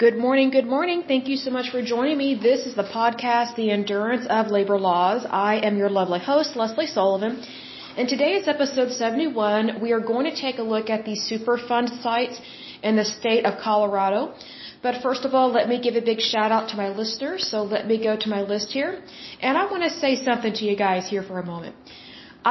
Good 0.00 0.16
morning, 0.16 0.48
good 0.48 0.68
morning. 0.74 1.02
Thank 1.06 1.28
you 1.28 1.36
so 1.36 1.50
much 1.54 1.66
for 1.72 1.80
joining 1.82 2.16
me. 2.16 2.28
This 2.34 2.60
is 2.68 2.74
the 2.74 2.88
podcast, 2.98 3.54
The 3.56 3.70
Endurance 3.70 4.26
of 4.36 4.46
Labor 4.46 4.78
Laws. 4.78 5.26
I 5.28 5.56
am 5.68 5.76
your 5.76 5.90
lovely 5.90 6.20
host, 6.28 6.56
Lesley 6.56 6.86
Sullivan. 6.86 7.34
And 7.98 8.08
today 8.08 8.30
is 8.36 8.48
episode 8.48 8.92
71. 8.92 9.82
We 9.82 9.92
are 9.92 10.00
going 10.12 10.24
to 10.30 10.34
take 10.44 10.56
a 10.56 10.62
look 10.62 10.88
at 10.88 11.04
the 11.04 11.16
Superfund 11.28 12.02
sites 12.02 12.40
in 12.82 12.96
the 12.96 13.04
state 13.04 13.44
of 13.44 13.60
Colorado. 13.60 14.32
But 14.82 15.02
first 15.02 15.26
of 15.26 15.34
all, 15.34 15.52
let 15.58 15.68
me 15.68 15.78
give 15.86 15.96
a 15.96 16.04
big 16.10 16.22
shout 16.32 16.50
out 16.50 16.70
to 16.70 16.76
my 16.82 16.88
listeners. 16.88 17.46
So 17.50 17.62
let 17.76 17.86
me 17.86 18.02
go 18.02 18.16
to 18.24 18.28
my 18.36 18.40
list 18.40 18.72
here. 18.78 18.92
And 19.42 19.58
I 19.58 19.66
want 19.70 19.82
to 19.82 19.90
say 19.90 20.16
something 20.16 20.54
to 20.60 20.64
you 20.64 20.76
guys 20.76 21.10
here 21.10 21.22
for 21.22 21.38
a 21.40 21.46
moment. 21.54 21.76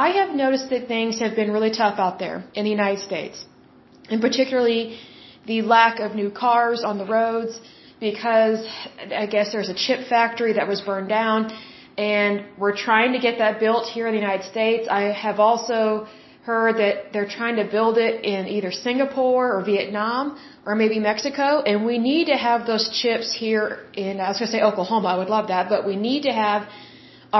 I 0.06 0.10
have 0.20 0.36
noticed 0.44 0.70
that 0.70 0.86
things 0.86 1.18
have 1.18 1.34
been 1.34 1.50
really 1.50 1.72
tough 1.82 1.98
out 1.98 2.20
there 2.20 2.44
in 2.54 2.62
the 2.62 2.74
United 2.80 3.00
States. 3.10 3.44
And 4.08 4.20
particularly 4.20 5.00
the 5.50 5.60
lack 5.76 5.94
of 6.06 6.10
new 6.22 6.30
cars 6.44 6.80
on 6.90 6.96
the 7.02 7.08
roads 7.18 7.52
because 8.08 8.58
I 9.24 9.26
guess 9.34 9.46
there's 9.54 9.72
a 9.76 9.78
chip 9.84 10.00
factory 10.14 10.52
that 10.58 10.66
was 10.72 10.80
burned 10.88 11.10
down 11.20 11.40
and 12.10 12.32
we're 12.60 12.78
trying 12.88 13.10
to 13.16 13.20
get 13.26 13.34
that 13.44 13.54
built 13.64 13.84
here 13.94 14.06
in 14.08 14.12
the 14.16 14.22
United 14.26 14.46
States. 14.54 14.84
I 15.00 15.02
have 15.26 15.38
also 15.48 15.80
heard 16.50 16.74
that 16.82 16.94
they're 17.12 17.32
trying 17.38 17.56
to 17.62 17.66
build 17.76 17.98
it 18.06 18.14
in 18.34 18.40
either 18.56 18.70
Singapore 18.88 19.46
or 19.54 19.60
Vietnam 19.72 20.24
or 20.66 20.74
maybe 20.82 20.98
Mexico 21.10 21.48
and 21.70 21.84
we 21.90 21.98
need 22.10 22.26
to 22.34 22.38
have 22.48 22.60
those 22.72 22.86
chips 23.00 23.28
here 23.44 23.66
in 24.04 24.12
I 24.24 24.28
was 24.30 24.38
going 24.38 24.50
to 24.52 24.56
say 24.56 24.62
Oklahoma. 24.70 25.08
I 25.14 25.18
would 25.20 25.32
love 25.36 25.48
that, 25.54 25.64
but 25.74 25.80
we 25.90 25.96
need 26.08 26.22
to 26.30 26.34
have 26.44 26.60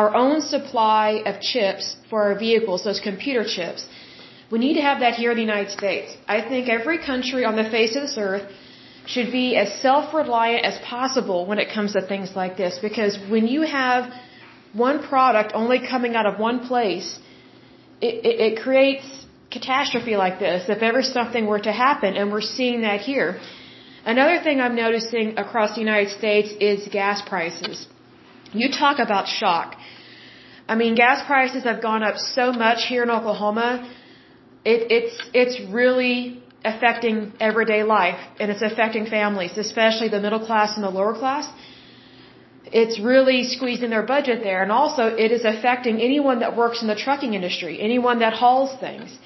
our 0.01 0.11
own 0.25 0.37
supply 0.55 1.09
of 1.31 1.35
chips 1.53 1.85
for 2.11 2.19
our 2.27 2.37
vehicles, 2.47 2.79
those 2.91 3.03
computer 3.11 3.45
chips. 3.57 3.83
We 4.51 4.59
need 4.59 4.75
to 4.75 4.83
have 4.83 5.01
that 5.01 5.15
here 5.15 5.31
in 5.31 5.37
the 5.37 5.49
United 5.51 5.71
States. 5.71 6.17
I 6.27 6.41
think 6.49 6.69
every 6.69 6.99
country 6.99 7.45
on 7.45 7.57
the 7.57 7.69
face 7.77 7.95
of 7.97 8.03
this 8.03 8.17
earth 8.19 8.47
should 9.07 9.31
be 9.33 9.57
as 9.57 9.69
self-reliant 9.81 10.65
as 10.65 10.77
possible 10.95 11.47
when 11.47 11.59
it 11.59 11.69
comes 11.77 11.93
to 11.93 12.03
things 12.13 12.31
like 12.35 12.57
this 12.57 12.79
because 12.89 13.19
when 13.29 13.47
you 13.47 13.63
have 13.63 14.13
one 14.73 14.99
product 15.03 15.53
only 15.55 15.79
coming 15.95 16.15
out 16.15 16.27
of 16.27 16.39
one 16.39 16.61
place, 16.67 17.19
it, 18.01 18.15
it, 18.31 18.37
it 18.47 18.63
creates 18.63 19.07
catastrophe 19.51 20.17
like 20.17 20.39
this 20.39 20.69
if 20.69 20.83
ever 20.83 21.03
something 21.03 21.47
were 21.47 21.59
to 21.71 21.73
happen 21.73 22.17
and 22.17 22.33
we're 22.33 22.49
seeing 22.59 22.83
that 22.83 23.01
here. 23.01 23.41
Another 24.05 24.43
thing 24.43 24.61
I'm 24.61 24.77
noticing 24.77 25.39
across 25.39 25.75
the 25.75 25.81
United 25.81 26.11
States 26.11 26.53
is 26.61 26.89
gas 26.89 27.23
prices. 27.23 27.87
You 28.53 28.71
talk 28.71 28.99
about 28.99 29.29
shock. 29.29 29.77
I 30.67 30.75
mean, 30.75 30.95
gas 30.95 31.25
prices 31.27 31.65
have 31.65 31.83
gone 31.83 32.03
up 32.03 32.17
so 32.17 32.53
much 32.53 32.87
here 32.87 33.03
in 33.03 33.11
Oklahoma 33.11 33.71
it, 34.65 34.91
it's 34.91 35.17
it's 35.33 35.73
really 35.73 36.43
affecting 36.65 37.33
everyday 37.41 37.83
life 37.83 38.21
and 38.39 38.51
it's 38.51 38.63
affecting 38.63 39.07
families, 39.07 39.57
especially 39.57 40.09
the 40.09 40.21
middle 40.21 40.45
class 40.45 40.75
and 40.77 40.85
the 40.85 40.91
lower 40.91 41.15
class. 41.15 41.51
It's 42.73 43.01
really 43.01 43.45
squeezing 43.45 43.91
their 43.91 44.03
budget 44.03 44.43
there, 44.45 44.63
and 44.63 44.71
also 44.71 45.07
it 45.07 45.33
is 45.33 45.45
affecting 45.45 46.01
anyone 46.01 46.41
that 46.41 46.57
works 46.57 46.83
in 46.83 46.89
the 46.89 46.95
trucking 46.95 47.35
industry, 47.35 47.81
anyone 47.81 48.19
that 48.21 48.35
hauls 48.35 48.79
things, 48.79 49.19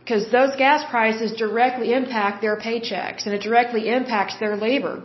because 0.00 0.30
those 0.30 0.54
gas 0.56 0.88
prices 0.88 1.32
directly 1.32 1.92
impact 1.92 2.42
their 2.42 2.56
paychecks 2.56 3.26
and 3.26 3.34
it 3.34 3.40
directly 3.40 3.88
impacts 3.88 4.38
their 4.38 4.56
labor, 4.56 5.02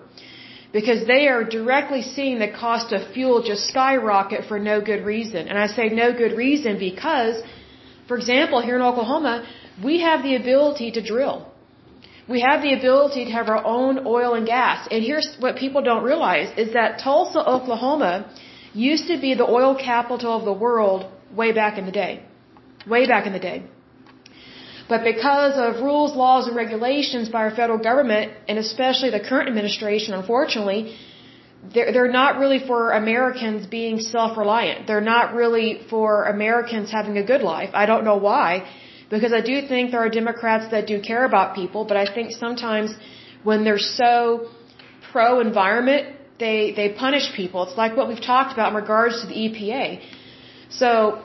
because 0.73 1.08
they 1.08 1.27
are 1.27 1.44
directly 1.44 2.02
seeing 2.02 2.38
the 2.39 2.52
cost 2.52 2.92
of 2.92 3.11
fuel 3.14 3.42
just 3.42 3.67
skyrocket 3.67 4.45
for 4.45 4.59
no 4.59 4.80
good 4.81 5.03
reason. 5.03 5.47
And 5.47 5.58
I 5.58 5.67
say 5.67 5.89
no 5.89 6.11
good 6.14 6.33
reason 6.38 6.77
because, 6.77 7.42
for 8.08 8.16
example, 8.17 8.61
here 8.61 8.75
in 8.75 8.81
Oklahoma, 8.81 9.47
we 9.83 10.02
have 10.02 10.23
the 10.23 10.36
ability 10.36 10.91
to 10.91 11.02
drill. 11.02 11.47
We 12.27 12.41
have 12.41 12.61
the 12.61 12.73
ability 12.73 13.25
to 13.25 13.31
have 13.31 13.50
our 13.50 13.64
own 13.66 14.05
oil 14.05 14.33
and 14.36 14.45
gas. 14.45 14.88
And 14.91 15.03
here's 15.03 15.36
what 15.39 15.58
people 15.58 15.81
don't 15.81 16.03
realize 16.03 16.50
is 16.58 16.73
that 16.73 17.00
Tulsa, 17.00 17.39
Oklahoma 17.39 18.14
used 18.73 19.08
to 19.08 19.17
be 19.19 19.33
the 19.33 19.47
oil 19.59 19.75
capital 19.75 20.38
of 20.38 20.45
the 20.45 20.53
world 20.53 21.05
way 21.36 21.52
back 21.52 21.77
in 21.77 21.86
the 21.86 21.92
day. 21.92 22.23
Way 22.87 23.08
back 23.08 23.26
in 23.27 23.33
the 23.33 23.39
day. 23.39 23.64
But 24.87 25.04
because 25.04 25.54
of 25.65 25.81
rules, 25.81 26.15
laws, 26.15 26.48
and 26.48 26.55
regulations 26.55 27.30
by 27.30 27.42
our 27.48 27.55
federal 27.61 27.80
government, 27.80 28.33
and 28.48 28.58
especially 28.60 29.10
the 29.10 29.21
current 29.21 29.48
administration, 29.48 30.14
unfortunately, 30.14 30.98
they're, 31.73 32.11
not 32.11 32.39
really 32.39 32.60
for 32.60 32.92
Americans 32.92 33.67
being 33.67 33.99
self-reliant. 33.99 34.87
They're 34.87 35.08
not 35.15 35.33
really 35.33 35.81
for 35.89 36.26
Americans 36.26 36.92
having 36.92 37.17
a 37.17 37.23
good 37.23 37.42
life. 37.42 37.70
I 37.73 37.86
don't 37.86 38.04
know 38.04 38.17
why 38.17 38.67
because 39.11 39.33
I 39.33 39.42
do 39.42 39.55
think 39.67 39.92
there 39.92 40.04
are 40.05 40.10
Democrats 40.10 40.72
that 40.72 40.88
do 40.88 41.02
care 41.02 41.26
about 41.26 41.54
people, 41.54 41.82
but 41.86 41.98
I 41.98 42.05
think 42.16 42.32
sometimes 42.32 42.89
when 43.44 43.64
they're 43.66 43.86
so 44.04 44.49
pro 45.11 45.42
environment, 45.42 46.16
they, 46.39 46.72
they 46.80 46.88
punish 47.05 47.26
people. 47.36 47.64
It's 47.67 47.77
like 47.77 47.95
what 47.98 48.08
we've 48.08 48.26
talked 48.33 48.54
about 48.54 48.70
in 48.70 48.76
regards 48.83 49.22
to 49.22 49.27
the 49.27 49.38
EPA. 49.45 50.02
So 50.70 51.22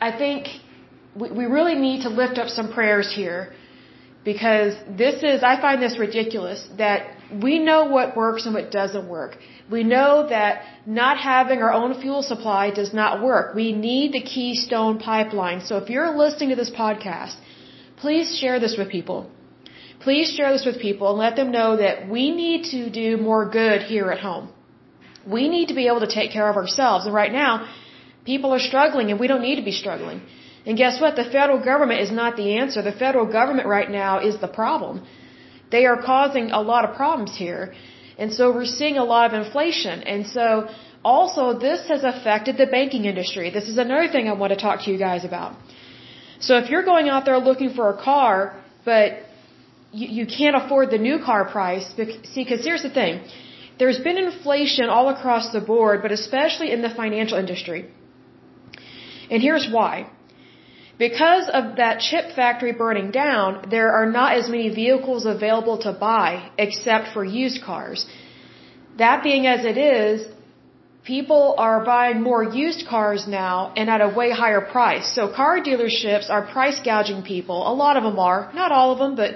I 0.00 0.10
think 0.16 0.48
we, 1.20 1.30
we 1.40 1.44
really 1.44 1.74
need 1.74 2.02
to 2.02 2.08
lift 2.08 2.38
up 2.38 2.48
some 2.48 2.72
prayers 2.72 3.12
here 3.12 3.52
because 4.24 4.74
this 5.02 5.22
is, 5.22 5.42
I 5.42 5.60
find 5.60 5.82
this 5.82 5.98
ridiculous 5.98 6.66
that 6.78 7.00
we 7.42 7.58
know 7.58 7.84
what 7.84 8.16
works 8.16 8.46
and 8.46 8.54
what 8.54 8.70
doesn't 8.70 9.08
work. 9.08 9.36
We 9.70 9.82
know 9.82 10.26
that 10.28 10.62
not 10.86 11.18
having 11.18 11.62
our 11.62 11.72
own 11.72 12.00
fuel 12.00 12.22
supply 12.22 12.70
does 12.70 12.92
not 12.92 13.22
work. 13.22 13.54
We 13.54 13.72
need 13.72 14.12
the 14.12 14.20
Keystone 14.20 14.98
pipeline. 14.98 15.60
So 15.62 15.78
if 15.78 15.88
you're 15.90 16.16
listening 16.16 16.50
to 16.50 16.56
this 16.56 16.70
podcast, 16.70 17.36
please 17.96 18.36
share 18.38 18.60
this 18.60 18.76
with 18.76 18.90
people. 18.90 19.30
Please 20.00 20.30
share 20.36 20.52
this 20.52 20.66
with 20.66 20.78
people 20.80 21.08
and 21.10 21.18
let 21.18 21.34
them 21.36 21.50
know 21.50 21.76
that 21.76 22.08
we 22.08 22.30
need 22.30 22.64
to 22.72 22.90
do 22.90 23.16
more 23.16 23.48
good 23.48 23.82
here 23.82 24.10
at 24.10 24.20
home. 24.20 24.52
We 25.26 25.48
need 25.48 25.68
to 25.68 25.74
be 25.74 25.86
able 25.86 26.00
to 26.00 26.12
take 26.18 26.30
care 26.30 26.48
of 26.50 26.56
ourselves. 26.56 27.06
And 27.06 27.14
right 27.14 27.32
now, 27.32 27.66
people 28.24 28.52
are 28.52 28.64
struggling 28.70 29.10
and 29.10 29.18
we 29.18 29.26
don't 29.26 29.40
need 29.48 29.56
to 29.56 29.62
be 29.62 29.72
struggling. 29.72 30.20
And 30.66 30.76
guess 30.76 31.00
what? 31.00 31.16
The 31.16 31.24
federal 31.24 31.60
government 31.62 32.00
is 32.00 32.10
not 32.10 32.36
the 32.36 32.58
answer. 32.58 32.82
The 32.82 32.92
federal 32.92 33.26
government 33.26 33.66
right 33.66 33.90
now 33.90 34.20
is 34.28 34.38
the 34.40 34.48
problem. 34.48 35.06
They 35.74 35.84
are 35.90 36.00
causing 36.12 36.46
a 36.60 36.62
lot 36.72 36.82
of 36.86 36.90
problems 37.02 37.32
here. 37.44 37.62
And 38.20 38.32
so 38.36 38.42
we're 38.54 38.72
seeing 38.80 38.96
a 39.04 39.06
lot 39.12 39.24
of 39.28 39.32
inflation. 39.42 39.96
And 40.12 40.26
so 40.36 40.46
also 41.14 41.44
this 41.68 41.80
has 41.92 42.02
affected 42.12 42.56
the 42.62 42.68
banking 42.78 43.04
industry. 43.12 43.46
This 43.58 43.68
is 43.72 43.78
another 43.86 44.08
thing 44.14 44.28
I 44.28 44.34
want 44.42 44.52
to 44.56 44.60
talk 44.66 44.84
to 44.84 44.90
you 44.92 44.98
guys 45.08 45.24
about. 45.30 45.50
So 46.46 46.58
if 46.62 46.70
you're 46.70 46.86
going 46.92 47.08
out 47.14 47.24
there 47.24 47.38
looking 47.50 47.70
for 47.78 47.86
a 47.94 47.98
car, 48.10 48.36
but 48.84 49.06
you, 50.00 50.06
you 50.18 50.26
can't 50.38 50.56
afford 50.62 50.90
the 50.96 51.02
new 51.08 51.18
car 51.28 51.42
price, 51.56 51.86
see, 52.32 52.42
because 52.44 52.62
here's 52.68 52.84
the 52.88 52.94
thing. 53.00 53.20
There's 53.80 54.00
been 54.08 54.18
inflation 54.18 54.88
all 54.96 55.08
across 55.16 55.52
the 55.56 55.60
board, 55.72 56.02
but 56.04 56.12
especially 56.12 56.70
in 56.76 56.82
the 56.86 56.92
financial 57.02 57.38
industry. 57.44 57.80
And 59.30 59.42
here's 59.42 59.66
why. 59.76 59.94
Because 60.98 61.48
of 61.48 61.76
that 61.76 62.00
chip 62.00 62.32
factory 62.36 62.72
burning 62.72 63.10
down, 63.10 63.66
there 63.70 63.90
are 63.92 64.06
not 64.06 64.36
as 64.36 64.48
many 64.48 64.68
vehicles 64.68 65.26
available 65.26 65.78
to 65.78 65.92
buy 65.92 66.50
except 66.56 67.08
for 67.12 67.24
used 67.24 67.62
cars. 67.62 68.06
That 68.98 69.24
being 69.24 69.46
as 69.46 69.64
it 69.64 69.76
is, 69.76 70.26
people 71.02 71.56
are 71.58 71.84
buying 71.84 72.22
more 72.22 72.44
used 72.44 72.86
cars 72.86 73.26
now 73.26 73.72
and 73.76 73.90
at 73.90 74.00
a 74.00 74.08
way 74.08 74.30
higher 74.30 74.60
price. 74.60 75.12
So 75.14 75.32
car 75.34 75.60
dealerships 75.60 76.30
are 76.30 76.42
price 76.46 76.78
gouging 76.84 77.22
people. 77.22 77.66
A 77.68 77.74
lot 77.74 77.96
of 77.96 78.04
them 78.04 78.18
are, 78.20 78.52
not 78.54 78.70
all 78.70 78.92
of 78.92 78.98
them, 79.00 79.16
but 79.16 79.34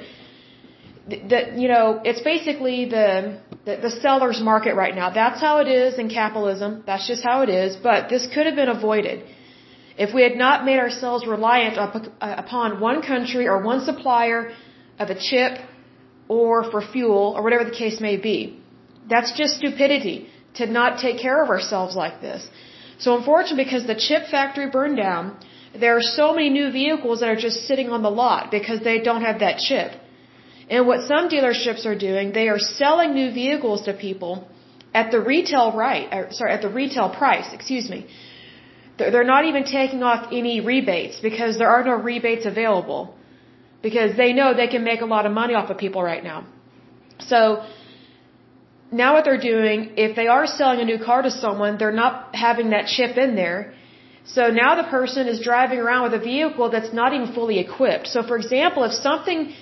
that 1.30 1.58
you 1.58 1.68
know, 1.68 2.00
it's 2.04 2.20
basically 2.20 2.84
the, 2.84 3.40
the 3.64 3.76
the 3.78 3.90
seller's 3.90 4.40
market 4.40 4.74
right 4.76 4.94
now. 4.94 5.10
That's 5.10 5.40
how 5.40 5.58
it 5.58 5.66
is 5.66 5.98
in 5.98 6.08
capitalism. 6.08 6.84
That's 6.86 7.08
just 7.08 7.24
how 7.24 7.42
it 7.42 7.48
is. 7.48 7.76
But 7.76 8.10
this 8.10 8.26
could 8.32 8.46
have 8.46 8.54
been 8.54 8.68
avoided 8.68 9.24
if 10.04 10.14
we 10.14 10.22
had 10.22 10.36
not 10.36 10.64
made 10.64 10.78
ourselves 10.78 11.26
reliant 11.26 11.76
uh, 11.78 11.90
upon 12.44 12.80
one 12.80 13.02
country 13.02 13.46
or 13.48 13.56
one 13.72 13.80
supplier 13.90 14.40
of 14.98 15.10
a 15.10 15.18
chip 15.28 15.58
or 16.28 16.70
for 16.70 16.80
fuel 16.80 17.26
or 17.36 17.42
whatever 17.42 17.64
the 17.64 17.78
case 17.84 18.00
may 18.00 18.16
be. 18.16 18.38
That's 19.12 19.32
just 19.40 19.56
stupidity 19.56 20.28
to 20.54 20.66
not 20.66 20.98
take 21.04 21.18
care 21.26 21.42
of 21.42 21.48
ourselves 21.56 21.96
like 21.96 22.20
this. 22.20 22.48
So 22.98 23.16
unfortunately, 23.16 23.64
because 23.64 23.86
the 23.86 24.00
chip 24.06 24.26
factory 24.34 24.68
burned 24.70 24.96
down, 24.96 25.24
there 25.82 25.96
are 25.96 26.06
so 26.20 26.26
many 26.36 26.50
new 26.50 26.70
vehicles 26.70 27.20
that 27.20 27.28
are 27.28 27.42
just 27.48 27.66
sitting 27.70 27.90
on 27.90 28.02
the 28.02 28.10
lot 28.10 28.50
because 28.50 28.80
they 28.88 28.98
don't 29.08 29.22
have 29.22 29.40
that 29.40 29.58
chip. 29.58 29.92
And 30.70 30.86
what 30.86 31.00
some 31.12 31.28
dealerships 31.34 31.86
are 31.86 31.98
doing, 32.08 32.32
they 32.32 32.48
are 32.48 32.58
selling 32.58 33.14
new 33.14 33.30
vehicles 33.32 33.82
to 33.86 33.94
people 33.94 34.48
at 34.94 35.10
the 35.10 35.20
retail 35.20 35.72
right, 35.72 36.06
or, 36.12 36.32
sorry, 36.32 36.52
at 36.52 36.62
the 36.62 36.68
retail 36.68 37.08
price, 37.10 37.48
excuse 37.52 37.88
me. 37.88 38.06
They're 38.98 39.30
not 39.36 39.44
even 39.50 39.64
taking 39.64 40.02
off 40.02 40.28
any 40.32 40.60
rebates 40.60 41.20
because 41.28 41.58
there 41.58 41.70
are 41.74 41.84
no 41.84 41.96
rebates 42.10 42.46
available. 42.46 43.14
Because 43.80 44.16
they 44.16 44.32
know 44.32 44.54
they 44.54 44.66
can 44.66 44.82
make 44.82 45.02
a 45.02 45.10
lot 45.16 45.24
of 45.24 45.32
money 45.32 45.54
off 45.54 45.70
of 45.70 45.78
people 45.78 46.02
right 46.02 46.24
now. 46.24 46.38
So, 47.20 47.64
now 48.90 49.14
what 49.14 49.24
they're 49.24 49.40
doing, 49.54 49.92
if 49.96 50.16
they 50.16 50.26
are 50.26 50.46
selling 50.46 50.80
a 50.80 50.84
new 50.84 50.98
car 50.98 51.22
to 51.22 51.30
someone, 51.30 51.78
they're 51.78 52.00
not 52.04 52.34
having 52.34 52.70
that 52.70 52.86
chip 52.86 53.16
in 53.16 53.36
there. 53.36 53.74
So 54.24 54.48
now 54.48 54.74
the 54.80 54.88
person 54.98 55.26
is 55.28 55.40
driving 55.40 55.78
around 55.78 56.02
with 56.10 56.20
a 56.20 56.24
vehicle 56.24 56.70
that's 56.70 56.92
not 56.92 57.12
even 57.14 57.32
fully 57.32 57.58
equipped. 57.58 58.08
So 58.08 58.22
for 58.22 58.36
example, 58.36 58.84
if 58.84 58.92
something, 58.92 59.54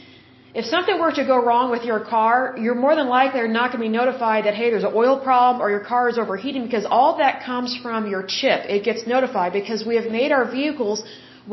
if 0.59 0.65
something 0.65 0.99
were 0.99 1.13
to 1.13 1.25
go 1.33 1.37
wrong 1.47 1.71
with 1.71 1.85
your 1.91 2.01
car, 2.13 2.37
you're 2.65 2.81
more 2.85 2.95
than 2.99 3.09
likely 3.09 3.47
not 3.57 3.67
going 3.73 3.83
to 3.83 3.89
be 3.89 3.97
notified 4.03 4.47
that, 4.47 4.55
hey, 4.61 4.69
there's 4.71 4.89
an 4.91 4.95
oil 5.03 5.17
problem 5.29 5.61
or 5.63 5.69
your 5.75 5.85
car 5.93 6.05
is 6.13 6.19
overheating 6.23 6.65
because 6.69 6.87
all 6.99 7.11
that 7.19 7.35
comes 7.49 7.77
from 7.83 8.09
your 8.13 8.23
chip. 8.37 8.61
It 8.77 8.83
gets 8.89 9.07
notified 9.15 9.53
because 9.61 9.85
we 9.91 9.97
have 10.01 10.09
made 10.21 10.33
our 10.37 10.47
vehicles 10.51 11.03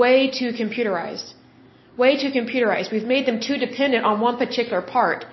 way 0.03 0.17
too 0.39 0.51
computerized. 0.61 1.33
Way 2.03 2.11
too 2.21 2.31
computerized. 2.39 2.93
We've 2.93 3.09
made 3.15 3.25
them 3.29 3.39
too 3.47 3.57
dependent 3.65 4.05
on 4.05 4.21
one 4.21 4.37
particular 4.37 4.81
part. 4.81 5.25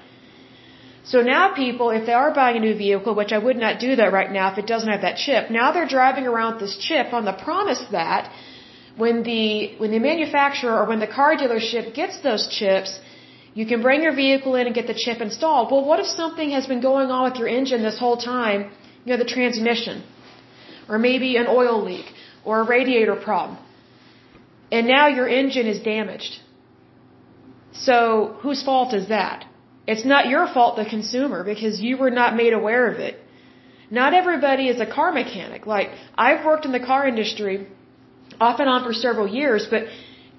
So 1.13 1.23
now 1.23 1.45
people, 1.55 1.91
if 1.91 2.07
they 2.07 2.17
are 2.23 2.33
buying 2.41 2.57
a 2.57 2.65
new 2.69 2.77
vehicle, 2.87 3.15
which 3.15 3.33
I 3.37 3.39
would 3.47 3.61
not 3.67 3.79
do 3.79 3.95
that 4.01 4.13
right 4.19 4.33
now 4.39 4.47
if 4.53 4.59
it 4.59 4.67
doesn't 4.67 4.93
have 4.95 5.03
that 5.03 5.17
chip, 5.27 5.49
now 5.61 5.71
they're 5.71 5.93
driving 5.99 6.27
around 6.27 6.59
this 6.59 6.77
chip 6.89 7.13
on 7.13 7.25
the 7.25 7.37
promise 7.45 7.85
that 7.93 8.33
when 8.97 9.23
the, 9.23 9.77
when 9.79 9.93
the 9.93 10.01
manufacturer 10.01 10.75
or 10.81 10.89
when 10.89 10.99
the 10.99 11.13
car 11.19 11.37
dealership 11.37 11.95
gets 11.95 12.21
those 12.29 12.49
chips, 12.59 12.99
you 13.55 13.67
can 13.67 13.83
bring 13.83 14.03
your 14.03 14.15
vehicle 14.15 14.55
in 14.55 14.67
and 14.67 14.75
get 14.75 14.87
the 14.87 14.95
chip 14.95 15.21
installed. 15.21 15.71
Well, 15.73 15.85
what 15.85 15.99
if 15.99 16.07
something 16.07 16.51
has 16.51 16.67
been 16.67 16.81
going 16.81 17.11
on 17.11 17.31
with 17.31 17.39
your 17.39 17.49
engine 17.49 17.83
this 17.83 17.99
whole 17.99 18.17
time? 18.17 18.71
You 19.05 19.13
know, 19.13 19.17
the 19.17 19.31
transmission, 19.37 20.05
or 20.89 20.99
maybe 20.99 21.37
an 21.37 21.47
oil 21.49 21.83
leak, 21.85 22.07
or 22.45 22.61
a 22.61 22.65
radiator 22.65 23.17
problem. 23.17 23.59
And 24.71 24.87
now 24.87 25.09
your 25.09 25.29
engine 25.29 25.67
is 25.67 25.81
damaged. 25.81 26.39
So, 27.73 28.37
whose 28.43 28.63
fault 28.63 28.95
is 28.95 29.09
that? 29.09 29.47
It's 29.87 30.05
not 30.05 30.29
your 30.29 30.47
fault, 30.47 30.77
the 30.77 30.85
consumer, 30.85 31.43
because 31.43 31.81
you 31.81 31.97
were 31.97 32.11
not 32.11 32.37
made 32.37 32.53
aware 32.53 32.93
of 32.93 32.99
it. 33.01 33.19
Not 33.91 34.15
everybody 34.15 34.69
is 34.69 34.81
a 34.81 34.87
car 34.87 35.11
mechanic. 35.13 35.67
Like, 35.67 35.91
I've 36.17 36.45
worked 36.45 36.65
in 36.65 36.73
the 36.73 36.85
car 36.91 37.09
industry 37.09 37.67
off 38.41 38.61
and 38.61 38.69
on 38.69 38.85
for 38.85 38.93
several 38.93 39.27
years, 39.27 39.67
but 39.69 39.85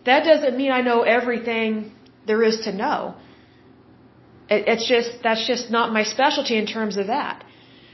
that 0.06 0.24
doesn't 0.24 0.56
mean 0.56 0.72
I 0.72 0.81
know 0.81 1.02
everything 1.02 1.92
there 2.26 2.44
is 2.44 2.62
to 2.62 2.72
know. 2.72 3.16
It, 4.50 4.68
it's 4.68 4.88
just, 4.88 5.12
that's 5.24 5.46
just 5.48 5.72
not 5.72 5.94
my 5.94 6.04
specialty 6.04 6.58
in 6.58 6.66
terms 6.66 6.98
of 6.98 7.08
that. 7.08 7.44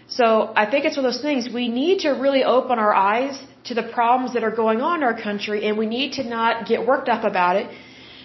So 0.08 0.54
I 0.56 0.66
think 0.70 0.86
it's 0.86 0.98
one 0.98 1.06
of 1.06 1.12
those 1.12 1.22
things, 1.22 1.50
we 1.62 1.68
need 1.68 2.00
to 2.06 2.12
really 2.12 2.44
open 2.44 2.80
our 2.80 2.94
eyes 2.94 3.36
to 3.66 3.74
the 3.74 3.84
problems 3.84 4.34
that 4.36 4.44
are 4.44 4.56
going 4.64 4.82
on 4.82 4.96
in 5.00 5.04
our 5.04 5.20
country 5.22 5.66
and 5.66 5.78
we 5.78 5.86
need 5.86 6.14
to 6.14 6.24
not 6.24 6.66
get 6.66 6.88
worked 6.88 7.10
up 7.10 7.24
about 7.26 7.58
it. 7.58 7.68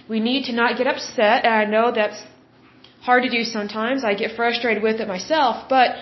We 0.08 0.20
need 0.20 0.44
to 0.44 0.52
not 0.52 0.78
get 0.78 0.86
upset 0.86 1.44
and 1.44 1.54
I 1.54 1.64
know 1.64 1.90
that's 1.90 2.20
hard 3.00 3.24
to 3.24 3.30
do 3.30 3.42
sometimes. 3.42 4.04
I 4.04 4.14
get 4.14 4.36
frustrated 4.36 4.82
with 4.82 5.00
it 5.00 5.08
myself, 5.08 5.68
but 5.68 5.96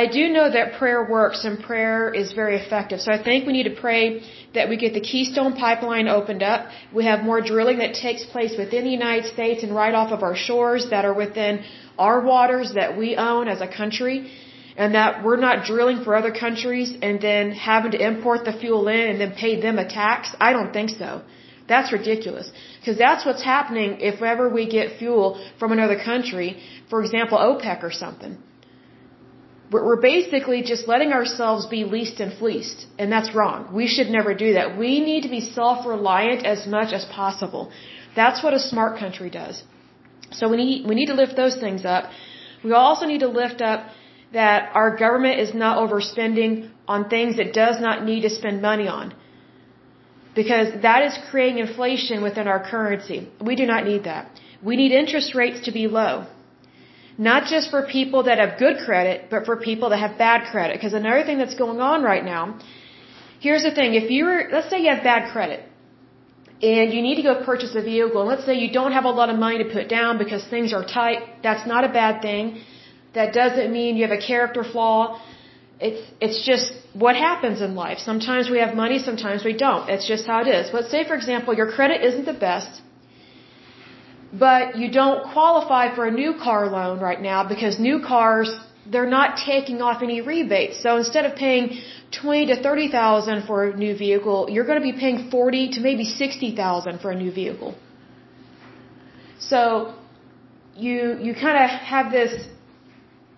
I 0.00 0.06
do 0.06 0.22
know 0.34 0.50
that 0.50 0.78
prayer 0.78 1.00
works 1.16 1.44
and 1.44 1.62
prayer 1.62 1.98
is 2.20 2.32
very 2.32 2.56
effective. 2.56 2.98
So 3.02 3.12
I 3.12 3.22
think 3.22 3.46
we 3.46 3.52
need 3.52 3.68
to 3.74 3.78
pray 3.86 4.22
that 4.54 4.70
we 4.70 4.78
get 4.78 4.94
the 4.94 5.02
Keystone 5.08 5.52
Pipeline 5.52 6.08
opened 6.08 6.42
up. 6.42 6.60
We 6.98 7.04
have 7.04 7.22
more 7.22 7.42
drilling 7.42 7.78
that 7.84 7.92
takes 7.92 8.24
place 8.24 8.54
within 8.56 8.84
the 8.84 8.94
United 9.00 9.26
States 9.34 9.62
and 9.62 9.74
right 9.74 9.94
off 9.94 10.10
of 10.10 10.22
our 10.22 10.34
shores 10.34 10.88
that 10.88 11.04
are 11.04 11.12
within 11.12 11.62
our 11.98 12.22
waters 12.22 12.72
that 12.72 12.96
we 12.96 13.16
own 13.16 13.48
as 13.48 13.60
a 13.60 13.68
country. 13.68 14.32
And 14.78 14.94
that 14.94 15.22
we're 15.22 15.42
not 15.48 15.66
drilling 15.66 16.02
for 16.02 16.16
other 16.16 16.32
countries 16.32 16.94
and 17.02 17.20
then 17.20 17.50
having 17.52 17.90
to 17.90 18.00
import 18.10 18.46
the 18.46 18.54
fuel 18.54 18.88
in 18.88 19.04
and 19.10 19.20
then 19.20 19.32
pay 19.32 19.60
them 19.60 19.78
a 19.78 19.86
tax. 19.86 20.34
I 20.40 20.54
don't 20.54 20.72
think 20.72 20.88
so. 20.88 21.20
That's 21.68 21.92
ridiculous. 21.92 22.50
Because 22.80 22.96
that's 22.96 23.26
what's 23.26 23.42
happening 23.42 24.00
if 24.00 24.22
ever 24.22 24.48
we 24.48 24.64
get 24.66 24.96
fuel 24.98 25.26
from 25.58 25.72
another 25.72 25.98
country, 26.02 26.62
for 26.88 27.02
example, 27.04 27.36
OPEC 27.36 27.82
or 27.82 27.92
something 27.92 28.38
we're 29.72 30.00
basically 30.00 30.62
just 30.62 30.86
letting 30.86 31.12
ourselves 31.12 31.66
be 31.66 31.84
leased 31.84 32.20
and 32.20 32.32
fleeced, 32.38 32.86
and 32.98 33.10
that's 33.10 33.34
wrong. 33.34 33.72
We 33.72 33.86
should 33.86 34.10
never 34.10 34.34
do 34.34 34.52
that. 34.54 34.76
We 34.78 35.00
need 35.00 35.22
to 35.22 35.30
be 35.30 35.40
self-reliant 35.40 36.44
as 36.44 36.66
much 36.66 36.92
as 36.92 37.04
possible. 37.06 37.70
That's 38.14 38.42
what 38.44 38.52
a 38.52 38.58
smart 38.58 38.98
country 38.98 39.30
does. 39.30 39.62
So 40.32 40.48
we 40.48 40.56
need, 40.56 40.86
we 40.88 40.94
need 40.94 41.06
to 41.06 41.14
lift 41.14 41.36
those 41.36 41.56
things 41.56 41.84
up. 41.84 42.10
We 42.64 42.72
also 42.72 43.06
need 43.06 43.20
to 43.20 43.28
lift 43.28 43.62
up 43.62 43.86
that 44.32 44.70
our 44.74 44.96
government 44.96 45.40
is 45.40 45.54
not 45.54 45.78
overspending 45.78 46.70
on 46.86 47.08
things 47.08 47.38
it 47.38 47.52
does 47.52 47.80
not 47.80 48.04
need 48.04 48.22
to 48.22 48.30
spend 48.30 48.62
money 48.62 48.88
on. 48.88 49.14
Because 50.34 50.68
that 50.82 51.02
is 51.04 51.18
creating 51.30 51.58
inflation 51.58 52.22
within 52.22 52.46
our 52.48 52.62
currency. 52.70 53.28
We 53.40 53.54
do 53.56 53.66
not 53.66 53.84
need 53.84 54.04
that. 54.04 54.30
We 54.62 54.76
need 54.76 54.92
interest 54.92 55.34
rates 55.34 55.60
to 55.66 55.72
be 55.72 55.86
low. 55.88 56.26
Not 57.18 57.46
just 57.46 57.70
for 57.70 57.86
people 57.86 58.22
that 58.24 58.38
have 58.38 58.58
good 58.58 58.78
credit, 58.84 59.28
but 59.30 59.44
for 59.44 59.56
people 59.56 59.90
that 59.90 59.98
have 59.98 60.16
bad 60.18 60.50
credit. 60.50 60.74
Because 60.76 60.94
another 60.94 61.24
thing 61.24 61.38
that's 61.38 61.54
going 61.54 61.80
on 61.80 62.02
right 62.02 62.24
now, 62.24 62.58
here's 63.40 63.62
the 63.62 63.70
thing, 63.70 63.94
if 63.94 64.10
you 64.10 64.24
were, 64.24 64.48
let's 64.50 64.70
say 64.70 64.80
you 64.80 64.90
have 64.94 65.02
bad 65.02 65.30
credit, 65.32 65.60
and 66.62 66.92
you 66.94 67.02
need 67.02 67.16
to 67.16 67.22
go 67.22 67.44
purchase 67.44 67.74
a 67.74 67.82
vehicle, 67.82 68.20
and 68.20 68.30
let's 68.30 68.46
say 68.46 68.54
you 68.54 68.72
don't 68.72 68.92
have 68.92 69.04
a 69.04 69.10
lot 69.10 69.28
of 69.28 69.38
money 69.38 69.58
to 69.64 69.68
put 69.78 69.88
down 69.88 70.16
because 70.16 70.44
things 70.46 70.72
are 70.72 70.84
tight, 70.84 71.42
that's 71.42 71.66
not 71.66 71.84
a 71.84 71.88
bad 71.88 72.22
thing. 72.22 72.62
That 73.14 73.34
doesn't 73.34 73.70
mean 73.72 73.96
you 73.96 74.04
have 74.08 74.16
a 74.16 74.24
character 74.32 74.62
flaw. 74.64 75.20
It's, 75.80 76.02
it's 76.20 76.46
just 76.46 76.72
what 76.94 77.16
happens 77.16 77.60
in 77.60 77.74
life. 77.74 77.98
Sometimes 77.98 78.48
we 78.48 78.58
have 78.58 78.74
money, 78.74 78.98
sometimes 79.00 79.44
we 79.44 79.54
don't. 79.54 79.90
It's 79.90 80.06
just 80.06 80.24
how 80.26 80.40
it 80.42 80.48
is. 80.48 80.72
Let's 80.72 80.90
say, 80.90 81.06
for 81.06 81.14
example, 81.14 81.52
your 81.52 81.70
credit 81.72 82.02
isn't 82.02 82.24
the 82.24 82.38
best, 82.48 82.80
but 84.32 84.76
you 84.78 84.90
don't 84.90 85.30
qualify 85.32 85.94
for 85.94 86.06
a 86.06 86.10
new 86.10 86.34
car 86.34 86.66
loan 86.68 87.00
right 87.00 87.20
now 87.20 87.46
because 87.46 87.78
new 87.78 88.00
cars 88.00 88.50
they're 88.90 89.08
not 89.08 89.36
taking 89.36 89.80
off 89.80 90.02
any 90.02 90.20
rebates. 90.20 90.82
So 90.82 90.96
instead 90.96 91.24
of 91.24 91.36
paying 91.36 91.80
twenty 92.10 92.46
to 92.46 92.62
thirty 92.62 92.88
thousand 92.90 93.46
for 93.46 93.66
a 93.66 93.76
new 93.76 93.96
vehicle, 93.96 94.48
you're 94.50 94.64
going 94.64 94.80
to 94.80 94.92
be 94.92 94.98
paying 94.98 95.30
forty 95.30 95.70
to 95.70 95.80
maybe 95.80 96.04
sixty 96.04 96.56
thousand 96.56 97.00
for 97.00 97.10
a 97.10 97.14
new 97.14 97.32
vehicle. 97.32 97.74
So 99.38 99.94
you 100.74 101.18
you 101.20 101.34
kind 101.34 101.58
of 101.64 101.70
have 101.70 102.10
this 102.10 102.48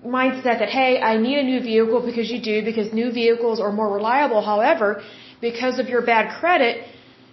mindset 0.06 0.58
that 0.60 0.70
hey, 0.70 1.00
I 1.00 1.16
need 1.18 1.38
a 1.38 1.42
new 1.42 1.60
vehicle 1.60 2.00
because 2.06 2.30
you 2.30 2.40
do 2.40 2.64
because 2.64 2.92
new 2.92 3.10
vehicles 3.12 3.60
are 3.60 3.72
more 3.72 3.92
reliable. 3.92 4.40
However, 4.42 5.02
because 5.40 5.78
of 5.78 5.88
your 5.88 6.02
bad 6.02 6.40
credit, 6.40 6.86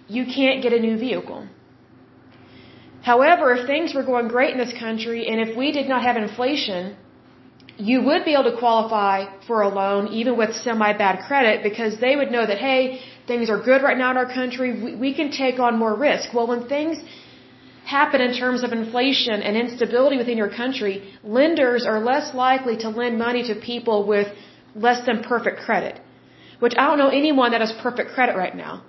you 0.08 0.24
can't 0.26 0.62
get 0.62 0.72
a 0.72 0.80
new 0.80 0.98
vehicle. 0.98 1.46
However, 3.02 3.52
if 3.54 3.66
things 3.66 3.94
were 3.94 4.04
going 4.04 4.28
great 4.28 4.52
in 4.52 4.58
this 4.58 4.74
country 4.78 5.26
and 5.28 5.40
if 5.40 5.56
we 5.56 5.72
did 5.72 5.88
not 5.88 6.02
have 6.02 6.16
inflation, 6.16 6.96
you 7.76 8.02
would 8.02 8.24
be 8.24 8.34
able 8.34 8.50
to 8.50 8.56
qualify 8.58 9.26
for 9.46 9.62
a 9.62 9.68
loan 9.68 10.08
even 10.12 10.36
with 10.36 10.54
semi 10.54 10.92
bad 10.92 11.24
credit 11.26 11.62
because 11.62 11.98
they 11.98 12.14
would 12.16 12.30
know 12.30 12.46
that, 12.46 12.58
hey, 12.58 13.00
things 13.26 13.50
are 13.50 13.60
good 13.70 13.82
right 13.82 13.98
now 13.98 14.10
in 14.12 14.16
our 14.16 14.32
country, 14.40 14.70
we, 14.82 14.94
we 14.94 15.14
can 15.14 15.30
take 15.30 15.58
on 15.58 15.78
more 15.78 15.94
risk. 15.96 16.32
Well, 16.32 16.46
when 16.46 16.68
things 16.68 17.02
happen 17.84 18.20
in 18.20 18.34
terms 18.36 18.62
of 18.62 18.72
inflation 18.72 19.42
and 19.42 19.56
instability 19.56 20.16
within 20.16 20.36
your 20.36 20.50
country, 20.50 20.94
lenders 21.24 21.84
are 21.84 21.98
less 22.00 22.34
likely 22.34 22.76
to 22.78 22.88
lend 22.88 23.18
money 23.18 23.42
to 23.48 23.54
people 23.54 24.06
with 24.06 24.28
less 24.74 25.04
than 25.06 25.22
perfect 25.22 25.60
credit. 25.60 26.00
Which 26.60 26.74
I 26.78 26.86
don't 26.86 26.98
know 26.98 27.08
anyone 27.08 27.50
that 27.52 27.60
has 27.60 27.72
perfect 27.82 28.12
credit 28.12 28.36
right 28.36 28.56
now. 28.56 28.84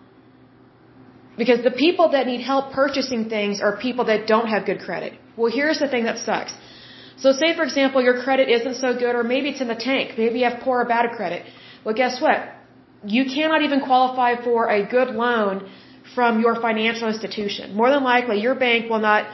Because 1.37 1.63
the 1.63 1.71
people 1.71 2.09
that 2.09 2.27
need 2.27 2.41
help 2.41 2.73
purchasing 2.73 3.27
things 3.29 3.59
are 3.59 3.77
people 3.77 4.05
that 4.05 4.27
don't 4.27 4.47
have 4.47 4.65
good 4.65 4.81
credit. 4.87 5.13
Well, 5.35 5.51
here's 5.51 5.79
the 5.79 5.87
thing 5.87 6.03
that 6.03 6.19
sucks. 6.19 6.53
So 7.17 7.31
say, 7.31 7.55
for 7.55 7.63
example, 7.63 8.01
your 8.01 8.21
credit 8.23 8.49
isn't 8.49 8.75
so 8.75 8.93
good, 9.03 9.15
or 9.15 9.23
maybe 9.23 9.49
it's 9.49 9.61
in 9.61 9.67
the 9.67 9.81
tank. 9.91 10.17
Maybe 10.17 10.39
you 10.39 10.45
have 10.49 10.59
poor 10.61 10.81
or 10.81 10.85
bad 10.85 11.11
credit. 11.15 11.45
Well, 11.83 11.95
guess 11.95 12.21
what? 12.21 12.37
You 13.05 13.25
cannot 13.25 13.61
even 13.63 13.81
qualify 13.81 14.43
for 14.43 14.69
a 14.69 14.85
good 14.85 15.09
loan 15.09 15.69
from 16.15 16.41
your 16.41 16.55
financial 16.61 17.07
institution. 17.07 17.75
More 17.75 17.89
than 17.89 18.03
likely, 18.03 18.39
your 18.39 18.55
bank 18.55 18.89
will 18.89 18.99
not 18.99 19.27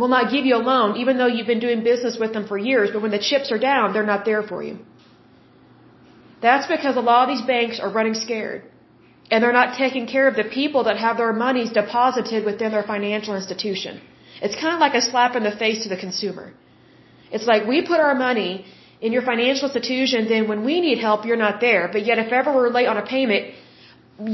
will 0.00 0.08
not 0.16 0.30
give 0.30 0.44
you 0.44 0.54
a 0.56 0.64
loan, 0.72 0.96
even 0.96 1.18
though 1.18 1.26
you've 1.26 1.46
been 1.46 1.64
doing 1.68 1.82
business 1.82 2.16
with 2.18 2.32
them 2.32 2.46
for 2.46 2.56
years. 2.56 2.90
But 2.92 3.02
when 3.02 3.10
the 3.10 3.18
chips 3.18 3.50
are 3.50 3.58
down, 3.58 3.92
they're 3.92 4.10
not 4.14 4.24
there 4.24 4.42
for 4.42 4.62
you. 4.62 4.78
That's 6.40 6.66
because 6.68 6.96
a 6.96 7.00
lot 7.00 7.28
of 7.28 7.36
these 7.36 7.44
banks 7.46 7.80
are 7.80 7.90
running 7.90 8.14
scared 8.14 8.62
and 9.30 9.42
they're 9.42 9.58
not 9.60 9.76
taking 9.76 10.06
care 10.06 10.26
of 10.28 10.36
the 10.36 10.44
people 10.44 10.84
that 10.84 10.98
have 10.98 11.16
their 11.16 11.32
monies 11.32 11.70
deposited 11.80 12.44
within 12.44 12.70
their 12.72 12.82
financial 12.82 13.34
institution. 13.34 14.00
It's 14.42 14.56
kind 14.62 14.74
of 14.74 14.80
like 14.80 14.94
a 14.94 15.02
slap 15.10 15.36
in 15.36 15.42
the 15.42 15.56
face 15.64 15.82
to 15.84 15.88
the 15.88 15.96
consumer. 15.96 16.52
It's 17.30 17.46
like 17.52 17.66
we 17.66 17.82
put 17.92 18.00
our 18.00 18.14
money 18.14 18.52
in 19.00 19.12
your 19.16 19.24
financial 19.30 19.66
institution, 19.68 20.28
then 20.32 20.48
when 20.50 20.64
we 20.64 20.74
need 20.86 20.98
help, 21.06 21.24
you're 21.28 21.42
not 21.48 21.60
there. 21.60 21.88
But 21.94 22.02
yet, 22.08 22.18
if 22.24 22.32
ever 22.40 22.50
we're 22.56 22.72
late 22.78 22.88
on 22.92 22.98
a 23.04 23.06
payment, 23.14 23.54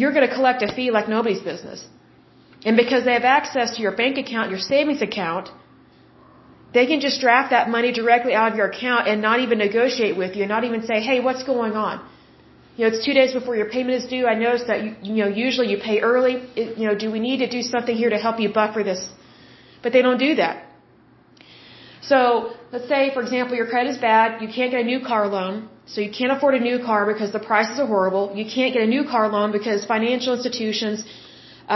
you're 0.00 0.12
going 0.16 0.28
to 0.28 0.34
collect 0.34 0.62
a 0.62 0.70
fee 0.74 0.90
like 0.90 1.08
nobody's 1.08 1.40
business. 1.52 1.86
And 2.66 2.76
because 2.76 3.04
they 3.06 3.14
have 3.18 3.28
access 3.38 3.76
to 3.76 3.82
your 3.86 3.94
bank 4.02 4.18
account, 4.24 4.50
your 4.50 4.64
savings 4.74 5.00
account, 5.00 5.48
they 6.74 6.86
can 6.90 7.00
just 7.00 7.20
draft 7.20 7.50
that 7.56 7.70
money 7.76 7.92
directly 7.92 8.34
out 8.34 8.50
of 8.52 8.58
your 8.58 8.68
account 8.74 9.08
and 9.08 9.22
not 9.22 9.40
even 9.40 9.56
negotiate 9.58 10.16
with 10.22 10.36
you, 10.36 10.44
not 10.46 10.64
even 10.64 10.82
say, 10.90 11.00
hey, 11.00 11.20
what's 11.20 11.44
going 11.44 11.72
on? 11.72 12.06
You 12.78 12.84
know, 12.84 12.90
it's 12.94 13.04
two 13.04 13.14
days 13.20 13.32
before 13.38 13.54
your 13.60 13.68
payment 13.76 13.94
is 14.00 14.04
due. 14.08 14.24
I 14.32 14.34
noticed 14.34 14.68
that 14.68 14.84
you, 14.84 14.90
you 15.02 15.16
know 15.22 15.30
usually 15.46 15.68
you 15.72 15.78
pay 15.90 15.96
early. 16.10 16.34
It, 16.60 16.78
you 16.78 16.86
know, 16.88 16.96
do 17.04 17.10
we 17.14 17.20
need 17.28 17.38
to 17.44 17.48
do 17.56 17.62
something 17.74 17.96
here 18.02 18.10
to 18.16 18.20
help 18.26 18.38
you 18.44 18.50
buffer 18.60 18.84
this? 18.90 19.00
But 19.82 19.92
they 19.94 20.02
don't 20.06 20.22
do 20.28 20.36
that. 20.36 20.54
So 22.10 22.20
let's 22.74 22.88
say, 22.92 23.00
for 23.16 23.22
example, 23.26 23.56
your 23.60 23.66
credit 23.72 23.90
is 23.94 23.98
bad. 24.10 24.40
You 24.44 24.50
can't 24.56 24.70
get 24.74 24.80
a 24.86 24.88
new 24.92 25.00
car 25.10 25.24
loan, 25.36 25.68
so 25.86 26.00
you 26.00 26.12
can't 26.18 26.32
afford 26.36 26.54
a 26.60 26.62
new 26.68 26.78
car 26.90 27.00
because 27.12 27.32
the 27.38 27.44
prices 27.50 27.80
are 27.80 27.90
horrible. 27.94 28.24
You 28.40 28.46
can't 28.56 28.72
get 28.76 28.84
a 28.88 28.90
new 28.96 29.04
car 29.14 29.26
loan 29.28 29.50
because 29.58 29.84
financial 29.96 30.32
institutions 30.38 31.04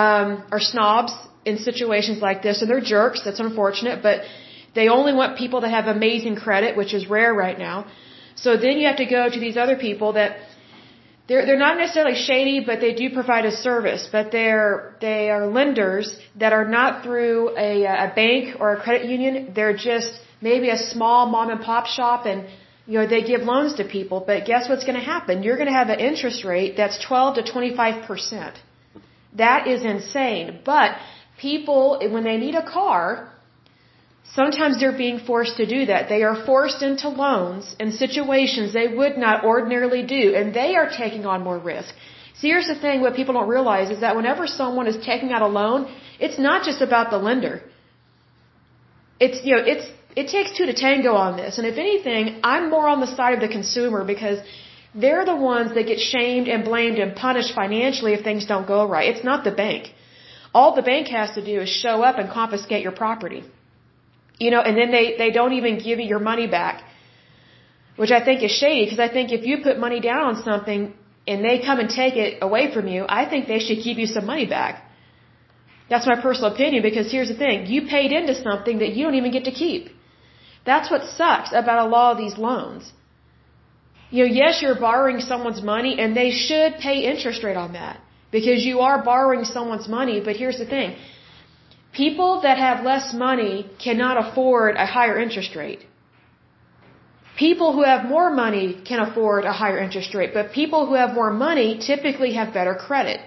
um, 0.05 0.29
are 0.53 0.61
snobs 0.61 1.13
in 1.45 1.59
situations 1.59 2.23
like 2.29 2.43
this, 2.47 2.63
and 2.63 2.71
they're 2.71 2.87
jerks. 2.95 3.23
That's 3.25 3.41
unfortunate, 3.49 4.05
but 4.09 4.21
they 4.77 4.89
only 4.89 5.15
want 5.21 5.37
people 5.37 5.63
that 5.63 5.73
have 5.79 5.87
amazing 5.99 6.37
credit, 6.37 6.77
which 6.77 6.95
is 6.95 7.09
rare 7.19 7.35
right 7.35 7.59
now. 7.59 7.77
So 8.37 8.57
then 8.57 8.79
you 8.79 8.87
have 8.87 9.01
to 9.05 9.11
go 9.19 9.29
to 9.29 9.41
these 9.47 9.57
other 9.57 9.77
people 9.77 10.15
that 10.21 10.37
they're 11.33 11.47
they're 11.47 11.65
not 11.69 11.79
necessarily 11.79 12.17
shady, 12.29 12.57
but 12.69 12.81
they 12.85 12.93
do 13.03 13.07
provide 13.19 13.45
a 13.53 13.55
service. 13.69 14.03
But 14.17 14.33
they're 14.33 14.97
they 15.01 15.31
are 15.35 15.47
lenders 15.59 16.07
that 16.43 16.53
are 16.59 16.69
not 16.79 17.03
through 17.05 17.37
a 17.69 17.71
a 18.07 18.09
bank 18.23 18.61
or 18.61 18.67
a 18.75 18.79
credit 18.85 19.07
union. 19.17 19.53
They're 19.57 19.79
just 19.91 20.11
maybe 20.49 20.69
a 20.69 20.81
small 20.93 21.21
mom 21.35 21.49
and 21.55 21.63
pop 21.71 21.87
shop, 21.87 22.27
and 22.27 22.41
you 22.87 22.99
know 22.99 23.07
they 23.15 23.23
give 23.33 23.41
loans 23.53 23.75
to 23.81 23.85
people. 23.97 24.19
But 24.27 24.45
guess 24.51 24.69
what's 24.69 24.85
going 24.89 25.01
to 25.03 25.09
happen? 25.15 25.43
You're 25.43 25.61
going 25.63 25.73
to 25.75 25.79
have 25.83 25.89
an 25.97 26.01
interest 26.11 26.45
rate 26.45 26.77
that's 26.77 26.99
12 27.09 27.37
to 27.37 27.43
25 27.53 28.07
percent. 28.09 28.55
That 29.45 29.67
is 29.67 29.83
insane. 29.95 30.61
But 30.73 30.91
people, 31.39 31.99
when 32.15 32.25
they 32.25 32.37
need 32.37 32.57
a 32.65 32.67
car, 32.79 33.32
Sometimes 34.25 34.81
they're 34.81 34.97
being 34.97 35.19
forced 35.19 35.57
to 35.57 35.67
do 35.67 35.87
that. 35.87 36.09
They 36.09 36.23
are 36.23 36.37
forced 36.47 36.83
into 36.83 37.09
loans 37.09 37.77
in 37.79 37.93
situations 37.93 38.73
they 38.73 38.89
would 38.89 39.19
not 39.19 39.45
ordinarily 39.45 40.05
do, 40.05 40.35
and 40.35 40.55
they 40.55 40.75
are 40.75 40.89
taking 40.89 41.27
on 41.27 41.43
more 41.43 41.59
risk. 41.59 41.95
See, 42.35 42.49
here's 42.49 42.69
the 42.69 42.75
thing 42.75 43.03
what 43.03 43.15
people 43.15 43.35
don't 43.35 43.49
realize 43.49 43.91
is 43.91 44.01
that 44.01 44.17
whenever 44.17 44.47
someone 44.47 44.87
is 44.87 44.97
taking 45.05 45.33
out 45.33 45.43
a 45.43 45.49
loan, 45.49 45.93
it's 46.19 46.39
not 46.39 46.65
just 46.65 46.81
about 46.81 47.11
the 47.11 47.19
lender. 47.19 47.63
It's, 49.21 49.45
you 49.45 49.55
know, 49.55 49.63
it's, 49.65 49.87
it 50.17 50.29
takes 50.29 50.57
two 50.57 50.67
to 50.67 50.75
tango 50.75 51.15
on 51.15 51.37
this. 51.37 51.59
And 51.59 51.67
if 51.67 51.77
anything, 51.77 52.41
I'm 52.43 52.71
more 52.71 52.89
on 52.89 53.01
the 53.01 53.07
side 53.07 53.35
of 53.35 53.41
the 53.41 53.49
consumer 53.49 54.05
because 54.05 54.39
they're 54.95 55.25
the 55.25 55.37
ones 55.37 55.75
that 55.75 55.87
get 55.87 56.01
shamed 56.01 56.49
and 56.49 56.65
blamed 56.65 56.99
and 56.99 57.15
punished 57.15 57.55
financially 57.55 58.13
if 58.15 58.25
things 58.25 58.47
don't 58.47 58.67
go 58.67 58.87
right. 58.87 59.15
It's 59.15 59.25
not 59.25 59.45
the 59.45 59.51
bank. 59.51 59.93
All 60.55 60.75
the 60.75 60.83
bank 60.83 61.09
has 61.09 61.31
to 61.37 61.45
do 61.45 61.61
is 61.61 61.69
show 61.69 62.03
up 62.03 62.19
and 62.19 62.31
confiscate 62.31 62.83
your 62.83 62.93
property. 62.93 63.43
You 64.39 64.51
know, 64.51 64.61
and 64.61 64.77
then 64.77 64.91
they, 64.91 65.17
they 65.17 65.31
don't 65.31 65.53
even 65.53 65.79
give 65.79 65.99
you 66.01 66.07
your 66.07 66.19
money 66.19 66.47
back. 66.47 66.83
Which 67.97 68.11
I 68.11 68.25
think 68.25 68.43
is 68.43 68.51
shady 68.51 68.85
because 68.87 68.99
I 68.99 69.09
think 69.09 69.33
if 69.33 69.45
you 69.45 69.59
put 69.63 69.79
money 69.79 70.01
down 70.01 70.25
on 70.31 70.43
something 70.43 70.95
and 71.27 71.45
they 71.45 71.59
come 71.59 71.79
and 71.79 71.91
take 71.91 72.17
it 72.17 72.39
away 72.43 72.73
from 72.75 72.89
you, 72.89 73.05
I 73.09 73.29
think 73.29 73.47
they 73.47 73.59
should 73.59 73.85
give 73.85 73.99
you 73.99 74.07
some 74.07 74.27
money 74.27 74.47
back. 74.47 74.83
That's 75.91 76.07
my 76.07 76.19
personal 76.21 76.53
opinion 76.55 76.83
because 76.83 77.11
here's 77.13 77.29
the 77.29 77.39
thing. 77.45 77.67
You 77.67 77.87
paid 77.87 78.13
into 78.13 78.35
something 78.35 78.79
that 78.79 78.95
you 78.95 79.05
don't 79.05 79.19
even 79.23 79.31
get 79.31 79.45
to 79.45 79.51
keep. 79.51 79.91
That's 80.65 80.91
what 80.91 81.05
sucks 81.19 81.51
about 81.53 81.87
a 81.87 81.89
lot 81.89 82.13
of 82.13 82.19
these 82.19 82.39
loans. 82.39 82.93
You 84.11 84.25
know, 84.25 84.31
yes, 84.43 84.63
you're 84.63 84.81
borrowing 84.89 85.21
someone's 85.21 85.63
money 85.63 85.99
and 85.99 86.17
they 86.17 86.31
should 86.31 86.75
pay 86.87 86.97
interest 87.13 87.43
rate 87.45 87.57
on 87.57 87.73
that 87.75 88.01
because 88.31 88.65
you 88.65 88.81
are 88.81 89.03
borrowing 89.03 89.45
someone's 89.45 89.89
money, 89.89 90.21
but 90.27 90.37
here's 90.37 90.59
the 90.59 90.67
thing. 90.67 90.97
People 91.93 92.41
that 92.43 92.59
have 92.59 92.85
less 92.85 93.13
money 93.13 93.71
cannot 93.79 94.17
afford 94.25 94.77
a 94.77 94.87
higher 94.87 95.19
interest 95.21 95.55
rate. 95.55 95.85
People 97.37 97.73
who 97.73 97.83
have 97.83 98.05
more 98.05 98.31
money 98.31 98.81
can 98.89 99.01
afford 99.01 99.45
a 99.45 99.53
higher 99.53 99.79
interest 99.79 100.15
rate, 100.15 100.33
but 100.33 100.53
people 100.53 100.87
who 100.87 100.95
have 100.95 101.15
more 101.15 101.33
money 101.33 101.79
typically 101.79 102.33
have 102.35 102.55
better 102.55 102.75
credit. 102.75 103.21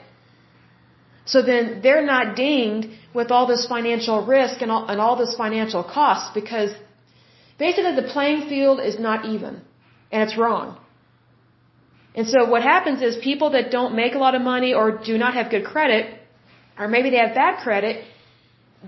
So 1.26 1.42
then 1.42 1.82
they're 1.82 2.06
not 2.06 2.36
dinged 2.36 2.90
with 3.14 3.32
all 3.32 3.48
this 3.48 3.66
financial 3.68 4.26
risk 4.26 4.62
and 4.62 4.72
all, 4.72 4.86
and 4.88 5.02
all 5.02 5.16
this 5.16 5.36
financial 5.36 5.84
cost 5.84 6.34
because 6.34 6.72
basically 7.58 7.96
the 7.96 8.08
playing 8.16 8.48
field 8.48 8.80
is 8.80 9.00
not 9.00 9.26
even 9.26 9.62
and 10.12 10.24
it's 10.24 10.38
wrong. 10.38 10.78
And 12.14 12.28
so 12.28 12.46
what 12.50 12.62
happens 12.62 13.02
is 13.02 13.18
people 13.18 13.50
that 13.52 13.72
don't 13.72 13.96
make 13.96 14.14
a 14.16 14.20
lot 14.20 14.36
of 14.36 14.42
money 14.42 14.74
or 14.74 14.92
do 14.92 15.18
not 15.18 15.34
have 15.34 15.50
good 15.50 15.66
credit 15.66 16.14
or 16.78 16.88
maybe 16.88 17.10
they 17.10 17.18
have 17.18 17.34
bad 17.34 17.62
credit, 17.64 18.04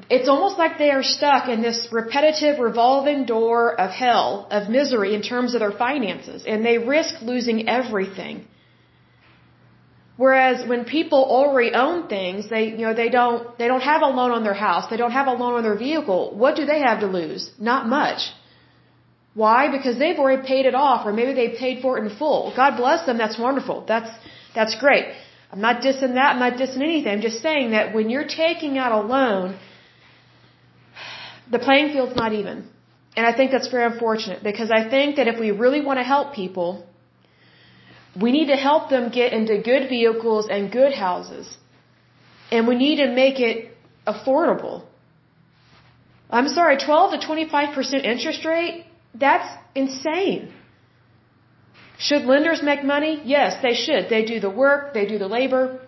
it's 0.10 0.30
almost 0.30 0.58
like 0.58 0.78
they 0.78 0.92
are 0.92 1.04
stuck 1.04 1.48
in 1.48 1.62
this 1.62 1.88
repetitive 1.92 2.60
revolving 2.60 3.26
door 3.26 3.80
of 3.80 3.92
hell, 3.92 4.48
of 4.52 4.70
misery 4.70 5.16
in 5.16 5.22
terms 5.22 5.54
of 5.56 5.60
their 5.60 5.72
finances, 5.72 6.44
and 6.46 6.66
they 6.66 6.78
risk 6.78 7.22
losing 7.22 7.68
everything. 7.68 8.46
Whereas 10.18 10.68
when 10.68 10.84
people 10.86 11.24
already 11.24 11.74
own 11.74 12.08
things, 12.08 12.50
they, 12.50 12.66
you 12.70 12.84
know, 12.86 12.94
they 12.94 13.10
don't, 13.10 13.56
they 13.60 13.68
don't 13.68 13.82
have 13.82 14.02
a 14.02 14.08
loan 14.08 14.32
on 14.32 14.44
their 14.44 14.60
house, 14.68 14.90
they 14.90 14.98
don't 14.98 15.12
have 15.12 15.28
a 15.28 15.34
loan 15.34 15.54
on 15.54 15.64
their 15.64 15.78
vehicle. 15.78 16.36
What 16.36 16.56
do 16.56 16.66
they 16.66 16.80
have 16.80 17.02
to 17.02 17.08
lose? 17.08 17.52
Not 17.60 17.88
much. 17.88 18.22
Why? 19.36 19.70
Because 19.78 20.00
they've 20.00 20.18
already 20.18 20.42
paid 20.48 20.66
it 20.66 20.74
off, 20.74 21.06
or 21.06 21.14
maybe 21.14 21.34
they 21.34 21.50
paid 21.50 21.84
for 21.84 21.98
it 21.98 22.04
in 22.04 22.10
full. 22.18 22.52
God 22.56 22.78
bless 22.78 23.06
them, 23.06 23.20
that's 23.20 23.38
wonderful. 23.38 23.86
That's, 23.88 24.10
that's 24.56 24.76
great. 24.80 25.06
I'm 25.52 25.62
not 25.62 25.82
dissing 25.82 26.16
that, 26.16 26.30
I'm 26.34 26.40
not 26.40 26.54
dissing 26.54 26.82
anything. 26.82 27.12
I'm 27.12 27.22
just 27.22 27.42
saying 27.44 27.72
that 27.72 27.94
when 27.94 28.10
you're 28.10 28.28
taking 28.28 28.80
out 28.80 28.92
a 28.92 29.02
loan, 29.02 29.60
the 31.52 31.60
playing 31.60 31.94
field's 31.94 32.16
not 32.16 32.34
even. 32.34 32.68
And 33.16 33.26
I 33.26 33.34
think 33.36 33.52
that's 33.52 33.70
very 33.70 33.86
unfortunate 33.92 34.44
because 34.44 34.70
I 34.72 34.90
think 34.90 35.16
that 35.18 35.28
if 35.28 35.40
we 35.40 35.52
really 35.52 35.82
want 35.82 36.00
to 36.00 36.04
help 36.04 36.34
people, 36.34 36.86
we 38.22 38.32
need 38.32 38.48
to 38.48 38.56
help 38.56 38.90
them 38.90 39.10
get 39.10 39.34
into 39.34 39.58
good 39.72 39.90
vehicles 39.90 40.48
and 40.50 40.72
good 40.72 40.94
houses. 40.94 41.58
And 42.52 42.68
we 42.68 42.76
need 42.76 42.98
to 42.98 43.08
make 43.14 43.40
it 43.40 43.76
affordable. 44.06 44.86
I'm 46.30 46.50
sorry, 46.50 46.78
12 46.78 47.20
to 47.20 47.28
25% 47.28 48.04
interest 48.04 48.46
rate? 48.46 48.86
That's 49.14 49.50
insane. 49.76 50.54
Should 51.98 52.24
lenders 52.24 52.62
make 52.62 52.84
money? 52.84 53.22
Yes, 53.26 53.62
they 53.62 53.74
should. 53.74 54.10
They 54.10 54.24
do 54.26 54.40
the 54.40 54.50
work, 54.50 54.94
they 54.94 55.06
do 55.08 55.18
the 55.18 55.28
labor, 55.28 55.87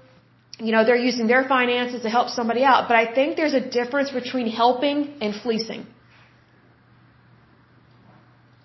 you 0.59 0.71
know, 0.73 0.83
they're 0.85 1.03
using 1.11 1.27
their 1.27 1.45
finances 1.47 2.01
to 2.01 2.09
help 2.09 2.29
somebody 2.29 2.63
out. 2.63 2.87
But 2.89 2.97
I 2.97 3.13
think 3.13 3.37
there's 3.37 3.53
a 3.53 3.65
difference 3.79 4.11
between 4.11 4.47
helping 4.47 5.13
and 5.21 5.33
fleecing. 5.33 5.85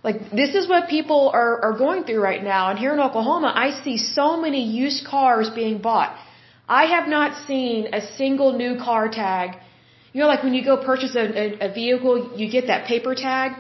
Like, 0.03 0.31
this 0.31 0.55
is 0.55 0.69
what 0.69 0.89
people 0.89 1.31
are, 1.33 1.55
are 1.67 1.79
going 1.79 2.05
through 2.05 2.21
right 2.21 2.43
now. 2.43 2.71
And 2.71 2.79
here 2.79 2.93
in 2.93 3.01
Oklahoma, 3.01 3.53
I 3.55 3.71
see 3.85 3.97
so 3.97 4.37
many 4.37 4.63
used 4.63 5.07
cars 5.07 5.51
being 5.55 5.79
bought. 5.79 6.15
I 6.69 6.85
have 6.87 7.09
not 7.09 7.47
seen 7.47 7.95
a 7.95 8.01
single 8.19 8.53
new 8.53 8.77
car 8.77 9.09
tag. 9.09 9.57
You 10.13 10.21
know, 10.21 10.27
like 10.27 10.43
when 10.43 10.55
you 10.55 10.65
go 10.65 10.77
purchase 10.85 11.15
a, 11.17 11.25
a, 11.43 11.71
a 11.71 11.73
vehicle, 11.73 12.37
you 12.37 12.51
get 12.51 12.67
that 12.67 12.87
paper 12.87 13.15
tag. 13.15 13.53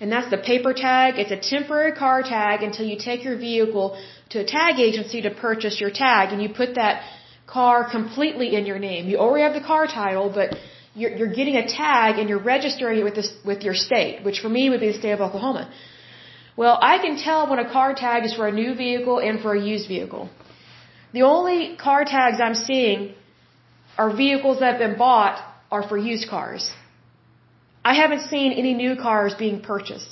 And 0.00 0.10
that's 0.10 0.30
the 0.30 0.38
paper 0.38 0.72
tag. 0.72 1.18
It's 1.18 1.30
a 1.30 1.40
temporary 1.56 1.92
car 1.92 2.22
tag 2.22 2.62
until 2.62 2.86
you 2.86 2.98
take 2.98 3.22
your 3.24 3.36
vehicle 3.36 3.96
to 4.30 4.40
a 4.40 4.44
tag 4.44 4.80
agency 4.80 5.22
to 5.22 5.30
purchase 5.30 5.80
your 5.80 5.90
tag. 5.90 6.32
And 6.32 6.42
you 6.42 6.48
put 6.48 6.74
that 6.74 7.02
car 7.46 7.88
completely 7.90 8.54
in 8.54 8.66
your 8.66 8.78
name. 8.78 9.08
You 9.08 9.18
already 9.18 9.42
have 9.42 9.54
the 9.54 9.66
car 9.66 9.86
title, 9.86 10.30
but 10.34 10.56
you're, 10.94 11.14
you're 11.16 11.34
getting 11.34 11.56
a 11.56 11.66
tag 11.66 12.18
and 12.18 12.28
you're 12.28 12.42
registering 12.42 12.98
it 13.00 13.04
with 13.04 13.14
this, 13.14 13.32
with 13.44 13.62
your 13.62 13.74
state, 13.74 14.24
which 14.24 14.40
for 14.40 14.48
me 14.48 14.70
would 14.70 14.80
be 14.80 14.92
the 14.92 14.98
state 14.98 15.12
of 15.12 15.20
Oklahoma. 15.20 15.70
Well, 16.56 16.78
I 16.80 16.98
can 16.98 17.16
tell 17.16 17.50
when 17.50 17.58
a 17.58 17.70
car 17.70 17.94
tag 17.94 18.24
is 18.24 18.34
for 18.34 18.46
a 18.46 18.52
new 18.52 18.74
vehicle 18.74 19.18
and 19.18 19.40
for 19.40 19.54
a 19.54 19.60
used 19.60 19.88
vehicle. 19.88 20.30
The 21.12 21.22
only 21.22 21.76
car 21.76 22.04
tags 22.04 22.40
I'm 22.40 22.54
seeing 22.54 23.14
are 23.98 24.14
vehicles 24.14 24.60
that 24.60 24.72
have 24.72 24.78
been 24.78 24.98
bought 24.98 25.38
are 25.70 25.86
for 25.88 25.98
used 25.98 26.28
cars. 26.28 26.72
I 27.84 27.94
haven't 27.94 28.22
seen 28.32 28.52
any 28.52 28.74
new 28.74 28.96
cars 28.96 29.34
being 29.34 29.60
purchased. 29.60 30.08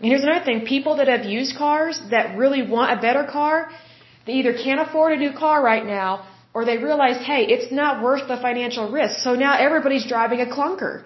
And 0.00 0.08
here's 0.10 0.22
another 0.22 0.44
thing. 0.44 0.66
People 0.66 0.96
that 0.96 1.08
have 1.08 1.24
used 1.24 1.56
cars 1.56 2.00
that 2.10 2.36
really 2.36 2.62
want 2.62 2.98
a 2.98 3.00
better 3.00 3.24
car, 3.24 3.70
they 4.26 4.34
either 4.40 4.52
can't 4.52 4.80
afford 4.80 5.12
a 5.12 5.16
new 5.16 5.32
car 5.32 5.62
right 5.62 5.84
now 5.84 6.26
or 6.52 6.64
they 6.64 6.78
realize, 6.78 7.24
hey, 7.24 7.42
it's 7.54 7.72
not 7.72 8.02
worth 8.02 8.26
the 8.28 8.36
financial 8.36 8.90
risk. 8.90 9.20
So 9.20 9.34
now 9.34 9.56
everybody's 9.56 10.06
driving 10.06 10.40
a 10.40 10.46
clunker. 10.46 11.04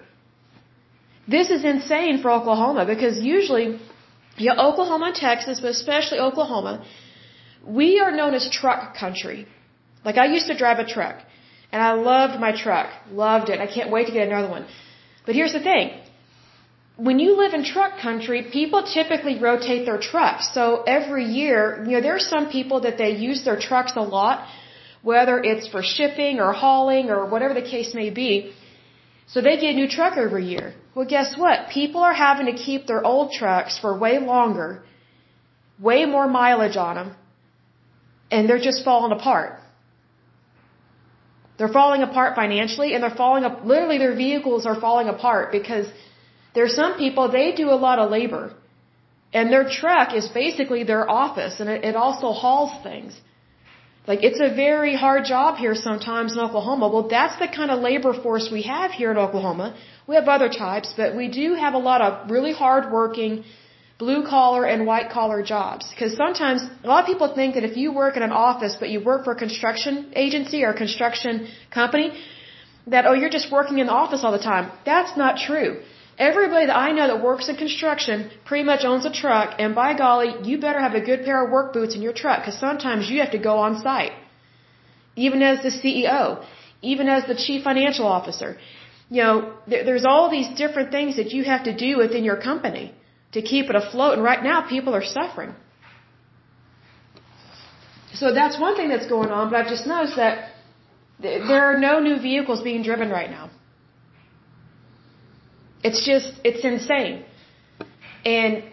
This 1.27 1.49
is 1.49 1.63
insane 1.63 2.21
for 2.21 2.31
Oklahoma 2.31 2.85
because 2.85 3.19
usually, 3.19 3.79
yeah, 4.37 4.53
Oklahoma 4.59 5.07
and 5.07 5.15
Texas, 5.15 5.59
but 5.59 5.71
especially 5.71 6.19
Oklahoma, 6.19 6.85
we 7.65 7.99
are 7.99 8.11
known 8.11 8.33
as 8.33 8.49
truck 8.49 8.95
country. 8.95 9.47
Like 10.03 10.17
I 10.17 10.25
used 10.25 10.47
to 10.47 10.57
drive 10.57 10.79
a 10.79 10.85
truck 10.85 11.15
and 11.71 11.81
I 11.81 11.93
loved 11.93 12.39
my 12.39 12.51
truck. 12.63 12.89
Loved 13.11 13.49
it. 13.49 13.59
I 13.59 13.67
can't 13.67 13.91
wait 13.91 14.05
to 14.07 14.13
get 14.13 14.27
another 14.27 14.49
one. 14.49 14.65
But 15.25 15.35
here's 15.35 15.53
the 15.53 15.59
thing 15.59 15.99
when 16.97 17.19
you 17.19 17.37
live 17.37 17.53
in 17.53 17.63
truck 17.65 17.99
country, 17.99 18.43
people 18.51 18.83
typically 18.83 19.37
rotate 19.39 19.85
their 19.85 19.97
trucks. 19.99 20.53
So 20.53 20.83
every 20.83 21.25
year, 21.25 21.83
you 21.85 21.91
know, 21.91 22.01
there 22.01 22.15
are 22.15 22.27
some 22.35 22.49
people 22.49 22.81
that 22.81 22.97
they 22.97 23.11
use 23.11 23.43
their 23.43 23.59
trucks 23.59 23.93
a 23.97 24.01
lot, 24.01 24.47
whether 25.01 25.43
it's 25.43 25.67
for 25.67 25.83
shipping 25.83 26.39
or 26.39 26.53
hauling 26.53 27.09
or 27.09 27.25
whatever 27.25 27.53
the 27.53 27.61
case 27.61 27.93
may 27.93 28.09
be. 28.11 28.53
So 29.27 29.41
they 29.41 29.57
get 29.57 29.73
a 29.73 29.75
new 29.75 29.89
truck 29.89 30.17
every 30.17 30.45
year. 30.45 30.73
Well, 30.93 31.05
guess 31.05 31.37
what? 31.37 31.69
People 31.69 32.01
are 32.01 32.13
having 32.13 32.45
to 32.45 32.53
keep 32.53 32.87
their 32.87 33.05
old 33.05 33.31
trucks 33.33 33.77
for 33.77 33.97
way 33.97 34.19
longer, 34.19 34.83
way 35.79 36.05
more 36.05 36.27
mileage 36.27 36.77
on 36.77 36.95
them, 36.95 37.15
and 38.31 38.47
they're 38.47 38.65
just 38.69 38.85
falling 38.85 39.11
apart. 39.11 39.59
They're 41.57 41.75
falling 41.81 42.01
apart 42.03 42.35
financially 42.35 42.93
and 42.93 43.03
they're 43.03 43.19
falling 43.23 43.43
up, 43.43 43.65
literally 43.65 43.97
their 43.97 44.15
vehicles 44.15 44.65
are 44.65 44.79
falling 44.79 45.07
apart 45.07 45.51
because 45.51 45.87
there 46.55 46.65
are 46.65 46.75
some 46.83 46.97
people, 46.97 47.31
they 47.31 47.51
do 47.51 47.69
a 47.69 47.79
lot 47.87 47.99
of 47.99 48.09
labor. 48.09 48.53
And 49.33 49.51
their 49.51 49.67
truck 49.69 50.13
is 50.19 50.27
basically 50.29 50.83
their 50.83 51.09
office 51.09 51.59
and 51.59 51.69
it, 51.69 51.83
it 51.83 51.95
also 51.95 52.31
hauls 52.31 52.71
things. 52.83 53.19
Like 54.07 54.23
it's 54.23 54.39
a 54.39 54.53
very 54.55 54.95
hard 54.95 55.25
job 55.25 55.57
here 55.57 55.75
sometimes 55.75 56.33
in 56.33 56.39
Oklahoma. 56.39 56.87
Well, 56.93 57.07
that's 57.07 57.37
the 57.43 57.47
kind 57.47 57.71
of 57.71 57.79
labor 57.81 58.13
force 58.13 58.49
we 58.51 58.61
have 58.73 58.91
here 58.91 59.11
in 59.11 59.17
Oklahoma. 59.17 59.75
We 60.07 60.15
have 60.15 60.27
other 60.27 60.49
types, 60.49 60.93
but 60.95 61.15
we 61.15 61.27
do 61.27 61.55
have 61.55 61.73
a 61.73 61.83
lot 61.89 62.01
of 62.01 62.31
really 62.31 62.53
hard 62.53 62.91
working 62.91 63.43
blue 63.97 64.21
collar 64.27 64.63
and 64.65 64.85
white 64.85 65.09
collar 65.09 65.41
jobs. 65.41 65.89
Because 65.89 66.15
sometimes 66.15 66.61
a 66.83 66.87
lot 66.87 67.03
of 67.03 67.07
people 67.07 67.33
think 67.33 67.55
that 67.55 67.63
if 67.63 67.75
you 67.77 67.91
work 68.03 68.15
in 68.15 68.23
an 68.23 68.31
office 68.31 68.75
but 68.79 68.89
you 68.89 69.03
work 69.11 69.25
for 69.25 69.31
a 69.31 69.39
construction 69.45 70.13
agency 70.15 70.63
or 70.63 70.69
a 70.69 70.77
construction 70.77 71.47
company, 71.71 72.07
that 72.87 73.05
oh 73.07 73.13
you're 73.13 73.35
just 73.39 73.51
working 73.51 73.79
in 73.79 73.87
the 73.87 73.97
office 74.03 74.23
all 74.23 74.31
the 74.31 74.45
time. 74.53 74.71
That's 74.85 75.17
not 75.17 75.37
true. 75.37 75.81
Everybody 76.17 76.67
that 76.67 76.77
I 76.77 76.91
know 76.91 77.07
that 77.07 77.21
works 77.21 77.49
in 77.49 77.57
construction 77.57 78.31
pretty 78.45 78.63
much 78.63 78.85
owns 78.85 79.05
a 79.05 79.11
truck, 79.11 79.55
and 79.59 79.75
by 79.75 79.93
golly, 79.97 80.33
you 80.43 80.57
better 80.59 80.79
have 80.79 80.93
a 80.93 81.01
good 81.01 81.25
pair 81.25 81.43
of 81.43 81.51
work 81.51 81.73
boots 81.73 81.93
in 81.95 82.01
your 82.01 82.13
truck, 82.13 82.39
because 82.39 82.57
sometimes 82.57 83.09
you 83.09 83.19
have 83.19 83.31
to 83.31 83.37
go 83.37 83.57
on 83.57 83.81
site. 83.81 84.13
Even 85.17 85.41
as 85.41 85.61
the 85.61 85.69
CEO, 85.69 86.45
even 86.81 87.09
as 87.09 87.25
the 87.25 87.35
chief 87.35 87.63
financial 87.63 88.05
officer. 88.05 88.57
You 89.09 89.23
know, 89.23 89.53
there's 89.67 90.05
all 90.05 90.29
these 90.29 90.47
different 90.57 90.91
things 90.91 91.17
that 91.17 91.31
you 91.31 91.43
have 91.43 91.63
to 91.65 91.75
do 91.75 91.97
within 91.97 92.23
your 92.23 92.37
company 92.37 92.93
to 93.33 93.41
keep 93.41 93.69
it 93.69 93.75
afloat, 93.75 94.13
and 94.13 94.23
right 94.23 94.43
now 94.43 94.61
people 94.61 94.95
are 94.95 95.03
suffering. 95.03 95.53
So 98.13 98.33
that's 98.33 98.57
one 98.57 98.75
thing 98.77 98.89
that's 98.89 99.07
going 99.07 99.29
on, 99.29 99.49
but 99.49 99.59
I've 99.59 99.67
just 99.67 99.85
noticed 99.85 100.15
that 100.15 100.51
there 101.19 101.65
are 101.69 101.77
no 101.77 101.99
new 101.99 102.17
vehicles 102.19 102.61
being 102.61 102.83
driven 102.83 103.09
right 103.09 103.29
now. 103.29 103.49
It's 105.87 106.01
just, 106.11 106.29
it's 106.49 106.63
insane. 106.73 107.15
And 108.37 108.63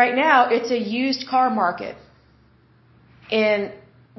right 0.00 0.14
now, 0.26 0.38
it's 0.56 0.70
a 0.78 0.80
used 1.00 1.22
car 1.32 1.48
market. 1.62 1.96
And 3.30 3.72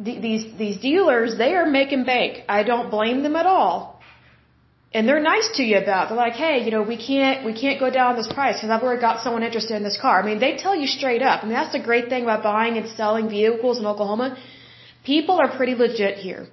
th- 0.06 0.22
these, 0.28 0.44
these 0.64 0.78
dealers, 0.90 1.38
they 1.44 1.52
are 1.60 1.68
making 1.80 2.06
bank. 2.06 2.32
I 2.58 2.64
don't 2.72 2.90
blame 2.90 3.22
them 3.26 3.36
at 3.36 3.46
all. 3.46 3.76
And 4.96 5.08
they're 5.08 5.26
nice 5.34 5.48
to 5.58 5.64
you 5.70 5.78
about 5.78 6.02
it. 6.02 6.10
They're 6.10 6.24
like, 6.28 6.40
hey, 6.46 6.56
you 6.66 6.72
know, 6.76 6.82
we 6.94 6.98
can't, 7.10 7.46
we 7.50 7.54
can't 7.64 7.80
go 7.86 7.92
down 8.00 8.16
this 8.22 8.32
price 8.38 8.56
because 8.58 8.72
I've 8.72 8.82
already 8.82 9.02
got 9.10 9.22
someone 9.24 9.44
interested 9.50 9.76
in 9.80 9.84
this 9.90 10.00
car. 10.06 10.16
I 10.22 10.26
mean, 10.30 10.40
they 10.46 10.54
tell 10.66 10.76
you 10.82 10.88
straight 10.88 11.22
up. 11.22 11.44
I 11.44 11.46
mean, 11.46 11.58
that's 11.62 11.76
the 11.80 11.86
great 11.90 12.10
thing 12.12 12.24
about 12.24 12.42
buying 12.42 12.78
and 12.80 12.90
selling 13.02 13.30
vehicles 13.30 13.78
in 13.82 13.86
Oklahoma. 13.86 14.28
People 15.14 15.36
are 15.44 15.52
pretty 15.60 15.76
legit 15.76 16.18
here. 16.28 16.48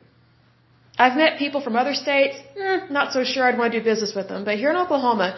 I've 0.98 1.16
met 1.16 1.38
people 1.38 1.60
from 1.66 1.74
other 1.82 1.94
states, 1.94 2.36
eh, 2.62 2.80
not 2.90 3.12
so 3.14 3.24
sure 3.24 3.44
I'd 3.44 3.58
want 3.58 3.72
to 3.72 3.78
do 3.80 3.84
business 3.92 4.14
with 4.14 4.28
them. 4.28 4.44
But 4.44 4.56
here 4.62 4.70
in 4.70 4.76
Oklahoma, 4.76 5.28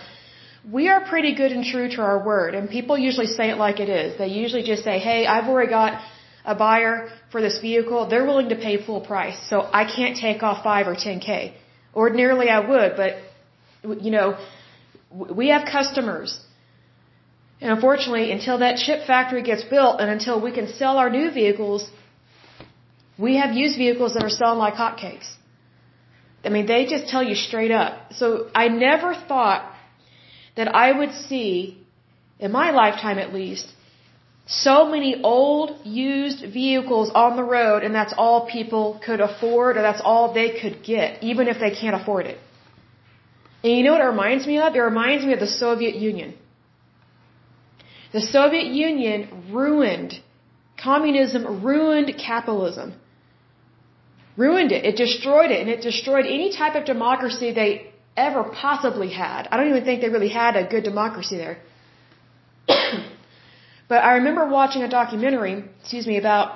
we 0.71 0.89
are 0.89 1.01
pretty 1.09 1.35
good 1.35 1.53
and 1.53 1.65
true 1.65 1.89
to 1.89 2.03
our 2.03 2.25
word, 2.25 2.55
and 2.55 2.69
people 2.69 2.99
usually 2.99 3.27
say 3.27 3.51
it 3.51 3.57
like 3.57 3.81
it 3.81 3.89
is. 3.89 4.19
They 4.19 4.29
usually 4.29 4.63
just 4.63 4.85
say, 4.85 4.99
hey, 4.99 5.27
I've 5.27 5.49
already 5.49 5.71
got 5.71 6.03
a 6.45 6.55
buyer 6.55 7.09
for 7.33 7.41
this 7.41 7.59
vehicle. 7.61 8.09
They're 8.09 8.25
willing 8.25 8.51
to 8.51 8.57
pay 8.57 8.75
full 8.85 9.01
price, 9.01 9.39
so 9.49 9.63
I 9.73 9.85
can't 9.85 10.17
take 10.17 10.43
off 10.43 10.63
5 10.63 10.89
or 10.89 10.95
10K. 10.95 11.55
Ordinarily 11.95 12.49
I 12.49 12.61
would, 12.61 12.97
but, 12.97 13.13
you 14.05 14.11
know, 14.11 14.39
we 15.41 15.49
have 15.49 15.67
customers. 15.67 16.39
And 17.61 17.73
unfortunately, 17.73 18.31
until 18.31 18.59
that 18.59 18.77
chip 18.77 19.07
factory 19.07 19.43
gets 19.43 19.65
built 19.65 20.01
and 20.01 20.11
until 20.11 20.41
we 20.41 20.53
can 20.53 20.69
sell 20.69 20.99
our 20.99 21.11
new 21.11 21.31
vehicles, 21.31 21.91
we 23.19 23.37
have 23.37 23.53
used 23.55 23.77
vehicles 23.77 24.15
that 24.15 24.23
are 24.23 24.31
selling 24.31 24.59
like 24.59 24.75
hotcakes. 24.75 25.29
I 26.45 26.51
mean, 26.51 26.67
they 26.67 26.87
just 26.87 27.09
tell 27.09 27.23
you 27.23 27.35
straight 27.35 27.73
up. 27.73 28.13
So 28.13 28.49
I 28.55 28.69
never 28.69 29.15
thought 29.15 29.75
that 30.59 30.75
I 30.75 30.89
would 30.99 31.13
see, 31.27 31.51
in 32.45 32.51
my 32.61 32.69
lifetime 32.83 33.19
at 33.25 33.33
least, 33.33 33.67
so 34.47 34.77
many 34.95 35.13
old, 35.23 35.69
used 35.85 36.41
vehicles 36.53 37.11
on 37.15 37.37
the 37.41 37.45
road, 37.45 37.85
and 37.85 37.95
that's 37.95 38.15
all 38.23 38.39
people 38.57 38.85
could 39.07 39.21
afford, 39.21 39.77
or 39.77 39.83
that's 39.83 40.03
all 40.13 40.35
they 40.35 40.51
could 40.61 40.77
get, 40.83 41.23
even 41.23 41.47
if 41.53 41.61
they 41.65 41.71
can't 41.81 41.95
afford 42.01 42.27
it. 42.27 42.39
And 43.63 43.73
you 43.77 43.85
know 43.85 43.93
what 43.93 44.01
it 44.01 44.13
reminds 44.17 44.47
me 44.49 44.59
of? 44.59 44.75
It 44.75 44.81
reminds 44.81 45.25
me 45.25 45.33
of 45.33 45.43
the 45.47 45.53
Soviet 45.65 45.95
Union. 45.95 46.35
The 48.13 48.21
Soviet 48.21 48.67
Union 48.67 49.19
ruined, 49.53 50.15
communism 50.89 51.63
ruined 51.65 52.11
capitalism. 52.31 52.95
Ruined 54.37 54.73
it. 54.73 54.85
It 54.85 54.97
destroyed 54.97 55.53
it, 55.53 55.61
and 55.61 55.71
it 55.77 55.83
destroyed 55.83 56.27
any 56.27 56.51
type 56.57 56.75
of 56.75 56.85
democracy 56.85 57.53
they 57.53 57.88
ever 58.27 58.43
possibly 58.45 59.11
had. 59.23 59.49
I 59.51 59.57
don't 59.57 59.69
even 59.75 59.85
think 59.85 60.01
they 60.01 60.13
really 60.17 60.35
had 60.43 60.57
a 60.57 60.65
good 60.75 60.85
democracy 60.85 61.37
there. 61.45 61.59
but 63.89 64.01
I 64.11 64.17
remember 64.21 64.47
watching 64.61 64.83
a 64.83 64.91
documentary, 65.01 65.55
excuse 65.81 66.07
me, 66.07 66.17
about 66.19 66.49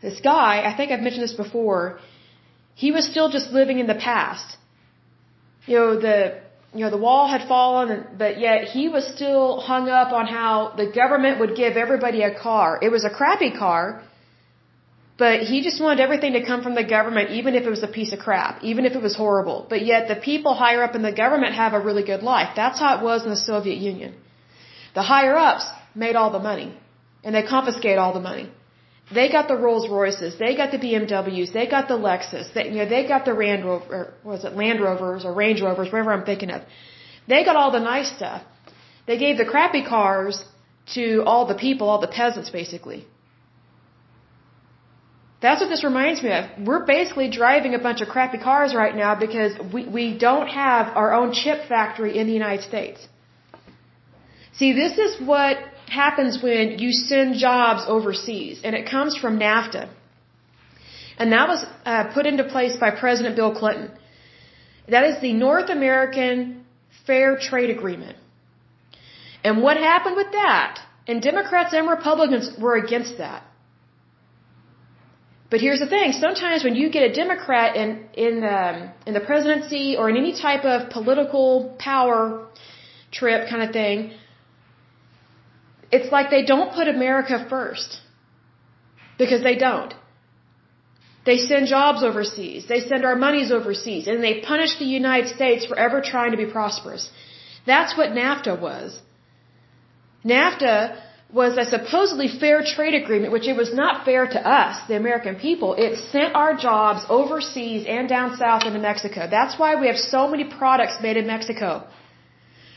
this 0.00 0.20
guy. 0.20 0.52
I 0.70 0.76
think 0.76 0.92
I've 0.92 1.00
mentioned 1.00 1.24
this 1.28 1.38
before. 1.44 1.98
He 2.74 2.92
was 2.96 3.04
still 3.12 3.30
just 3.36 3.50
living 3.50 3.78
in 3.78 3.88
the 3.94 4.00
past. 4.10 4.56
You 5.66 5.76
know, 5.78 6.00
the 6.00 6.16
you 6.74 6.80
know, 6.84 6.90
the 6.90 6.98
wall 6.98 7.28
had 7.28 7.48
fallen, 7.48 8.06
but 8.18 8.38
yet 8.38 8.64
he 8.64 8.88
was 8.88 9.04
still 9.14 9.60
hung 9.60 9.88
up 9.88 10.12
on 10.12 10.26
how 10.26 10.74
the 10.76 10.86
government 10.86 11.40
would 11.40 11.56
give 11.56 11.76
everybody 11.76 12.22
a 12.22 12.34
car. 12.34 12.78
It 12.82 12.90
was 12.90 13.04
a 13.04 13.10
crappy 13.10 13.50
car, 13.50 14.02
but 15.18 15.40
he 15.40 15.62
just 15.62 15.80
wanted 15.82 16.00
everything 16.00 16.34
to 16.34 16.44
come 16.46 16.62
from 16.62 16.74
the 16.76 16.84
government, 16.84 17.30
even 17.30 17.56
if 17.56 17.64
it 17.64 17.70
was 17.76 17.82
a 17.82 17.92
piece 17.98 18.12
of 18.12 18.20
crap, 18.20 18.62
even 18.62 18.84
if 18.86 18.92
it 18.98 19.02
was 19.02 19.16
horrible. 19.16 19.66
But 19.68 19.84
yet 19.84 20.06
the 20.06 20.14
people 20.30 20.54
higher 20.54 20.82
up 20.84 20.94
in 20.94 21.02
the 21.02 21.16
government 21.24 21.54
have 21.54 21.72
a 21.74 21.80
really 21.80 22.04
good 22.04 22.22
life. 22.22 22.50
That's 22.54 22.78
how 22.78 22.96
it 22.96 23.02
was 23.02 23.24
in 23.24 23.30
the 23.30 23.42
Soviet 23.52 23.78
Union. 23.78 24.14
The 24.94 25.02
higher 25.02 25.36
ups 25.36 25.66
made 25.94 26.14
all 26.14 26.30
the 26.30 26.44
money, 26.50 26.72
and 27.24 27.34
they 27.34 27.42
confiscate 27.42 27.98
all 27.98 28.12
the 28.12 28.26
money. 28.30 28.48
They 29.12 29.28
got 29.32 29.48
the 29.48 29.56
Rolls 29.56 29.88
Royces, 29.88 30.38
they 30.38 30.54
got 30.54 30.70
the 30.70 30.78
BMWs, 30.78 31.52
they 31.52 31.66
got 31.66 31.88
the 31.88 31.98
Lexus, 32.08 32.52
they, 32.54 32.66
you 32.68 32.78
know, 32.80 32.88
they 32.88 33.08
got 33.08 33.24
the 33.24 33.32
Land 33.32 33.64
Rover, 33.64 34.14
was 34.22 34.44
it 34.44 34.54
Land 34.54 34.80
Rovers 34.80 35.24
or 35.24 35.32
Range 35.32 35.60
Rovers, 35.62 35.90
whatever 35.90 36.12
I'm 36.12 36.26
thinking 36.26 36.50
of. 36.50 36.62
They 37.26 37.42
got 37.44 37.56
all 37.56 37.72
the 37.72 37.80
nice 37.80 38.14
stuff. 38.14 38.42
They 39.06 39.18
gave 39.18 39.38
the 39.38 39.46
crappy 39.46 39.82
cars 39.82 40.44
to 40.94 41.22
all 41.24 41.46
the 41.46 41.54
people, 41.54 41.88
all 41.88 42.00
the 42.00 42.14
peasants 42.20 42.50
basically. 42.50 43.06
That's 45.40 45.60
what 45.60 45.68
this 45.68 45.84
reminds 45.84 46.22
me 46.22 46.30
of. 46.32 46.44
We're 46.66 46.84
basically 46.84 47.30
driving 47.30 47.74
a 47.74 47.78
bunch 47.78 48.00
of 48.00 48.08
crappy 48.08 48.38
cars 48.38 48.74
right 48.74 48.94
now 48.94 49.14
because 49.14 49.52
we, 49.72 49.86
we 49.86 50.18
don't 50.18 50.48
have 50.48 50.96
our 50.96 51.12
own 51.14 51.32
chip 51.32 51.68
factory 51.68 52.18
in 52.18 52.26
the 52.26 52.32
United 52.32 52.64
States. 52.64 53.06
See, 54.54 54.72
this 54.72 54.98
is 54.98 55.20
what 55.24 55.58
happens 55.86 56.42
when 56.42 56.80
you 56.80 56.90
send 56.92 57.36
jobs 57.36 57.84
overseas, 57.86 58.60
and 58.64 58.74
it 58.74 58.90
comes 58.90 59.16
from 59.16 59.38
NAFTA. 59.38 59.88
And 61.18 61.32
that 61.32 61.48
was 61.48 61.64
uh, 61.84 62.12
put 62.12 62.26
into 62.26 62.44
place 62.44 62.76
by 62.76 62.90
President 62.90 63.36
Bill 63.36 63.54
Clinton. 63.54 63.90
That 64.88 65.04
is 65.04 65.20
the 65.20 65.32
North 65.32 65.70
American 65.70 66.64
Fair 67.06 67.38
Trade 67.38 67.70
Agreement. 67.70 68.16
And 69.44 69.62
what 69.62 69.76
happened 69.76 70.16
with 70.16 70.32
that? 70.32 70.80
And 71.06 71.22
Democrats 71.22 71.72
and 71.72 71.88
Republicans 71.88 72.50
were 72.58 72.76
against 72.76 73.18
that. 73.18 73.44
But 75.50 75.60
here's 75.60 75.80
the 75.80 75.86
thing: 75.86 76.12
sometimes 76.12 76.64
when 76.64 76.74
you 76.74 76.90
get 76.90 77.04
a 77.10 77.12
Democrat 77.12 77.76
in 77.76 78.06
in 78.14 78.44
um, 78.44 78.90
in 79.06 79.14
the 79.14 79.20
presidency 79.20 79.96
or 79.96 80.10
in 80.10 80.16
any 80.16 80.34
type 80.40 80.64
of 80.64 80.90
political 80.90 81.74
power 81.78 82.46
trip 83.10 83.48
kind 83.48 83.62
of 83.62 83.72
thing, 83.72 84.12
it's 85.90 86.12
like 86.12 86.30
they 86.30 86.44
don't 86.44 86.74
put 86.74 86.86
America 86.88 87.46
first 87.48 88.00
because 89.16 89.42
they 89.42 89.56
don't. 89.56 89.94
They 91.24 91.38
send 91.38 91.66
jobs 91.66 92.02
overseas. 92.02 92.66
They 92.68 92.80
send 92.80 93.04
our 93.04 93.16
monies 93.16 93.50
overseas, 93.52 94.06
and 94.06 94.22
they 94.22 94.40
punish 94.40 94.78
the 94.78 94.90
United 95.00 95.28
States 95.34 95.66
for 95.66 95.76
ever 95.78 96.00
trying 96.00 96.30
to 96.30 96.40
be 96.44 96.46
prosperous. 96.46 97.10
That's 97.66 97.96
what 97.98 98.10
NAFTA 98.10 98.60
was. 98.60 99.00
NAFTA 100.24 100.76
was 101.32 101.58
a 101.58 101.64
supposedly 101.66 102.28
fair 102.28 102.62
trade 102.64 102.94
agreement, 102.94 103.32
which 103.32 103.46
it 103.46 103.56
was 103.56 103.74
not 103.74 104.06
fair 104.06 104.26
to 104.26 104.40
us, 104.48 104.80
the 104.88 104.96
American 104.96 105.36
people. 105.36 105.74
It 105.74 105.98
sent 106.10 106.34
our 106.34 106.56
jobs 106.56 107.04
overseas 107.10 107.84
and 107.86 108.08
down 108.08 108.36
south 108.36 108.64
into 108.64 108.78
Mexico. 108.78 109.28
That's 109.30 109.58
why 109.58 109.78
we 109.78 109.88
have 109.88 109.98
so 109.98 110.26
many 110.26 110.44
products 110.44 110.96
made 111.02 111.18
in 111.18 111.26
Mexico. 111.26 111.86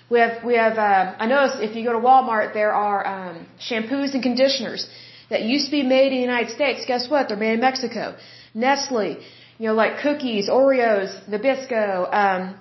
We 0.10 0.20
have, 0.20 0.44
we 0.44 0.56
have, 0.56 0.78
uh, 0.78 1.16
I 1.18 1.26
noticed 1.28 1.62
if 1.62 1.78
you 1.78 1.86
go 1.86 1.94
to 1.94 2.00
Walmart, 2.00 2.54
there 2.54 2.74
are 2.74 3.08
um, 3.08 3.48
shampoos 3.58 4.14
and 4.14 4.22
conditioners 4.22 4.90
that 5.30 5.44
used 5.44 5.68
to 5.68 5.72
be 5.72 5.84
made 5.84 6.08
in 6.12 6.18
the 6.18 6.28
United 6.32 6.52
States. 6.52 6.84
Guess 6.86 7.10
what? 7.10 7.30
They're 7.30 7.38
made 7.38 7.54
in 7.54 7.62
Mexico. 7.62 8.18
Nestle, 8.54 9.18
you 9.60 9.68
know, 9.68 9.74
like 9.74 10.00
cookies, 10.02 10.50
Oreos, 10.50 11.12
Nabisco, 11.30 12.14
um, 12.14 12.60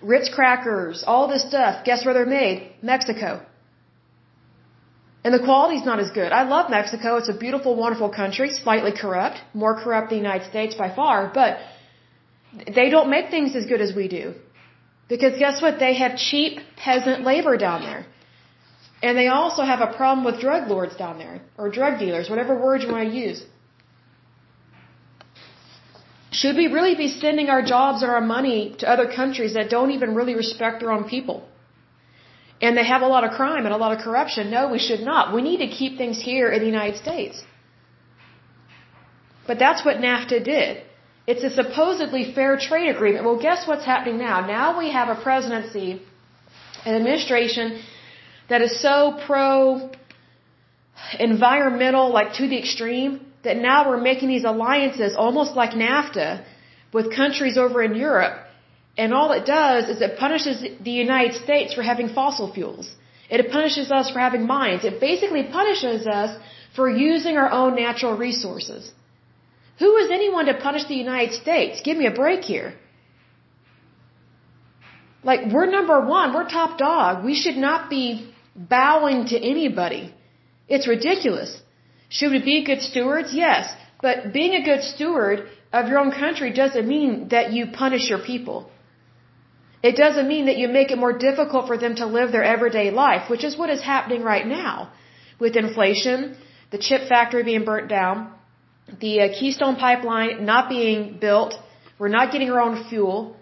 Ritz 0.00 0.30
crackers, 0.34 1.04
all 1.06 1.28
this 1.28 1.46
stuff. 1.46 1.84
Guess 1.84 2.06
where 2.06 2.14
they're 2.14 2.24
made? 2.24 2.72
Mexico. 2.80 3.44
And 5.24 5.32
the 5.32 5.44
quality's 5.48 5.86
not 5.90 6.00
as 6.00 6.10
good. 6.10 6.32
I 6.32 6.42
love 6.54 6.70
Mexico. 6.70 7.16
It's 7.16 7.30
a 7.30 7.38
beautiful, 7.44 7.74
wonderful 7.76 8.10
country, 8.10 8.50
slightly 8.50 8.92
corrupt, 9.02 9.38
more 9.54 9.74
corrupt 9.82 10.10
than 10.10 10.18
the 10.18 10.24
United 10.28 10.48
States 10.50 10.74
by 10.74 10.88
far, 10.94 11.30
but 11.32 11.58
they 12.78 12.90
don't 12.90 13.08
make 13.08 13.30
things 13.30 13.56
as 13.56 13.64
good 13.66 13.80
as 13.80 13.94
we 14.00 14.06
do. 14.08 14.34
Because 15.08 15.38
guess 15.38 15.62
what? 15.62 15.78
They 15.78 15.94
have 15.94 16.16
cheap 16.16 16.60
peasant 16.76 17.24
labor 17.30 17.56
down 17.56 17.82
there. 17.82 18.04
And 19.02 19.18
they 19.18 19.28
also 19.28 19.62
have 19.62 19.80
a 19.80 19.90
problem 19.96 20.24
with 20.26 20.40
drug 20.40 20.68
lords 20.68 20.94
down 20.96 21.18
there, 21.18 21.40
or 21.58 21.70
drug 21.70 21.98
dealers, 21.98 22.30
whatever 22.30 22.54
word 22.66 22.82
you 22.82 22.90
want 22.92 23.08
to 23.08 23.14
use. 23.14 23.44
Should 26.30 26.56
we 26.56 26.66
really 26.76 26.94
be 26.94 27.08
sending 27.08 27.48
our 27.48 27.62
jobs 27.62 28.02
and 28.02 28.10
our 28.10 28.20
money 28.20 28.74
to 28.80 28.90
other 28.94 29.06
countries 29.20 29.54
that 29.54 29.70
don't 29.70 29.92
even 29.92 30.14
really 30.14 30.34
respect 30.34 30.80
their 30.80 30.90
own 30.90 31.04
people? 31.04 31.48
And 32.60 32.76
they 32.76 32.84
have 32.84 33.02
a 33.02 33.06
lot 33.06 33.24
of 33.24 33.32
crime 33.32 33.64
and 33.66 33.74
a 33.74 33.76
lot 33.76 33.92
of 33.96 33.98
corruption. 34.04 34.50
No, 34.50 34.70
we 34.70 34.78
should 34.78 35.00
not. 35.00 35.34
We 35.34 35.42
need 35.42 35.58
to 35.58 35.68
keep 35.68 35.98
things 35.98 36.20
here 36.20 36.50
in 36.50 36.60
the 36.60 36.66
United 36.66 36.96
States. 36.96 37.42
But 39.46 39.58
that's 39.58 39.84
what 39.84 39.96
NAFTA 39.96 40.44
did. 40.44 40.82
It's 41.26 41.42
a 41.42 41.50
supposedly 41.50 42.32
fair 42.32 42.56
trade 42.58 42.94
agreement. 42.94 43.24
Well, 43.24 43.40
guess 43.40 43.66
what's 43.66 43.84
happening 43.84 44.18
now? 44.18 44.46
Now 44.46 44.78
we 44.78 44.90
have 44.90 45.08
a 45.08 45.20
presidency, 45.20 46.02
an 46.84 46.94
administration 46.94 47.82
that 48.48 48.60
is 48.62 48.80
so 48.80 49.18
pro 49.26 49.90
environmental, 51.18 52.10
like 52.12 52.34
to 52.34 52.48
the 52.48 52.58
extreme, 52.58 53.20
that 53.42 53.56
now 53.56 53.88
we're 53.88 54.00
making 54.00 54.28
these 54.28 54.44
alliances 54.44 55.14
almost 55.16 55.54
like 55.54 55.70
NAFTA 55.70 56.44
with 56.92 57.14
countries 57.14 57.56
over 57.58 57.82
in 57.82 57.94
Europe. 57.94 58.38
And 58.96 59.12
all 59.12 59.32
it 59.32 59.44
does 59.44 59.88
is 59.88 60.00
it 60.00 60.18
punishes 60.18 60.64
the 60.88 60.90
United 60.90 61.34
States 61.42 61.74
for 61.74 61.82
having 61.82 62.08
fossil 62.08 62.52
fuels. 62.52 62.88
It 63.28 63.50
punishes 63.50 63.90
us 63.90 64.10
for 64.10 64.20
having 64.20 64.46
mines. 64.46 64.84
It 64.84 65.00
basically 65.00 65.44
punishes 65.44 66.06
us 66.06 66.38
for 66.76 66.88
using 66.88 67.36
our 67.36 67.50
own 67.50 67.74
natural 67.74 68.16
resources. 68.16 68.92
Who 69.78 69.96
is 69.96 70.10
anyone 70.10 70.46
to 70.46 70.54
punish 70.54 70.84
the 70.84 70.94
United 70.94 71.34
States? 71.34 71.80
Give 71.82 71.96
me 71.96 72.06
a 72.06 72.12
break 72.12 72.42
here. 72.42 72.74
Like, 75.24 75.52
we're 75.52 75.70
number 75.78 76.00
one. 76.06 76.34
We're 76.34 76.48
top 76.48 76.78
dog. 76.78 77.24
We 77.24 77.34
should 77.34 77.56
not 77.56 77.90
be 77.90 78.32
bowing 78.54 79.26
to 79.26 79.36
anybody. 79.36 80.14
It's 80.68 80.86
ridiculous. 80.86 81.60
Should 82.10 82.30
we 82.30 82.40
be 82.42 82.64
good 82.64 82.82
stewards? 82.82 83.34
Yes. 83.34 83.72
But 84.00 84.32
being 84.32 84.54
a 84.54 84.62
good 84.62 84.82
steward 84.82 85.48
of 85.72 85.88
your 85.88 85.98
own 85.98 86.12
country 86.12 86.52
doesn't 86.52 86.86
mean 86.86 87.28
that 87.30 87.52
you 87.52 87.66
punish 87.68 88.08
your 88.08 88.18
people. 88.18 88.70
It 89.88 89.96
doesn't 89.96 90.28
mean 90.34 90.46
that 90.46 90.56
you 90.60 90.68
make 90.76 90.90
it 90.92 90.98
more 91.04 91.16
difficult 91.28 91.66
for 91.70 91.76
them 91.76 91.94
to 91.96 92.06
live 92.06 92.32
their 92.32 92.46
everyday 92.56 92.90
life, 92.90 93.28
which 93.32 93.44
is 93.48 93.56
what 93.60 93.70
is 93.74 93.82
happening 93.82 94.22
right 94.22 94.46
now 94.46 94.90
with 95.38 95.56
inflation, 95.56 96.36
the 96.70 96.78
chip 96.86 97.02
factory 97.08 97.42
being 97.42 97.64
burnt 97.64 97.88
down, 97.88 98.32
the 99.00 99.14
uh, 99.20 99.28
Keystone 99.38 99.76
pipeline 99.76 100.46
not 100.46 100.70
being 100.70 101.18
built, 101.18 101.54
we're 101.98 102.14
not 102.18 102.32
getting 102.32 102.50
our 102.50 102.60
own 102.60 102.76
fuel. 102.88 103.36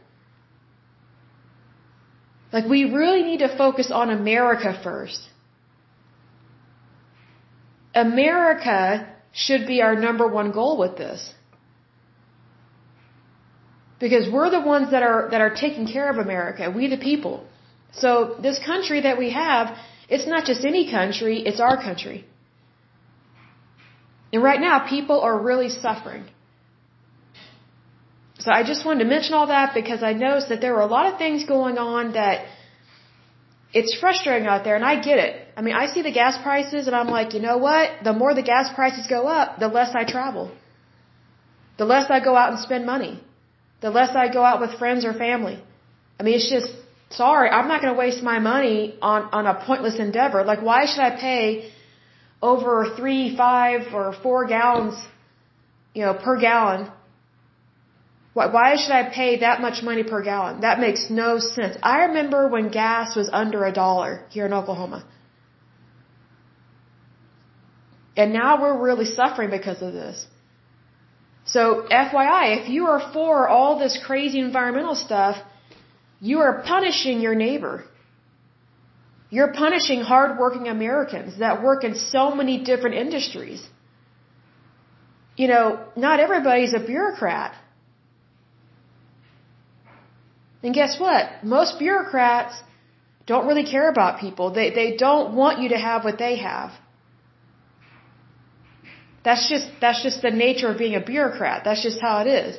Like 2.53 2.67
we 2.75 2.81
really 3.01 3.23
need 3.23 3.39
to 3.47 3.57
focus 3.57 3.93
on 3.93 4.11
America 4.11 4.73
first. 4.83 5.21
America 7.95 8.83
should 9.33 9.65
be 9.67 9.81
our 9.81 9.95
number 9.95 10.27
one 10.27 10.51
goal 10.51 10.77
with 10.77 10.97
this. 10.97 11.33
Because 14.05 14.29
we're 14.35 14.51
the 14.59 14.65
ones 14.75 14.91
that 14.95 15.05
are 15.09 15.21
that 15.33 15.41
are 15.47 15.55
taking 15.65 15.87
care 15.95 16.09
of 16.13 16.19
America, 16.27 16.71
we 16.77 16.89
the 16.95 17.03
people. 17.11 17.35
So 18.03 18.11
this 18.47 18.59
country 18.71 19.01
that 19.07 19.17
we 19.23 19.31
have, 19.31 19.67
it's 20.15 20.27
not 20.35 20.45
just 20.51 20.65
any 20.73 20.85
country, 20.91 21.37
it's 21.51 21.61
our 21.69 21.77
country. 21.89 22.19
And 24.33 24.43
right 24.43 24.61
now, 24.69 24.77
people 24.95 25.21
are 25.29 25.37
really 25.51 25.69
suffering. 25.69 26.25
So 28.45 28.51
I 28.59 28.63
just 28.73 28.85
wanted 28.87 29.05
to 29.05 29.11
mention 29.15 29.35
all 29.39 29.49
that 29.57 29.75
because 29.81 30.03
I 30.11 30.13
noticed 30.27 30.49
that 30.53 30.61
there 30.61 30.75
were 30.77 30.87
a 30.91 30.93
lot 30.97 31.07
of 31.13 31.19
things 31.25 31.45
going 31.57 31.79
on 31.79 32.13
that 32.21 32.47
it's 33.81 33.93
frustrating 34.05 34.49
out 34.53 34.65
there, 34.65 34.77
and 34.81 34.87
I 34.93 34.95
get 35.09 35.19
it. 35.27 35.35
I 35.57 35.63
mean, 35.67 35.77
I 35.83 35.87
see 35.93 36.03
the 36.03 36.17
gas 36.21 36.39
prices, 36.47 36.89
and 36.89 36.97
I'm 37.01 37.13
like, 37.19 37.35
you 37.35 37.43
know 37.49 37.59
what? 37.59 37.91
The 38.09 38.15
more 38.23 38.35
the 38.35 38.49
gas 38.55 38.73
prices 38.79 39.07
go 39.19 39.21
up, 39.41 39.61
the 39.65 39.69
less 39.69 39.95
I 40.01 40.05
travel. 40.17 40.51
The 41.79 41.87
less 41.93 42.11
I 42.17 42.19
go 42.31 42.35
out 42.41 42.51
and 42.53 42.61
spend 42.71 42.85
money. 42.95 43.15
The 43.83 43.91
less 43.91 44.17
I 44.17 44.33
go 44.33 44.43
out 44.45 44.61
with 44.61 44.79
friends 44.79 45.05
or 45.05 45.13
family. 45.13 45.63
I 46.19 46.23
mean, 46.23 46.35
it's 46.35 46.51
just, 46.51 46.71
sorry, 47.11 47.49
I'm 47.51 47.69
not 47.69 47.83
going 47.83 47.93
to 47.95 47.99
waste 47.99 48.23
my 48.23 48.39
money 48.39 48.97
on, 49.03 49.29
on 49.33 49.47
a 49.47 49.55
pointless 49.67 49.99
endeavor. 49.99 50.45
Like, 50.45 50.63
why 50.63 50.87
should 50.87 51.01
I 51.01 51.13
pay 51.29 51.73
over 52.43 52.93
three, 52.97 53.37
five, 53.37 53.95
or 53.95 54.13
four 54.13 54.47
gallons, 54.47 54.97
you 55.95 56.05
know, 56.05 56.15
per 56.15 56.39
gallon. 56.39 56.91
Why, 58.35 58.47
why 58.47 58.77
should 58.77 58.93
I 58.93 59.11
pay 59.11 59.41
that 59.41 59.61
much 59.61 59.83
money 59.83 60.03
per 60.03 60.23
gallon? 60.23 60.63
That 60.63 60.81
makes 60.81 61.09
no 61.09 61.39
sense. 61.39 61.77
I 61.83 62.07
remember 62.07 62.49
when 62.49 62.71
gas 62.71 63.15
was 63.15 63.31
under 63.33 63.65
a 63.65 63.73
dollar 63.73 64.25
here 64.31 64.47
in 64.47 64.53
Oklahoma. 64.53 65.05
And 68.17 68.33
now 68.33 68.61
we're 68.61 68.79
really 68.79 69.07
suffering 69.07 69.51
because 69.51 69.81
of 69.81 69.93
this. 69.93 70.27
So, 71.45 71.87
FYI, 71.91 72.63
if 72.63 72.69
you 72.69 72.87
are 72.87 73.13
for 73.13 73.49
all 73.49 73.79
this 73.79 73.99
crazy 74.07 74.39
environmental 74.39 74.95
stuff, 74.95 75.37
you 76.21 76.39
are 76.41 76.63
punishing 76.63 77.21
your 77.21 77.35
neighbor. 77.35 77.85
You're 79.31 79.53
punishing 79.53 80.03
hardworking 80.03 80.69
Americans 80.69 81.39
that 81.39 81.63
work 81.63 81.85
in 81.85 81.95
so 81.97 82.35
many 82.35 82.63
different 82.63 82.97
industries. 82.97 83.67
You 85.37 85.49
know, 85.49 85.85
not 85.97 86.21
everybody's 86.21 86.75
a 86.75 86.81
bureaucrat. 86.81 87.55
And 90.63 90.75
guess 90.75 91.01
what? 91.01 91.43
Most 91.43 91.79
bureaucrats 91.79 92.55
don't 93.27 93.47
really 93.47 93.65
care 93.65 93.89
about 93.89 94.21
people. 94.21 94.53
They, 94.53 94.71
they 94.71 94.97
don't 94.97 95.35
want 95.35 95.61
you 95.61 95.71
to 95.71 95.79
have 95.79 96.05
what 96.05 96.19
they 96.19 96.37
have. 96.37 96.71
That's 99.25 99.49
just, 99.49 99.69
that's 99.81 100.03
just 100.03 100.23
the 100.23 100.31
nature 100.31 100.69
of 100.69 100.79
being 100.79 100.97
a 100.97 101.01
bureaucrat. 101.01 101.63
That's 101.65 101.83
just 101.83 102.01
how 102.01 102.21
it 102.23 102.27
is. 102.27 102.59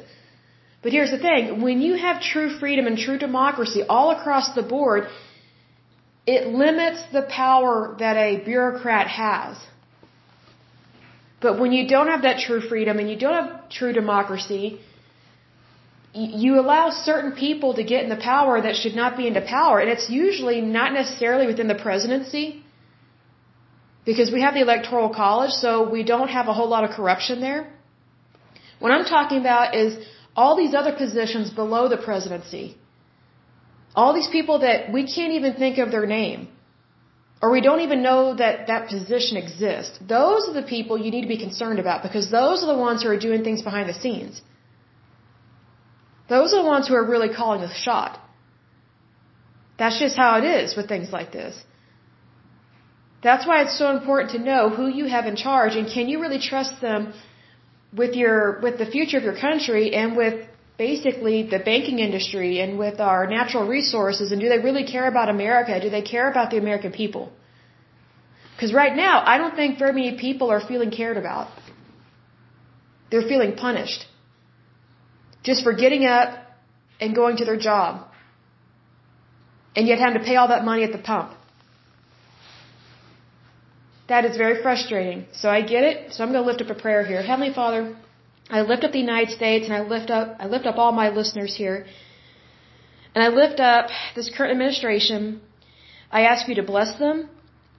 But 0.82 0.91
here's 0.91 1.12
the 1.12 1.17
thing. 1.17 1.62
When 1.62 1.82
you 1.82 1.95
have 1.95 2.21
true 2.21 2.49
freedom 2.60 2.88
and 2.88 2.97
true 2.97 3.17
democracy 3.17 3.84
all 3.84 4.12
across 4.12 4.54
the 4.54 4.63
board, 4.63 5.08
it 6.26 6.47
limits 6.47 7.04
the 7.12 7.23
power 7.23 7.95
that 7.99 8.15
a 8.17 8.38
bureaucrat 8.43 9.08
has. 9.08 9.58
But 11.41 11.60
when 11.60 11.73
you 11.73 11.88
don't 11.88 12.08
have 12.08 12.21
that 12.21 12.39
true 12.39 12.62
freedom 12.62 12.99
and 12.99 13.10
you 13.10 13.17
don't 13.17 13.34
have 13.34 13.69
true 13.69 13.91
democracy, 13.91 14.80
you 16.13 16.60
allow 16.60 16.89
certain 16.91 17.34
people 17.34 17.73
to 17.73 17.84
get 17.84 18.04
in 18.04 18.10
the 18.10 18.23
power 18.34 18.62
that 18.62 18.76
should 18.76 18.95
not 18.95 19.17
be 19.17 19.28
into 19.28 19.41
power. 19.41 19.80
And 19.80 19.89
it's 19.89 20.10
usually 20.10 20.62
not 20.62 20.93
necessarily 20.93 21.47
within 21.47 21.67
the 21.67 21.76
presidency 21.76 22.62
because 24.05 24.31
we 24.31 24.41
have 24.41 24.53
the 24.53 24.61
electoral 24.61 25.09
college, 25.09 25.51
so 25.51 25.89
we 25.89 26.03
don't 26.03 26.29
have 26.37 26.47
a 26.47 26.53
whole 26.53 26.69
lot 26.75 26.83
of 26.83 26.91
corruption 26.91 27.39
there. 27.39 27.61
What 28.79 28.91
I'm 28.91 29.05
talking 29.05 29.39
about 29.39 29.75
is 29.75 29.97
all 30.35 30.55
these 30.57 30.73
other 30.73 30.93
positions 31.03 31.51
below 31.51 31.87
the 31.87 31.97
presidency. 31.97 32.77
All 33.95 34.13
these 34.13 34.27
people 34.37 34.59
that 34.59 34.91
we 34.91 35.01
can't 35.13 35.33
even 35.33 35.53
think 35.53 35.77
of 35.77 35.91
their 35.91 36.05
name. 36.05 36.47
Or 37.41 37.51
we 37.51 37.61
don't 37.61 37.81
even 37.81 38.01
know 38.01 38.33
that 38.41 38.67
that 38.67 38.87
position 38.87 39.37
exists. 39.37 39.99
Those 40.15 40.47
are 40.47 40.53
the 40.53 40.67
people 40.75 40.97
you 40.97 41.11
need 41.11 41.23
to 41.27 41.33
be 41.35 41.37
concerned 41.37 41.79
about 41.79 42.01
because 42.01 42.31
those 42.31 42.63
are 42.63 42.71
the 42.73 42.81
ones 42.87 43.03
who 43.03 43.09
are 43.09 43.19
doing 43.19 43.43
things 43.43 43.61
behind 43.61 43.89
the 43.89 43.93
scenes. 43.93 44.41
Those 46.29 46.53
are 46.53 46.61
the 46.63 46.69
ones 46.75 46.87
who 46.87 46.95
are 46.95 47.05
really 47.05 47.33
calling 47.39 47.61
the 47.61 47.73
shot. 47.73 48.19
That's 49.77 49.99
just 49.99 50.15
how 50.15 50.31
it 50.39 50.45
is 50.45 50.75
with 50.77 50.87
things 50.87 51.11
like 51.11 51.31
this. 51.31 51.53
That's 53.23 53.45
why 53.47 53.62
it's 53.63 53.77
so 53.77 53.89
important 53.97 54.31
to 54.31 54.39
know 54.49 54.69
who 54.69 54.88
you 54.88 55.05
have 55.05 55.25
in 55.25 55.36
charge 55.36 55.75
and 55.75 55.88
can 55.97 56.09
you 56.09 56.19
really 56.23 56.39
trust 56.39 56.81
them 56.81 57.13
with 58.01 58.15
your 58.15 58.59
with 58.65 58.77
the 58.77 58.89
future 58.95 59.17
of 59.17 59.23
your 59.23 59.38
country 59.47 59.93
and 59.93 60.17
with 60.17 60.36
basically 60.77 61.38
the 61.53 61.59
banking 61.59 61.99
industry 61.99 62.59
and 62.59 62.77
with 62.77 62.99
our 62.99 63.27
natural 63.27 63.65
resources 63.67 64.31
and 64.31 64.41
do 64.41 64.49
they 64.49 64.59
really 64.59 64.86
care 64.86 65.07
about 65.07 65.29
America? 65.29 65.79
Do 65.79 65.89
they 65.89 66.01
care 66.01 66.29
about 66.29 66.51
the 66.51 66.57
American 66.57 66.91
people? 66.91 67.31
Because 68.55 68.73
right 68.73 68.95
now, 68.95 69.23
I 69.25 69.38
don't 69.38 69.55
think 69.55 69.79
very 69.79 69.93
many 69.93 70.17
people 70.17 70.49
are 70.51 70.62
feeling 70.62 70.91
cared 70.91 71.17
about. 71.17 71.47
They're 73.09 73.27
feeling 73.33 73.55
punished. 73.55 74.05
Just 75.43 75.63
for 75.63 75.73
getting 75.73 76.05
up 76.05 76.29
and 76.99 77.15
going 77.15 77.38
to 77.38 77.45
their 77.45 77.57
job. 77.57 78.07
And 79.75 79.88
yet 79.88 79.99
having 79.99 80.19
to 80.19 80.25
pay 80.25 80.36
all 80.36 80.49
that 80.49 80.63
money 80.63 80.83
at 80.83 80.91
the 80.91 81.03
pump. 81.12 81.31
That 84.13 84.26
is 84.30 84.38
very 84.38 84.58
frustrating. 84.62 85.19
So 85.41 85.49
I 85.58 85.62
get 85.73 85.84
it. 85.89 86.13
So 86.13 86.17
I'm 86.23 86.32
going 86.32 86.43
to 86.43 86.49
lift 86.49 86.62
up 86.63 86.69
a 86.78 86.80
prayer 86.80 87.04
here. 87.12 87.21
Heavenly 87.30 87.54
Father, 87.60 87.82
I 88.58 88.62
lift 88.71 88.84
up 88.84 88.91
the 88.91 89.06
United 89.10 89.32
States 89.38 89.65
and 89.67 89.73
I 89.80 89.82
lift 89.93 90.10
up 90.17 90.28
I 90.43 90.45
lift 90.56 90.67
up 90.71 90.78
all 90.82 90.91
my 91.04 91.10
listeners 91.19 91.54
here. 91.62 91.78
And 93.13 93.23
I 93.28 93.30
lift 93.41 93.60
up 93.60 93.86
this 94.17 94.30
current 94.36 94.52
administration. 94.52 95.41
I 96.19 96.21
ask 96.32 96.47
you 96.49 96.56
to 96.62 96.65
bless 96.73 96.91
them. 96.99 97.17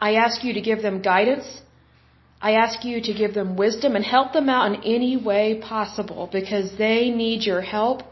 I 0.09 0.11
ask 0.25 0.43
you 0.47 0.55
to 0.59 0.63
give 0.71 0.83
them 0.87 0.97
guidance. 1.03 1.47
I 2.49 2.53
ask 2.65 2.85
you 2.89 2.97
to 3.09 3.13
give 3.23 3.33
them 3.41 3.51
wisdom 3.65 3.95
and 3.95 4.05
help 4.17 4.33
them 4.39 4.49
out 4.57 4.67
in 4.71 4.77
any 4.97 5.15
way 5.31 5.45
possible 5.75 6.29
because 6.39 6.69
they 6.85 7.11
need 7.23 7.47
your 7.51 7.63
help. 7.77 8.03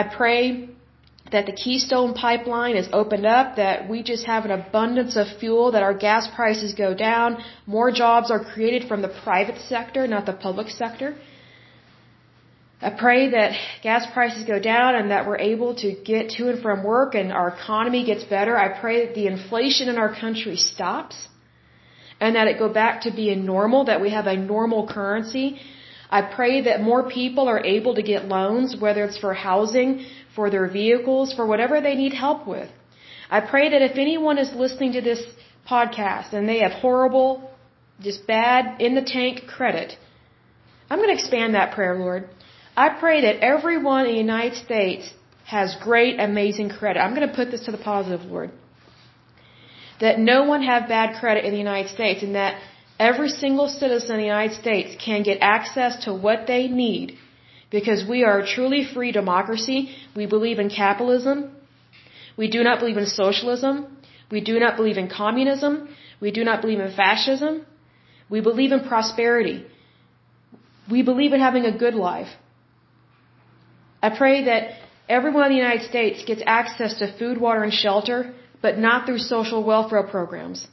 I 0.00 0.04
pray 0.18 0.42
that 1.34 1.46
the 1.50 1.58
Keystone 1.64 2.14
pipeline 2.14 2.76
is 2.82 2.88
opened 3.00 3.26
up, 3.26 3.56
that 3.56 3.88
we 3.92 3.98
just 4.12 4.24
have 4.32 4.44
an 4.48 4.52
abundance 4.60 5.14
of 5.22 5.26
fuel, 5.40 5.72
that 5.72 5.82
our 5.88 5.96
gas 6.06 6.24
prices 6.36 6.72
go 6.84 6.90
down, 6.94 7.38
more 7.66 7.90
jobs 8.02 8.30
are 8.34 8.42
created 8.52 8.82
from 8.90 9.00
the 9.06 9.12
private 9.26 9.58
sector, 9.72 10.06
not 10.06 10.26
the 10.26 10.36
public 10.46 10.68
sector. 10.82 11.08
I 12.88 12.90
pray 13.04 13.30
that 13.30 13.50
gas 13.82 14.06
prices 14.14 14.44
go 14.44 14.58
down 14.60 14.94
and 14.94 15.10
that 15.10 15.26
we're 15.26 15.42
able 15.52 15.74
to 15.82 15.88
get 16.12 16.24
to 16.36 16.50
and 16.50 16.60
from 16.62 16.84
work 16.84 17.14
and 17.20 17.32
our 17.32 17.48
economy 17.56 18.04
gets 18.10 18.24
better. 18.36 18.54
I 18.66 18.68
pray 18.80 18.96
that 19.06 19.14
the 19.20 19.26
inflation 19.26 19.88
in 19.92 19.96
our 20.04 20.12
country 20.24 20.56
stops 20.56 21.16
and 22.20 22.36
that 22.36 22.46
it 22.46 22.58
go 22.64 22.68
back 22.82 23.02
to 23.06 23.10
being 23.22 23.44
normal, 23.44 23.86
that 23.90 24.00
we 24.00 24.10
have 24.10 24.26
a 24.26 24.36
normal 24.36 24.86
currency. 24.86 25.46
I 26.18 26.20
pray 26.38 26.54
that 26.68 26.80
more 26.90 27.02
people 27.20 27.48
are 27.52 27.62
able 27.76 27.94
to 27.96 28.04
get 28.12 28.28
loans, 28.36 28.76
whether 28.84 29.02
it's 29.06 29.18
for 29.24 29.34
housing, 29.34 29.88
for 30.36 30.46
their 30.48 30.68
vehicles, 30.80 31.32
for 31.38 31.44
whatever 31.52 31.80
they 31.80 31.96
need 32.02 32.14
help 32.26 32.46
with. 32.46 32.70
I 33.36 33.40
pray 33.40 33.66
that 33.70 33.82
if 33.82 33.96
anyone 34.06 34.38
is 34.44 34.50
listening 34.64 34.92
to 34.92 35.00
this 35.00 35.22
podcast 35.68 36.32
and 36.32 36.48
they 36.48 36.60
have 36.60 36.74
horrible, 36.86 37.28
just 38.00 38.28
bad, 38.28 38.80
in 38.80 38.94
the 38.94 39.06
tank 39.16 39.48
credit, 39.56 39.96
I'm 40.88 40.98
going 41.00 41.12
to 41.14 41.20
expand 41.20 41.56
that 41.56 41.74
prayer, 41.74 41.96
Lord. 42.06 42.28
I 42.76 42.90
pray 42.90 43.22
that 43.22 43.36
everyone 43.52 44.06
in 44.06 44.12
the 44.12 44.24
United 44.30 44.56
States 44.66 45.12
has 45.56 45.74
great, 45.88 46.20
amazing 46.20 46.70
credit. 46.78 47.00
I'm 47.00 47.14
going 47.16 47.28
to 47.28 47.34
put 47.40 47.50
this 47.50 47.64
to 47.64 47.72
the 47.72 47.84
positive, 47.92 48.22
Lord. 48.34 48.52
That 50.00 50.20
no 50.20 50.44
one 50.44 50.62
have 50.62 50.88
bad 50.88 51.18
credit 51.18 51.44
in 51.44 51.50
the 51.50 51.64
United 51.68 51.90
States 51.98 52.22
and 52.22 52.36
that 52.36 52.54
every 52.98 53.28
single 53.28 53.68
citizen 53.68 54.16
in 54.16 54.20
the 54.20 54.26
United 54.26 54.54
States 54.54 54.96
can 55.04 55.22
get 55.22 55.38
access 55.40 56.04
to 56.04 56.14
what 56.14 56.46
they 56.46 56.68
need 56.68 57.16
because 57.70 58.06
we 58.06 58.24
are 58.24 58.38
a 58.40 58.46
truly 58.46 58.84
free 58.84 59.12
democracy. 59.12 59.78
We 60.14 60.26
believe 60.26 60.58
in 60.58 60.70
capitalism. 60.70 61.50
We 62.36 62.48
do 62.48 62.62
not 62.62 62.78
believe 62.80 62.96
in 62.96 63.06
socialism. 63.06 63.96
We 64.30 64.40
do 64.40 64.58
not 64.58 64.76
believe 64.76 64.96
in 64.96 65.08
communism. 65.08 65.88
We 66.20 66.30
do 66.30 66.44
not 66.44 66.60
believe 66.62 66.80
in 66.80 66.92
fascism. 66.92 67.66
We 68.30 68.40
believe 68.40 68.72
in 68.72 68.80
prosperity. 68.92 69.64
We 70.90 71.02
believe 71.02 71.32
in 71.32 71.40
having 71.40 71.64
a 71.64 71.76
good 71.84 71.94
life. 71.94 72.28
I 74.02 74.10
pray 74.10 74.44
that 74.44 74.62
everyone 75.08 75.44
in 75.46 75.52
the 75.52 75.62
United 75.66 75.84
States 75.88 76.24
gets 76.24 76.42
access 76.46 76.94
to 77.00 77.12
food, 77.18 77.40
water, 77.40 77.62
and 77.62 77.72
shelter, 77.72 78.34
but 78.60 78.78
not 78.78 79.06
through 79.06 79.18
social 79.18 79.62
welfare 79.64 80.02
programs. 80.02 80.66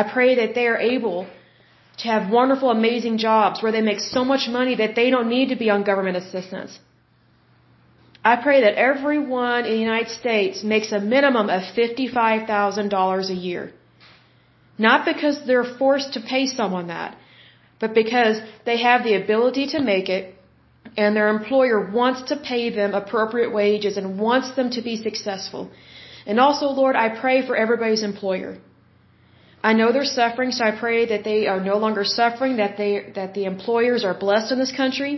I 0.00 0.02
pray 0.14 0.30
that 0.40 0.54
they 0.56 0.66
are 0.72 0.80
able 0.94 1.26
to 2.00 2.08
have 2.12 2.30
wonderful, 2.38 2.70
amazing 2.70 3.18
jobs 3.18 3.62
where 3.62 3.74
they 3.76 3.84
make 3.90 4.00
so 4.00 4.24
much 4.32 4.48
money 4.58 4.74
that 4.82 4.94
they 4.98 5.08
don't 5.14 5.30
need 5.36 5.48
to 5.50 5.58
be 5.64 5.70
on 5.74 5.84
government 5.90 6.16
assistance. 6.22 6.78
I 8.32 8.34
pray 8.46 8.58
that 8.64 8.74
everyone 8.90 9.66
in 9.66 9.72
the 9.74 9.84
United 9.90 10.12
States 10.20 10.64
makes 10.74 10.90
a 10.92 11.00
minimum 11.14 11.50
of 11.56 11.62
$55,000 11.78 13.30
a 13.30 13.38
year. 13.48 13.64
Not 14.86 15.04
because 15.10 15.36
they're 15.46 15.70
forced 15.82 16.14
to 16.14 16.20
pay 16.32 16.44
someone 16.46 16.88
that, 16.88 17.16
but 17.78 17.94
because 18.02 18.38
they 18.68 18.78
have 18.88 19.04
the 19.04 19.14
ability 19.22 19.66
to 19.74 19.80
make 19.92 20.08
it 20.08 20.34
and 20.96 21.16
their 21.16 21.28
employer 21.28 21.78
wants 22.00 22.22
to 22.30 22.36
pay 22.36 22.70
them 22.70 22.94
appropriate 22.94 23.52
wages 23.52 23.96
and 23.96 24.18
wants 24.18 24.54
them 24.56 24.70
to 24.76 24.82
be 24.82 24.96
successful. 25.08 25.70
And 26.26 26.40
also, 26.40 26.66
Lord, 26.82 26.96
I 26.96 27.08
pray 27.24 27.38
for 27.46 27.56
everybody's 27.64 28.02
employer. 28.02 28.52
I 29.68 29.72
know 29.72 29.92
they're 29.92 30.12
suffering, 30.20 30.50
so 30.56 30.62
I 30.70 30.72
pray 30.84 30.98
that 31.12 31.22
they 31.28 31.40
are 31.52 31.60
no 31.72 31.76
longer 31.84 32.04
suffering, 32.04 32.56
that 32.62 32.74
they 32.80 32.92
that 33.18 33.30
the 33.36 33.44
employers 33.52 34.04
are 34.08 34.16
blessed 34.24 34.52
in 34.54 34.58
this 34.64 34.74
country 34.82 35.14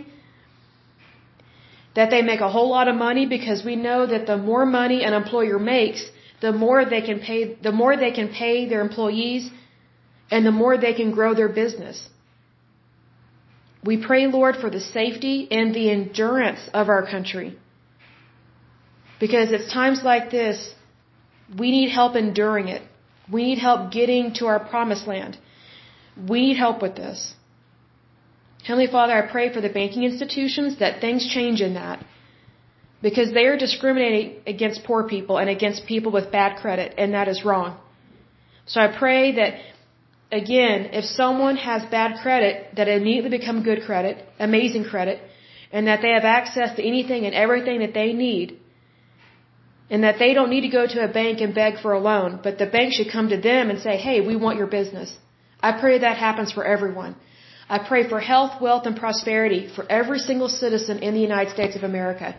that 1.97 2.11
they 2.13 2.21
make 2.31 2.41
a 2.47 2.51
whole 2.55 2.69
lot 2.77 2.87
of 2.91 2.95
money 2.95 3.25
because 3.35 3.59
we 3.69 3.75
know 3.85 3.99
that 4.13 4.27
the 4.31 4.37
more 4.49 4.65
money 4.79 4.97
an 5.07 5.13
employer 5.19 5.57
makes, 5.75 6.01
the 6.45 6.51
more 6.65 6.79
they 6.93 7.01
can 7.07 7.19
pay, 7.27 7.39
the 7.67 7.75
more 7.79 7.93
they 8.03 8.11
can 8.19 8.27
pay 8.41 8.55
their 8.71 8.81
employees 8.87 9.49
and 10.29 10.45
the 10.49 10.55
more 10.63 10.73
they 10.77 10.93
can 10.99 11.09
grow 11.17 11.31
their 11.39 11.53
business. 11.61 11.97
We 13.89 13.95
pray, 14.09 14.21
Lord, 14.27 14.57
for 14.63 14.69
the 14.75 14.83
safety 14.97 15.37
and 15.59 15.73
the 15.79 15.87
endurance 15.95 16.63
of 16.81 16.89
our 16.95 17.03
country. 17.13 17.49
Because 19.23 19.51
it's 19.57 19.73
times 19.73 20.03
like 20.11 20.29
this, 20.29 20.57
we 21.61 21.71
need 21.77 21.89
help 21.99 22.15
enduring 22.15 22.67
it. 22.77 22.83
We 23.31 23.43
need 23.43 23.59
help 23.59 23.91
getting 23.91 24.33
to 24.35 24.45
our 24.47 24.59
promised 24.59 25.07
land. 25.07 25.37
We 26.29 26.41
need 26.47 26.57
help 26.57 26.81
with 26.81 26.95
this. 26.95 27.33
Heavenly 28.63 28.87
Father, 28.87 29.13
I 29.13 29.31
pray 29.31 29.53
for 29.53 29.61
the 29.61 29.69
banking 29.69 30.03
institutions 30.03 30.79
that 30.79 31.01
things 31.01 31.27
change 31.27 31.61
in 31.61 31.73
that. 31.75 32.03
Because 33.01 33.31
they 33.31 33.45
are 33.45 33.57
discriminating 33.57 34.41
against 34.47 34.83
poor 34.83 35.07
people 35.07 35.37
and 35.37 35.49
against 35.49 35.85
people 35.85 36.11
with 36.11 36.31
bad 36.31 36.57
credit, 36.61 36.95
and 36.97 37.13
that 37.13 37.27
is 37.27 37.45
wrong. 37.45 37.77
So 38.65 38.81
I 38.81 38.87
pray 38.97 39.35
that, 39.35 39.53
again, 40.31 40.89
if 40.93 41.05
someone 41.05 41.57
has 41.57 41.83
bad 41.85 42.19
credit, 42.23 42.75
that 42.75 42.87
it 42.87 43.01
immediately 43.01 43.37
become 43.37 43.63
good 43.63 43.83
credit, 43.85 44.25
amazing 44.39 44.85
credit, 44.85 45.21
and 45.71 45.87
that 45.87 46.01
they 46.01 46.09
have 46.09 46.25
access 46.25 46.75
to 46.77 46.83
anything 46.83 47.25
and 47.25 47.35
everything 47.35 47.79
that 47.79 47.93
they 47.93 48.13
need. 48.13 48.59
And 49.89 50.03
that 50.03 50.19
they 50.19 50.33
don't 50.33 50.49
need 50.49 50.65
to 50.67 50.73
go 50.79 50.85
to 50.85 51.03
a 51.03 51.07
bank 51.07 51.39
and 51.39 51.55
beg 51.55 51.79
for 51.83 51.93
a 51.93 51.99
loan, 51.99 52.39
but 52.43 52.57
the 52.57 52.65
bank 52.65 52.93
should 52.93 53.11
come 53.11 53.29
to 53.29 53.37
them 53.37 53.69
and 53.69 53.79
say, 53.79 53.95
hey, 53.97 54.19
we 54.19 54.35
want 54.35 54.57
your 54.57 54.67
business. 54.67 55.15
I 55.61 55.79
pray 55.79 55.99
that 55.99 56.17
happens 56.17 56.51
for 56.51 56.63
everyone. 56.65 57.15
I 57.69 57.79
pray 57.79 58.07
for 58.07 58.19
health, 58.19 58.61
wealth, 58.61 58.85
and 58.85 58.95
prosperity 58.95 59.69
for 59.75 59.89
every 59.89 60.19
single 60.19 60.49
citizen 60.49 60.99
in 60.99 61.13
the 61.13 61.21
United 61.21 61.51
States 61.53 61.75
of 61.75 61.83
America. 61.83 62.35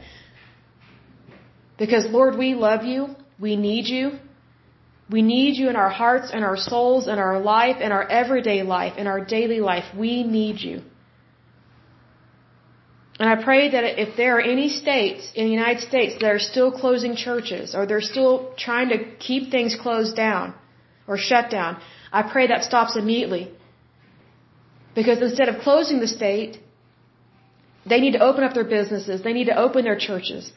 Because, 1.78 2.06
Lord, 2.06 2.37
we 2.37 2.54
love 2.54 2.84
you. 2.84 3.14
We 3.38 3.56
need 3.56 3.87
you. 3.87 4.18
We 5.11 5.22
need 5.22 5.56
you 5.56 5.70
in 5.70 5.76
our 5.76 5.90
hearts 5.90 6.30
and 6.32 6.44
our 6.44 6.56
souls 6.56 7.06
and 7.06 7.18
our 7.18 7.38
life 7.40 7.76
and 7.80 7.92
our 7.92 8.06
everyday 8.08 8.62
life 8.62 8.94
and 8.98 9.08
our 9.08 9.24
daily 9.24 9.61
life. 9.61 9.84
We 9.96 10.22
need 10.22 10.61
you. 10.61 10.82
And 13.18 13.28
I 13.28 13.42
pray 13.42 13.70
that 13.70 13.85
if 14.00 14.16
there 14.16 14.37
are 14.37 14.40
any 14.40 14.68
states 14.68 15.33
in 15.35 15.46
the 15.46 15.50
United 15.50 15.83
States 15.83 16.14
that 16.20 16.31
are 16.31 16.38
still 16.38 16.70
closing 16.70 17.16
churches 17.16 17.74
or 17.74 17.85
they're 17.85 18.09
still 18.14 18.54
trying 18.57 18.90
to 18.90 18.98
keep 19.26 19.50
things 19.50 19.74
closed 19.74 20.14
down 20.14 20.54
or 21.09 21.18
shut 21.18 21.50
down, 21.50 21.81
I 22.12 22.22
pray 22.35 22.46
that 22.48 22.62
stops 22.62 22.96
immediately. 22.96 23.50
Because 24.94 25.20
instead 25.20 25.48
of 25.48 25.61
closing 25.62 25.98
the 26.00 26.07
state, 26.07 26.61
they 27.90 28.00
need 28.00 28.12
to 28.12 28.22
open 28.28 28.44
up 28.44 28.54
their 28.54 28.70
businesses. 28.78 29.22
They 29.22 29.33
need 29.33 29.46
to 29.46 29.59
open 29.66 29.85
their 29.85 29.98
churches. 29.98 30.52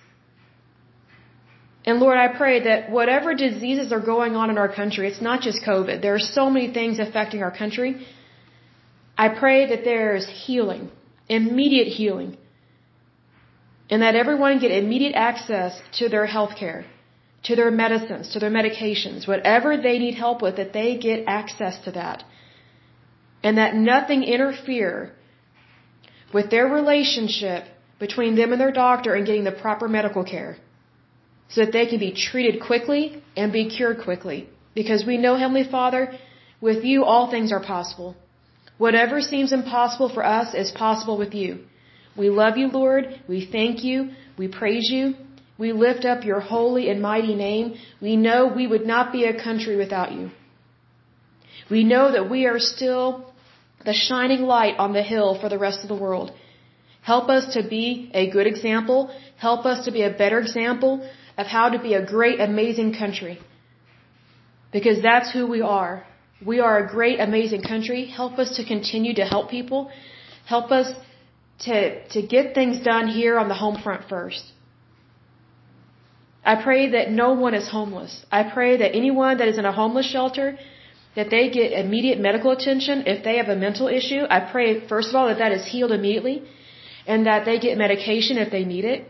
And 1.83 1.99
Lord, 1.99 2.17
I 2.17 2.27
pray 2.41 2.55
that 2.65 2.91
whatever 2.91 3.33
diseases 3.33 3.91
are 3.91 3.99
going 3.99 4.35
on 4.35 4.51
in 4.51 4.57
our 4.59 4.71
country, 4.81 5.07
it's 5.07 5.21
not 5.29 5.41
just 5.41 5.63
COVID. 5.63 6.01
There 6.01 6.13
are 6.13 6.27
so 6.39 6.49
many 6.49 6.71
things 6.71 6.99
affecting 6.99 7.41
our 7.41 7.55
country. 7.63 8.05
I 9.17 9.29
pray 9.29 9.69
that 9.69 9.83
there's 9.83 10.27
healing, 10.27 10.91
immediate 11.27 11.87
healing, 11.87 12.37
and 13.91 14.01
that 14.01 14.15
everyone 14.15 14.59
get 14.59 14.71
immediate 14.71 15.13
access 15.13 15.79
to 15.99 16.07
their 16.07 16.25
health 16.25 16.55
care, 16.57 16.85
to 17.43 17.55
their 17.55 17.69
medicines, 17.69 18.31
to 18.33 18.39
their 18.39 18.49
medications, 18.59 19.27
whatever 19.27 19.77
they 19.77 19.99
need 19.99 20.15
help 20.15 20.41
with, 20.41 20.55
that 20.55 20.71
they 20.71 20.97
get 20.97 21.25
access 21.27 21.77
to 21.85 21.91
that 21.91 22.23
and 23.43 23.57
that 23.57 23.75
nothing 23.75 24.23
interfere 24.23 25.11
with 26.33 26.49
their 26.49 26.67
relationship 26.67 27.65
between 27.99 28.35
them 28.35 28.51
and 28.53 28.61
their 28.61 28.71
doctor 28.71 29.13
and 29.13 29.25
getting 29.25 29.43
the 29.43 29.57
proper 29.63 29.87
medical 29.87 30.23
care 30.23 30.57
so 31.49 31.65
that 31.65 31.73
they 31.73 31.85
can 31.85 31.99
be 31.99 32.13
treated 32.13 32.61
quickly 32.61 33.21
and 33.35 33.51
be 33.51 33.69
cured 33.69 34.01
quickly. 34.03 34.47
Because 34.73 35.05
we 35.05 35.17
know, 35.17 35.35
Heavenly 35.35 35.67
Father, 35.77 36.03
with 36.61 36.85
you 36.85 37.03
all 37.03 37.29
things 37.29 37.51
are 37.51 37.63
possible. 37.73 38.15
Whatever 38.77 39.19
seems 39.21 39.51
impossible 39.51 40.09
for 40.09 40.25
us 40.25 40.53
is 40.53 40.71
possible 40.71 41.17
with 41.17 41.33
you. 41.33 41.65
We 42.17 42.29
love 42.29 42.57
you, 42.57 42.67
Lord. 42.67 43.21
We 43.27 43.47
thank 43.51 43.83
you. 43.83 44.11
We 44.37 44.47
praise 44.47 44.89
you. 44.89 45.15
We 45.57 45.73
lift 45.73 46.05
up 46.05 46.23
your 46.25 46.39
holy 46.39 46.89
and 46.89 47.01
mighty 47.01 47.35
name. 47.35 47.75
We 48.01 48.15
know 48.15 48.47
we 48.47 48.67
would 48.67 48.85
not 48.85 49.11
be 49.11 49.25
a 49.25 49.41
country 49.41 49.75
without 49.75 50.11
you. 50.11 50.31
We 51.69 51.83
know 51.83 52.11
that 52.11 52.29
we 52.29 52.45
are 52.47 52.59
still 52.59 53.31
the 53.85 53.93
shining 53.93 54.41
light 54.41 54.75
on 54.77 54.93
the 54.93 55.03
hill 55.03 55.39
for 55.39 55.49
the 55.49 55.59
rest 55.59 55.83
of 55.83 55.87
the 55.87 55.95
world. 55.95 56.31
Help 57.01 57.29
us 57.29 57.53
to 57.53 57.67
be 57.67 58.11
a 58.13 58.29
good 58.29 58.47
example. 58.47 59.11
Help 59.37 59.65
us 59.65 59.85
to 59.85 59.91
be 59.91 60.03
a 60.03 60.09
better 60.09 60.39
example 60.39 61.07
of 61.37 61.47
how 61.47 61.69
to 61.69 61.79
be 61.79 61.93
a 61.93 62.05
great, 62.05 62.39
amazing 62.39 62.93
country. 62.93 63.39
Because 64.71 65.01
that's 65.01 65.31
who 65.31 65.47
we 65.47 65.61
are. 65.61 66.05
We 66.45 66.59
are 66.59 66.77
a 66.85 66.87
great, 66.87 67.19
amazing 67.19 67.63
country. 67.63 68.05
Help 68.05 68.39
us 68.39 68.55
to 68.57 68.65
continue 68.65 69.13
to 69.15 69.25
help 69.25 69.49
people. 69.49 69.91
Help 70.45 70.71
us 70.71 70.93
to, 71.65 72.07
to 72.09 72.21
get 72.21 72.53
things 72.55 72.79
done 72.83 73.07
here 73.07 73.37
on 73.37 73.47
the 73.47 73.59
home 73.63 73.81
front 73.81 74.07
first. 74.09 74.43
I 76.43 76.55
pray 76.61 76.91
that 76.91 77.11
no 77.11 77.33
one 77.33 77.53
is 77.53 77.69
homeless. 77.69 78.25
I 78.31 78.43
pray 78.43 78.77
that 78.77 78.95
anyone 78.95 79.37
that 79.37 79.47
is 79.47 79.57
in 79.57 79.65
a 79.65 79.71
homeless 79.71 80.07
shelter 80.09 80.57
that 81.15 81.29
they 81.29 81.49
get 81.49 81.71
immediate 81.73 82.19
medical 82.19 82.51
attention 82.51 83.03
if 83.05 83.23
they 83.23 83.37
have 83.37 83.49
a 83.49 83.55
mental 83.55 83.87
issue. 83.87 84.23
I 84.29 84.39
pray, 84.39 84.87
first 84.87 85.09
of 85.09 85.15
all, 85.15 85.27
that 85.27 85.37
that 85.37 85.51
is 85.51 85.65
healed 85.65 85.91
immediately 85.91 86.43
and 87.05 87.25
that 87.27 87.45
they 87.45 87.59
get 87.59 87.77
medication 87.77 88.37
if 88.37 88.49
they 88.49 88.63
need 88.65 88.85
it. 88.85 89.07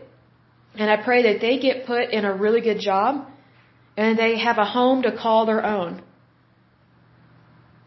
And 0.74 0.90
I 0.90 0.96
pray 1.02 1.22
that 1.22 1.40
they 1.40 1.58
get 1.58 1.86
put 1.86 2.10
in 2.10 2.24
a 2.24 2.34
really 2.34 2.60
good 2.60 2.80
job 2.80 3.26
and 3.96 4.18
they 4.18 4.38
have 4.38 4.58
a 4.58 4.64
home 4.64 5.02
to 5.02 5.16
call 5.16 5.46
their 5.46 5.64
own. 5.64 6.02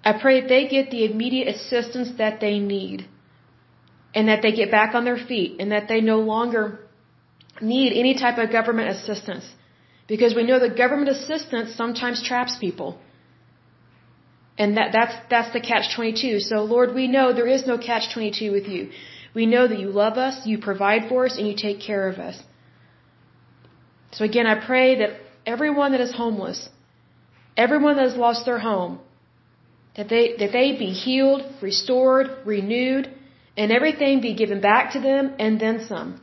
I 0.04 0.14
pray 0.14 0.42
that 0.42 0.50
they 0.50 0.68
get 0.68 0.92
the 0.92 1.04
immediate 1.06 1.48
assistance 1.56 2.10
that 2.18 2.40
they 2.40 2.60
need. 2.60 3.08
And 4.16 4.30
that 4.30 4.42
they 4.42 4.54
get 4.62 4.72
back 4.72 4.96
on 4.96 5.04
their 5.04 5.22
feet 5.32 5.58
and 5.60 5.72
that 5.74 5.88
they 5.90 6.02
no 6.02 6.20
longer 6.34 6.80
need 7.62 7.92
any 8.04 8.14
type 8.24 8.38
of 8.38 8.52
government 8.52 8.90
assistance. 8.96 9.46
Because 10.08 10.34
we 10.36 10.44
know 10.44 10.60
that 10.60 10.78
government 10.78 11.10
assistance 11.10 11.76
sometimes 11.76 12.24
traps 12.30 12.58
people. 12.66 12.98
And 14.58 14.78
that, 14.78 14.92
that's, 14.94 15.16
that's 15.30 15.52
the 15.52 15.60
catch 15.60 15.96
22. 15.96 16.40
So 16.40 16.64
Lord, 16.64 16.96
we 16.96 17.08
know 17.08 17.34
there 17.34 17.54
is 17.58 17.68
no 17.68 17.78
catch 17.78 18.14
22 18.14 18.52
with 18.52 18.68
you. 18.68 18.92
We 19.34 19.46
know 19.46 19.68
that 19.68 19.80
you 19.80 19.90
love 19.90 20.18
us, 20.18 20.46
you 20.48 20.58
provide 20.60 21.10
for 21.10 21.26
us, 21.26 21.38
and 21.38 21.46
you 21.48 21.56
take 21.58 21.82
care 21.82 22.08
of 22.08 22.20
us. 22.20 22.42
So 24.14 24.24
again, 24.24 24.48
I 24.48 24.66
pray 24.66 25.00
that 25.00 25.10
everyone 25.46 25.92
that 25.92 26.00
is 26.00 26.14
homeless, 26.16 26.70
everyone 27.58 27.98
that 27.98 28.08
has 28.10 28.16
lost 28.16 28.46
their 28.46 28.60
home, 28.60 29.00
that 29.98 30.08
they, 30.08 30.38
that 30.38 30.54
they 30.54 30.78
be 30.78 30.92
healed, 30.92 31.42
restored, 31.62 32.28
renewed, 32.46 33.14
and 33.58 33.72
everything 33.72 34.22
be 34.22 34.34
given 34.34 34.62
back 34.62 34.94
to 34.94 35.00
them 35.00 35.34
and 35.40 35.60
then 35.60 35.86
some. 35.88 36.22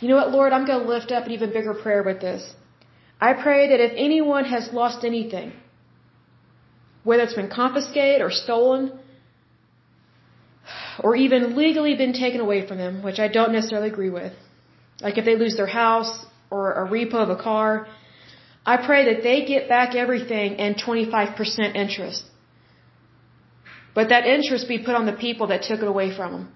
You 0.00 0.08
know 0.08 0.16
what, 0.16 0.30
Lord? 0.30 0.52
I'm 0.52 0.66
going 0.66 0.82
to 0.82 0.88
lift 0.88 1.10
up 1.10 1.26
an 1.26 1.32
even 1.32 1.52
bigger 1.52 1.74
prayer 1.74 2.02
with 2.02 2.20
this. 2.20 2.42
I 3.20 3.32
pray 3.32 3.68
that 3.70 3.80
if 3.80 3.92
anyone 3.96 4.44
has 4.44 4.72
lost 4.72 5.04
anything, 5.04 5.52
whether 7.02 7.22
it's 7.22 7.34
been 7.34 7.48
confiscated 7.48 8.20
or 8.20 8.30
stolen, 8.30 8.92
or 10.98 11.16
even 11.16 11.56
legally 11.56 11.94
been 11.96 12.12
taken 12.12 12.40
away 12.40 12.66
from 12.66 12.78
them, 12.78 13.02
which 13.02 13.18
I 13.18 13.28
don't 13.28 13.52
necessarily 13.52 13.88
agree 13.88 14.10
with, 14.10 14.32
like 15.00 15.16
if 15.18 15.24
they 15.24 15.36
lose 15.36 15.56
their 15.56 15.66
house 15.66 16.26
or 16.50 16.72
a 16.84 16.88
repo 16.88 17.14
of 17.14 17.30
a 17.30 17.36
car, 17.36 17.86
I 18.64 18.76
pray 18.84 19.14
that 19.14 19.22
they 19.22 19.44
get 19.44 19.68
back 19.68 19.94
everything 19.94 20.56
and 20.56 20.76
25% 20.76 21.74
interest. 21.74 22.24
But 23.96 24.10
that 24.10 24.26
interest 24.26 24.68
be 24.68 24.78
put 24.86 24.94
on 25.00 25.06
the 25.06 25.18
people 25.26 25.46
that 25.52 25.62
took 25.68 25.80
it 25.84 25.88
away 25.88 26.08
from 26.14 26.32
them. 26.32 26.46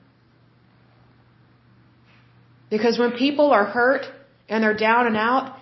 Because 2.74 2.98
when 3.03 3.12
people 3.12 3.50
are 3.59 3.64
hurt 3.64 4.05
and 4.48 4.62
they're 4.62 4.81
down 4.88 5.07
and 5.11 5.16
out, 5.16 5.57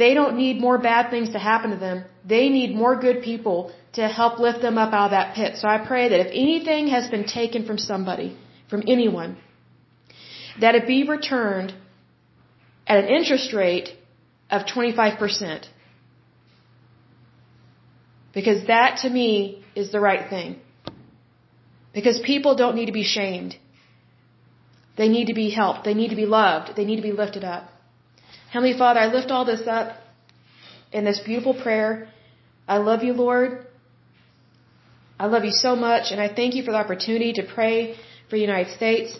they 0.00 0.12
don't 0.18 0.36
need 0.36 0.60
more 0.60 0.78
bad 0.78 1.10
things 1.10 1.30
to 1.30 1.38
happen 1.38 1.70
to 1.70 1.78
them. 1.78 2.04
They 2.34 2.48
need 2.50 2.74
more 2.82 2.96
good 3.06 3.22
people 3.22 3.72
to 3.94 4.08
help 4.08 4.38
lift 4.38 4.60
them 4.60 4.76
up 4.82 4.92
out 4.92 5.06
of 5.06 5.10
that 5.12 5.34
pit. 5.34 5.56
So 5.56 5.68
I 5.68 5.78
pray 5.86 6.04
that 6.10 6.20
if 6.20 6.28
anything 6.28 6.88
has 6.88 7.08
been 7.14 7.24
taken 7.24 7.64
from 7.64 7.78
somebody, 7.78 8.36
from 8.68 8.82
anyone, 8.86 9.38
that 10.60 10.74
it 10.74 10.86
be 10.86 11.00
returned 11.08 11.74
at 12.86 12.98
an 13.04 13.08
interest 13.08 13.54
rate 13.54 13.88
of 14.50 14.66
25%. 14.66 15.66
Because 18.34 18.66
that 18.66 18.98
to 19.02 19.08
me 19.08 19.64
is 19.74 19.92
the 19.92 20.00
right 20.00 20.28
thing. 20.28 20.60
Because 21.92 22.18
people 22.20 22.54
don't 22.54 22.74
need 22.74 22.86
to 22.86 22.92
be 22.92 23.04
shamed. 23.04 23.56
They 24.96 25.08
need 25.08 25.26
to 25.26 25.34
be 25.34 25.50
helped. 25.50 25.84
They 25.84 25.94
need 25.94 26.10
to 26.10 26.16
be 26.16 26.26
loved. 26.26 26.76
They 26.76 26.84
need 26.84 26.96
to 26.96 27.02
be 27.02 27.12
lifted 27.12 27.44
up. 27.44 27.68
Heavenly 28.50 28.76
Father, 28.76 29.00
I 29.00 29.06
lift 29.06 29.30
all 29.30 29.44
this 29.44 29.66
up 29.66 29.96
in 30.92 31.04
this 31.04 31.20
beautiful 31.20 31.54
prayer. 31.54 32.08
I 32.68 32.78
love 32.78 33.02
you, 33.02 33.12
Lord. 33.14 33.66
I 35.18 35.26
love 35.26 35.44
you 35.44 35.52
so 35.52 35.76
much, 35.76 36.10
and 36.10 36.20
I 36.20 36.28
thank 36.28 36.54
you 36.54 36.62
for 36.62 36.72
the 36.72 36.78
opportunity 36.78 37.32
to 37.34 37.42
pray 37.42 37.94
for 38.28 38.36
the 38.36 38.42
United 38.42 38.74
States, 38.74 39.16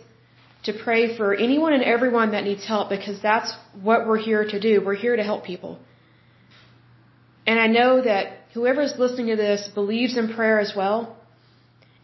to 0.64 0.72
pray 0.72 1.16
for 1.16 1.34
anyone 1.34 1.72
and 1.72 1.82
everyone 1.82 2.32
that 2.32 2.44
needs 2.44 2.66
help, 2.66 2.88
because 2.88 3.20
that's 3.22 3.54
what 3.80 4.06
we're 4.06 4.18
here 4.18 4.44
to 4.44 4.60
do. 4.60 4.84
We're 4.84 5.02
here 5.06 5.16
to 5.16 5.22
help 5.22 5.44
people. 5.44 5.78
And 7.46 7.58
I 7.58 7.66
know 7.66 8.02
that 8.02 8.38
whoever 8.54 8.82
is 8.82 8.94
listening 8.98 9.28
to 9.28 9.36
this 9.36 9.68
believes 9.68 10.16
in 10.16 10.34
prayer 10.34 10.58
as 10.60 10.74
well. 10.76 11.16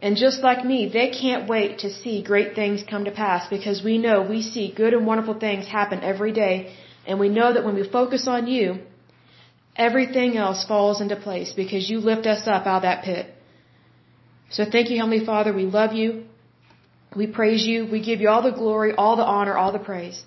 And 0.01 0.15
just 0.15 0.41
like 0.41 0.63
me, 0.63 0.89
they 0.97 1.09
can't 1.09 1.47
wait 1.47 1.79
to 1.79 1.89
see 1.91 2.23
great 2.23 2.55
things 2.55 2.83
come 2.89 3.05
to 3.05 3.11
pass 3.11 3.49
because 3.49 3.83
we 3.83 3.97
know 3.97 4.21
we 4.21 4.41
see 4.41 4.73
good 4.81 4.93
and 4.93 5.05
wonderful 5.05 5.37
things 5.37 5.67
happen 5.67 5.99
every 6.01 6.31
day. 6.31 6.73
And 7.05 7.19
we 7.19 7.27
know 7.27 7.53
that 7.53 7.65
when 7.65 7.75
we 7.75 7.87
focus 7.87 8.27
on 8.27 8.47
you, 8.47 8.79
everything 9.75 10.37
else 10.37 10.63
falls 10.65 11.01
into 11.01 11.17
place 11.17 11.51
because 11.51 11.89
you 11.89 11.99
lift 11.99 12.25
us 12.27 12.47
up 12.47 12.65
out 12.65 12.77
of 12.77 12.81
that 12.83 13.03
pit. 13.03 13.27
So 14.49 14.63
thank 14.65 14.89
you, 14.89 14.97
Heavenly 14.97 15.25
Father. 15.25 15.53
We 15.53 15.65
love 15.65 15.93
you. 15.93 16.23
We 17.15 17.27
praise 17.27 17.65
you. 17.65 17.87
We 17.91 18.01
give 18.01 18.21
you 18.21 18.29
all 18.29 18.41
the 18.41 18.57
glory, 18.63 18.93
all 18.95 19.15
the 19.17 19.23
honor, 19.23 19.57
all 19.57 19.71
the 19.71 19.85
praise. 19.91 20.23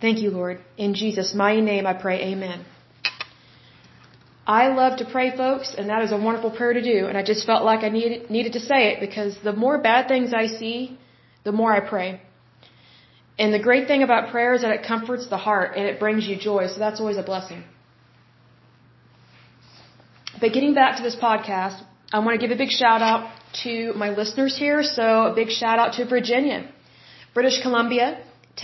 Thank 0.00 0.20
you, 0.20 0.30
Lord. 0.30 0.60
In 0.76 0.94
Jesus' 0.94 1.34
mighty 1.34 1.60
name 1.60 1.86
I 1.86 1.94
pray, 1.94 2.20
amen. 2.32 2.64
I 4.60 4.62
love 4.80 4.94
to 5.00 5.06
pray, 5.14 5.28
folks, 5.42 5.68
and 5.78 5.88
that 5.92 6.02
is 6.06 6.12
a 6.16 6.18
wonderful 6.26 6.50
prayer 6.58 6.74
to 6.80 6.84
do. 6.94 6.98
And 7.08 7.16
I 7.20 7.22
just 7.32 7.42
felt 7.50 7.62
like 7.70 7.82
I 7.88 7.90
needed, 7.98 8.28
needed 8.36 8.52
to 8.58 8.62
say 8.70 8.80
it 8.90 8.96
because 9.06 9.32
the 9.48 9.54
more 9.64 9.76
bad 9.90 10.08
things 10.12 10.34
I 10.44 10.46
see, 10.58 10.76
the 11.48 11.54
more 11.60 11.70
I 11.78 11.80
pray. 11.94 12.08
And 13.42 13.54
the 13.56 13.62
great 13.68 13.86
thing 13.90 14.02
about 14.08 14.30
prayer 14.34 14.52
is 14.56 14.62
that 14.64 14.72
it 14.78 14.82
comforts 14.92 15.26
the 15.34 15.40
heart 15.46 15.70
and 15.76 15.86
it 15.90 15.98
brings 16.04 16.26
you 16.28 16.36
joy. 16.50 16.62
So 16.72 16.78
that's 16.84 17.00
always 17.00 17.20
a 17.24 17.26
blessing. 17.30 17.62
But 20.42 20.52
getting 20.56 20.74
back 20.74 20.92
to 20.98 21.02
this 21.08 21.16
podcast, 21.28 21.78
I 22.12 22.18
want 22.24 22.38
to 22.38 22.46
give 22.46 22.54
a 22.58 22.60
big 22.64 22.72
shout 22.82 23.00
out 23.10 23.22
to 23.64 23.74
my 24.04 24.10
listeners 24.20 24.54
here. 24.64 24.82
So 24.82 25.04
a 25.32 25.34
big 25.34 25.50
shout 25.60 25.78
out 25.78 25.94
to 25.98 26.04
Virginia, 26.16 26.58
British 27.32 27.62
Columbia, 27.62 28.08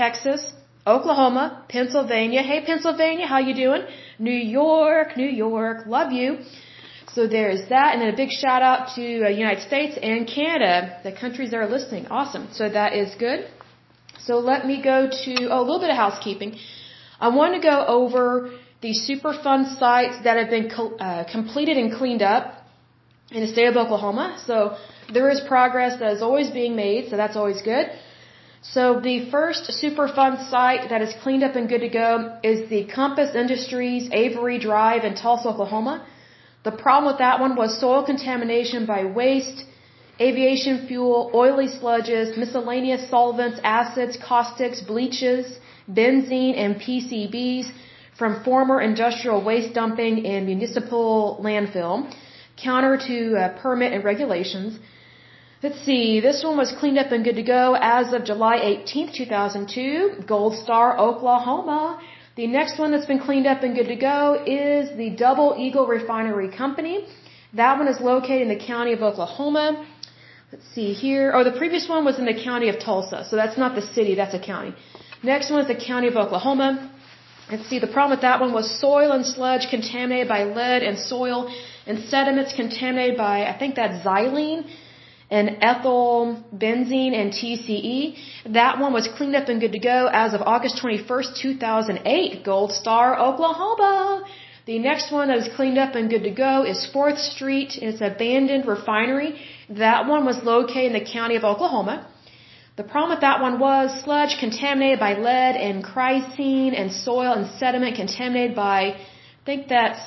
Texas, 0.03 0.53
Oklahoma, 0.87 1.65
Pennsylvania. 1.69 2.43
Hey 2.43 2.65
Pennsylvania, 2.65 3.27
how 3.27 3.39
you 3.39 3.55
doing? 3.55 3.83
New 4.19 4.41
York, 4.61 5.17
New 5.17 5.29
York, 5.29 5.87
love 5.87 6.13
you. 6.13 6.39
So 7.15 7.27
there's 7.27 7.69
that, 7.69 7.95
and 7.95 8.03
then 8.03 8.13
a 8.15 8.17
big 8.17 8.31
shout 8.31 8.63
out 8.63 8.95
to 8.95 9.25
uh, 9.25 9.29
United 9.29 9.63
States 9.67 9.99
and 10.01 10.27
Canada, 10.27 11.01
the 11.03 11.13
countries 11.13 11.51
that 11.51 11.57
are 11.57 11.67
listening. 11.67 12.07
Awesome. 12.07 12.49
So 12.53 12.69
that 12.69 12.93
is 12.93 13.15
good. 13.17 13.47
So 14.21 14.39
let 14.39 14.67
me 14.67 14.83
go 14.83 15.09
to 15.25 15.49
oh, 15.51 15.61
a 15.61 15.63
little 15.63 15.81
bit 15.81 15.91
of 15.91 15.97
housekeeping. 15.97 16.59
I 17.19 17.29
want 17.29 17.55
to 17.55 17.61
go 17.61 17.85
over 17.87 18.53
the 18.83 18.93
Superfund 19.07 19.79
sites 19.79 20.23
that 20.25 20.37
have 20.37 20.51
been 20.51 20.71
uh, 20.71 21.25
completed 21.31 21.77
and 21.77 21.93
cleaned 21.93 22.23
up 22.23 22.55
in 23.31 23.41
the 23.41 23.49
state 23.49 23.67
of 23.67 23.77
Oklahoma. 23.77 24.41
So 24.47 24.77
there 25.13 25.29
is 25.31 25.41
progress 25.41 25.99
that 26.01 26.13
is 26.13 26.23
always 26.23 26.51
being 26.51 26.77
made, 26.77 27.11
so 27.11 27.17
that's 27.17 27.37
always 27.37 27.63
good. 27.63 27.87
So 28.61 28.99
the 29.01 29.31
first 29.31 29.71
Superfund 29.71 30.51
site 30.51 30.89
that 30.91 31.01
is 31.01 31.15
cleaned 31.23 31.45
up 31.45 31.55
and 31.55 31.69
good 31.69 31.81
to 31.81 31.89
go 31.89 32.39
is 32.43 32.69
the 32.69 32.85
Compass 32.87 33.35
Industries 33.35 34.09
Avery 34.11 34.59
Drive 34.59 35.05
in 35.05 35.15
Tulsa, 35.15 35.49
Oklahoma. 35.49 36.05
The 36.65 36.73
problem 36.73 37.13
with 37.13 37.19
that 37.19 37.39
one 37.39 37.55
was 37.55 37.79
soil 37.79 38.05
contamination 38.05 38.85
by 38.85 39.05
waste, 39.05 39.65
aviation 40.21 40.87
fuel, 40.89 41.31
oily 41.33 41.69
sludges, 41.69 42.37
miscellaneous 42.37 43.09
solvents, 43.09 43.61
acids, 43.63 44.17
caustics, 44.17 44.81
bleaches, 44.81 45.61
benzene, 45.89 46.59
and 46.59 46.81
PCBs 46.81 47.71
from 48.19 48.43
former 48.43 48.81
industrial 48.81 49.41
waste 49.41 49.73
dumping 49.73 50.25
in 50.25 50.47
municipal 50.47 51.39
landfill, 51.41 52.13
counter 52.57 52.97
to 53.07 53.37
uh, 53.37 53.63
permit 53.63 53.93
and 53.93 54.03
regulations. 54.03 54.81
Let's 55.61 55.81
see, 55.85 56.21
this 56.21 56.45
one 56.45 56.57
was 56.57 56.71
cleaned 56.71 56.99
up 56.99 57.11
and 57.11 57.25
good 57.25 57.35
to 57.35 57.43
go 57.43 57.77
as 57.81 58.13
of 58.13 58.23
July 58.25 58.59
18th, 58.59 59.13
2002, 59.13 60.23
Gold 60.25 60.55
Star, 60.55 60.97
Oklahoma. 60.97 62.01
The 62.37 62.47
next 62.47 62.79
one 62.79 62.93
that's 62.93 63.07
been 63.07 63.19
cleaned 63.19 63.49
up 63.49 63.65
and 63.65 63.75
good 63.75 63.89
to 63.89 63.97
go 63.97 64.41
is 64.47 64.97
the 64.97 65.11
Double 65.11 65.57
Eagle 65.59 65.89
Refinery 65.89 66.49
Company. 66.57 67.09
That 67.55 67.77
one 67.77 67.89
is 67.89 68.01
located 68.01 68.43
in 68.43 68.51
the 68.57 68.65
county 68.73 68.93
of 68.93 69.03
Oklahoma. 69.03 69.85
Let's 70.53 70.69
see 70.77 70.93
here. 70.93 71.33
Oh, 71.35 71.43
the 71.43 71.59
previous 71.59 71.89
one 71.89 72.05
was 72.05 72.21
in 72.21 72.25
the 72.25 72.41
county 72.41 72.69
of 72.69 72.79
Tulsa, 72.79 73.27
so 73.29 73.35
that's 73.35 73.59
not 73.59 73.75
the 73.75 73.83
city, 73.83 74.15
that's 74.15 74.35
a 74.35 74.39
county. 74.39 74.77
Next 75.25 75.51
one 75.51 75.63
is 75.63 75.67
the 75.67 75.85
county 75.93 76.07
of 76.07 76.15
Oklahoma. 76.15 76.93
Let's 77.51 77.67
see, 77.69 77.81
the 77.81 77.89
problem 77.89 78.11
with 78.11 78.21
that 78.21 78.41
one 78.41 78.53
was 78.53 78.71
soil 78.81 79.11
and 79.11 79.27
sludge 79.27 79.71
contaminated 79.71 80.29
by 80.29 80.45
lead 80.45 80.85
and 80.85 80.97
soil 80.97 81.53
and 81.85 81.99
sediments 81.99 82.53
contaminated 82.55 83.17
by, 83.17 83.47
I 83.53 83.59
think 83.59 83.75
that's 83.75 84.07
xylene 84.07 84.63
and 85.31 85.59
ethyl 85.61 86.43
benzene 86.55 87.15
and 87.15 87.33
TCE. 87.33 88.17
That 88.55 88.79
one 88.79 88.93
was 88.93 89.09
cleaned 89.17 89.37
up 89.37 89.49
and 89.49 89.61
good 89.61 89.73
to 89.73 89.79
go 89.79 90.09
as 90.13 90.35
of 90.35 90.41
August 90.43 90.83
21st, 90.83 91.41
2008, 91.41 92.45
Gold 92.45 92.73
Star, 92.73 93.19
Oklahoma. 93.19 94.25
The 94.67 94.79
next 94.79 95.11
one 95.11 95.29
that 95.29 95.39
is 95.39 95.49
cleaned 95.57 95.79
up 95.79 95.95
and 95.95 96.11
good 96.11 96.25
to 96.25 96.31
go 96.31 96.65
is 96.65 96.89
4th 96.95 97.19
Street. 97.19 97.79
It's 97.81 98.01
an 98.01 98.13
abandoned 98.13 98.67
refinery. 98.67 99.41
That 99.71 100.07
one 100.07 100.25
was 100.25 100.43
located 100.45 100.93
in 100.93 100.93
the 100.93 101.11
county 101.11 101.37
of 101.37 101.45
Oklahoma. 101.45 102.07
The 102.77 102.85
problem 102.85 103.11
with 103.11 103.23
that 103.23 103.41
one 103.41 103.59
was 103.59 103.91
sludge 104.05 104.37
contaminated 104.39 105.01
by 105.01 105.15
lead 105.15 105.57
and 105.57 105.83
chrysene 105.83 106.79
and 106.81 106.93
soil 106.93 107.33
and 107.33 107.51
sediment 107.59 107.97
contaminated 107.97 108.55
by, 108.55 108.81
I 109.41 109.45
think 109.45 109.69
that's 109.69 110.01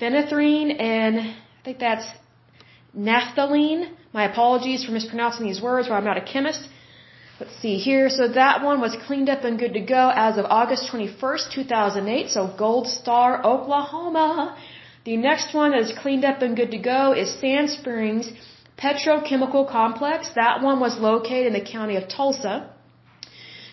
phenanthrene 0.00 0.80
and 0.80 1.18
I 1.20 1.34
think 1.64 1.78
that's 1.78 2.06
naphthalene. 2.96 3.94
My 4.18 4.24
apologies 4.24 4.84
for 4.84 4.92
mispronouncing 4.98 5.44
these 5.46 5.60
words, 5.66 5.84
where 5.88 5.96
I'm 5.96 6.08
not 6.12 6.20
a 6.22 6.26
chemist. 6.32 6.62
Let's 7.40 7.56
see 7.62 7.76
here. 7.88 8.06
So 8.18 8.24
that 8.42 8.64
one 8.68 8.80
was 8.86 8.94
cleaned 9.06 9.28
up 9.34 9.44
and 9.48 9.60
good 9.62 9.74
to 9.74 9.84
go 9.98 10.04
as 10.26 10.38
of 10.40 10.44
August 10.60 10.90
21st, 10.92 11.44
2008. 11.52 12.30
So 12.34 12.40
Gold 12.64 12.88
Star, 12.88 13.28
Oklahoma. 13.52 14.56
The 15.04 15.16
next 15.28 15.54
one 15.60 15.70
that 15.72 15.82
is 15.88 15.92
cleaned 16.02 16.24
up 16.30 16.42
and 16.46 16.56
good 16.60 16.72
to 16.72 16.82
go 16.94 17.02
is 17.20 17.28
Sand 17.42 17.70
Springs 17.76 18.32
Petrochemical 18.82 19.64
Complex, 19.78 20.30
that 20.42 20.62
one 20.62 20.78
was 20.86 20.98
located 20.98 21.46
in 21.52 21.56
the 21.60 21.66
county 21.76 21.96
of 22.00 22.04
Tulsa. 22.08 22.54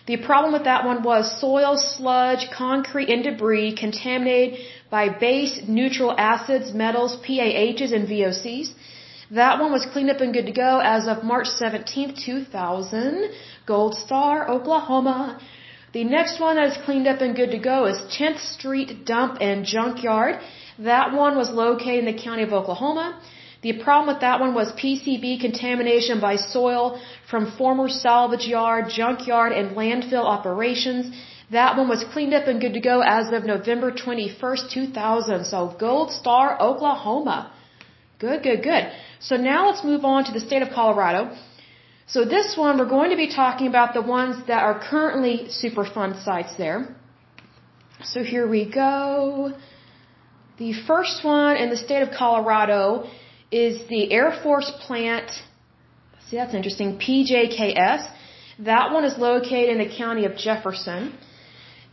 The 0.06 0.16
problem 0.28 0.52
with 0.52 0.64
that 0.70 0.84
one 0.84 1.02
was 1.02 1.40
soil, 1.40 1.76
sludge, 1.76 2.44
concrete, 2.64 3.08
and 3.14 3.24
debris 3.24 3.74
contaminated 3.84 4.60
by 4.90 5.04
base 5.08 5.54
neutral 5.66 6.12
acids, 6.16 6.72
metals, 6.72 7.16
PAHs, 7.26 7.90
and 7.96 8.08
VOCs. 8.12 8.68
That 9.30 9.58
one 9.58 9.72
was 9.72 9.84
cleaned 9.92 10.10
up 10.10 10.20
and 10.20 10.32
good 10.32 10.46
to 10.46 10.52
go 10.52 10.78
as 10.78 11.08
of 11.08 11.24
March 11.24 11.48
17th, 11.48 12.16
2000. 12.24 13.30
Gold 13.66 13.94
Star, 13.96 14.48
Oklahoma. 14.48 15.40
The 15.92 16.04
next 16.04 16.38
one 16.40 16.56
that 16.56 16.68
is 16.68 16.84
cleaned 16.84 17.08
up 17.08 17.20
and 17.20 17.34
good 17.34 17.50
to 17.50 17.58
go 17.58 17.86
is 17.86 17.96
10th 18.16 18.38
Street 18.38 19.04
Dump 19.04 19.38
and 19.40 19.64
Junkyard. 19.64 20.40
That 20.78 21.12
one 21.12 21.36
was 21.36 21.50
located 21.50 22.04
in 22.04 22.14
the 22.14 22.22
county 22.22 22.44
of 22.44 22.52
Oklahoma. 22.52 23.18
The 23.62 23.72
problem 23.82 24.14
with 24.14 24.20
that 24.20 24.38
one 24.38 24.54
was 24.54 24.70
PCB 24.72 25.40
contamination 25.40 26.20
by 26.20 26.36
soil 26.36 27.00
from 27.28 27.50
former 27.58 27.88
salvage 27.88 28.46
yard, 28.46 28.90
junkyard, 28.90 29.52
and 29.52 29.76
landfill 29.76 30.24
operations. 30.24 31.12
That 31.50 31.76
one 31.76 31.88
was 31.88 32.04
cleaned 32.12 32.34
up 32.34 32.46
and 32.46 32.60
good 32.60 32.74
to 32.74 32.80
go 32.80 33.00
as 33.00 33.32
of 33.32 33.44
November 33.44 33.90
21st, 33.90 34.70
2000. 34.70 35.44
So 35.46 35.74
Gold 35.80 36.12
Star, 36.12 36.60
Oklahoma. 36.60 37.50
Good, 38.18 38.42
good, 38.42 38.62
good. 38.62 38.84
So 39.20 39.36
now 39.36 39.66
let's 39.68 39.84
move 39.84 40.04
on 40.04 40.24
to 40.24 40.32
the 40.32 40.40
state 40.40 40.62
of 40.62 40.70
Colorado. 40.70 41.36
So 42.06 42.24
this 42.24 42.56
one, 42.56 42.78
we're 42.78 42.88
going 42.88 43.10
to 43.10 43.16
be 43.16 43.28
talking 43.28 43.66
about 43.66 43.92
the 43.92 44.00
ones 44.00 44.36
that 44.46 44.62
are 44.62 44.78
currently 44.78 45.48
Superfund 45.50 46.24
sites 46.24 46.56
there. 46.56 46.96
So 48.04 48.22
here 48.22 48.46
we 48.48 48.64
go. 48.70 49.52
The 50.58 50.72
first 50.86 51.24
one 51.24 51.56
in 51.56 51.68
the 51.68 51.76
state 51.76 52.02
of 52.02 52.10
Colorado 52.16 53.04
is 53.50 53.86
the 53.88 54.10
Air 54.12 54.30
Force 54.42 54.70
plant. 54.86 55.30
See, 56.28 56.36
that's 56.36 56.54
interesting. 56.54 56.98
PJKS. 56.98 58.08
That 58.60 58.92
one 58.92 59.04
is 59.04 59.18
located 59.18 59.68
in 59.76 59.78
the 59.78 59.94
county 59.94 60.24
of 60.24 60.36
Jefferson. 60.36 61.12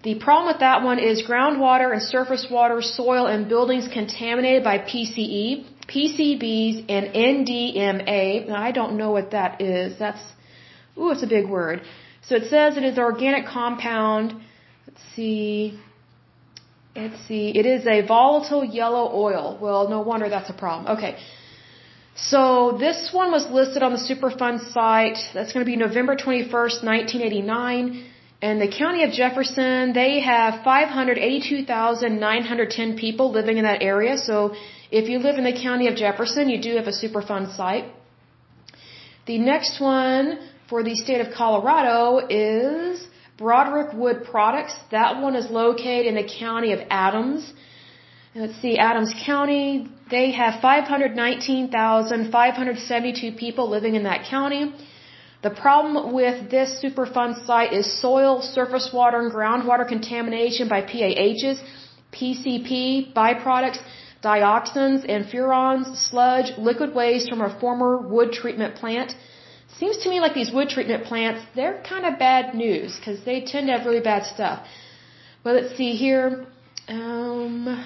The 0.04 0.16
problem 0.16 0.48
with 0.48 0.60
that 0.60 0.84
one 0.84 1.00
is 1.00 1.24
groundwater 1.24 1.92
and 1.92 2.02
surface 2.02 2.48
water, 2.50 2.82
soil, 2.82 3.26
and 3.26 3.50
buildings 3.50 3.88
contaminated 3.92 4.64
by 4.64 4.78
PCE, 4.78 5.66
PCBs, 5.88 6.86
and 6.90 7.14
NDMA. 7.14 8.48
Now, 8.48 8.62
I 8.62 8.72
don't 8.72 8.98
know 8.98 9.12
what 9.12 9.32
that 9.32 9.62
is. 9.62 9.98
That's, 10.00 10.22
ooh, 10.98 11.12
it's 11.12 11.24
a 11.24 11.28
big 11.28 11.50
word. 11.50 11.82
So 12.22 12.36
it 12.36 12.50
says 12.50 12.78
it 12.78 12.84
is 12.84 12.98
organic 12.98 13.46
compound. 13.46 14.34
Let's 14.88 15.02
see. 15.16 15.78
Let's 16.96 17.20
see. 17.28 17.50
It 17.50 17.66
is 17.66 17.86
a 17.88 18.02
volatile 18.06 18.64
yellow 18.64 19.12
oil. 19.14 19.58
Well, 19.62 19.90
no 19.90 20.00
wonder 20.02 20.30
that's 20.30 20.50
a 20.50 20.54
problem. 20.54 20.98
Okay. 20.98 21.18
So 22.16 22.78
this 22.80 23.12
one 23.12 23.32
was 23.32 23.50
listed 23.50 23.82
on 23.82 23.92
the 23.92 23.98
Superfund 23.98 24.72
site. 24.72 25.18
That's 25.34 25.52
going 25.52 25.66
to 25.66 25.72
be 25.74 25.76
November 25.76 26.16
21st, 26.16 26.84
1989. 26.84 28.04
And 28.42 28.62
the 28.62 28.68
county 28.68 29.04
of 29.04 29.12
Jefferson, 29.12 29.94
they 29.94 30.20
have 30.20 30.64
582,910 30.64 32.96
people 32.98 33.32
living 33.32 33.58
in 33.58 33.64
that 33.64 33.82
area. 33.82 34.18
So 34.18 34.54
if 35.00 35.06
you 35.10 35.18
live 35.28 35.38
in 35.42 35.46
the 35.52 35.58
county 35.68 35.86
of 35.92 35.96
Jefferson, 36.04 36.44
you 36.54 36.60
do 36.62 36.72
have 36.80 36.88
a 36.94 36.96
Superfund 37.02 37.46
site. 37.58 37.86
The 39.26 39.38
next 39.52 39.74
one 39.82 40.26
for 40.70 40.80
the 40.88 40.96
state 41.04 41.22
of 41.26 41.30
Colorado 41.34 41.96
is 42.30 43.08
Broderick 43.38 43.92
Wood 44.02 44.18
Products. 44.32 44.76
That 44.92 45.12
one 45.26 45.36
is 45.42 45.48
located 45.50 46.06
in 46.12 46.16
the 46.22 46.28
county 46.42 46.72
of 46.74 46.80
Adams. 46.92 47.42
Let's 48.36 48.58
see, 48.62 48.78
Adams 48.78 49.14
County, 49.26 49.88
they 50.12 50.32
have 50.32 50.62
519,572 50.62 53.32
people 53.44 53.66
living 53.70 53.96
in 53.96 54.04
that 54.04 54.26
county. 54.36 54.64
The 55.42 55.52
problem 55.64 56.14
with 56.14 56.52
this 56.52 56.70
Superfund 56.84 57.46
site 57.48 57.72
is 57.74 57.86
soil, 58.02 58.42
surface 58.42 58.92
water, 58.94 59.20
and 59.24 59.32
groundwater 59.32 59.88
contamination 59.88 60.68
by 60.68 60.82
PAHs, 60.82 61.58
PCP, 62.12 63.14
byproducts, 63.14 63.80
dioxins, 64.24 65.06
and 65.08 65.26
furans, 65.26 65.96
sludge, 66.10 66.50
liquid 66.58 66.96
waste 66.96 67.30
from 67.30 67.42
a 67.42 67.60
former 67.60 67.98
wood 67.98 68.32
treatment 68.32 68.76
plant. 68.76 69.16
Seems 69.80 69.98
to 70.04 70.10
me 70.10 70.20
like 70.20 70.34
these 70.34 70.52
wood 70.52 70.70
treatment 70.70 71.04
plants, 71.06 71.42
they're 71.56 71.82
kind 71.84 72.06
of 72.06 72.20
bad 72.20 72.54
news 72.54 72.96
because 72.98 73.24
they 73.26 73.42
tend 73.42 73.68
to 73.68 73.74
have 73.74 73.86
really 73.86 74.02
bad 74.02 74.26
stuff. 74.26 74.66
But 75.44 75.56
let's 75.56 75.76
see 75.76 75.94
here. 75.96 76.46
Um, 76.88 77.86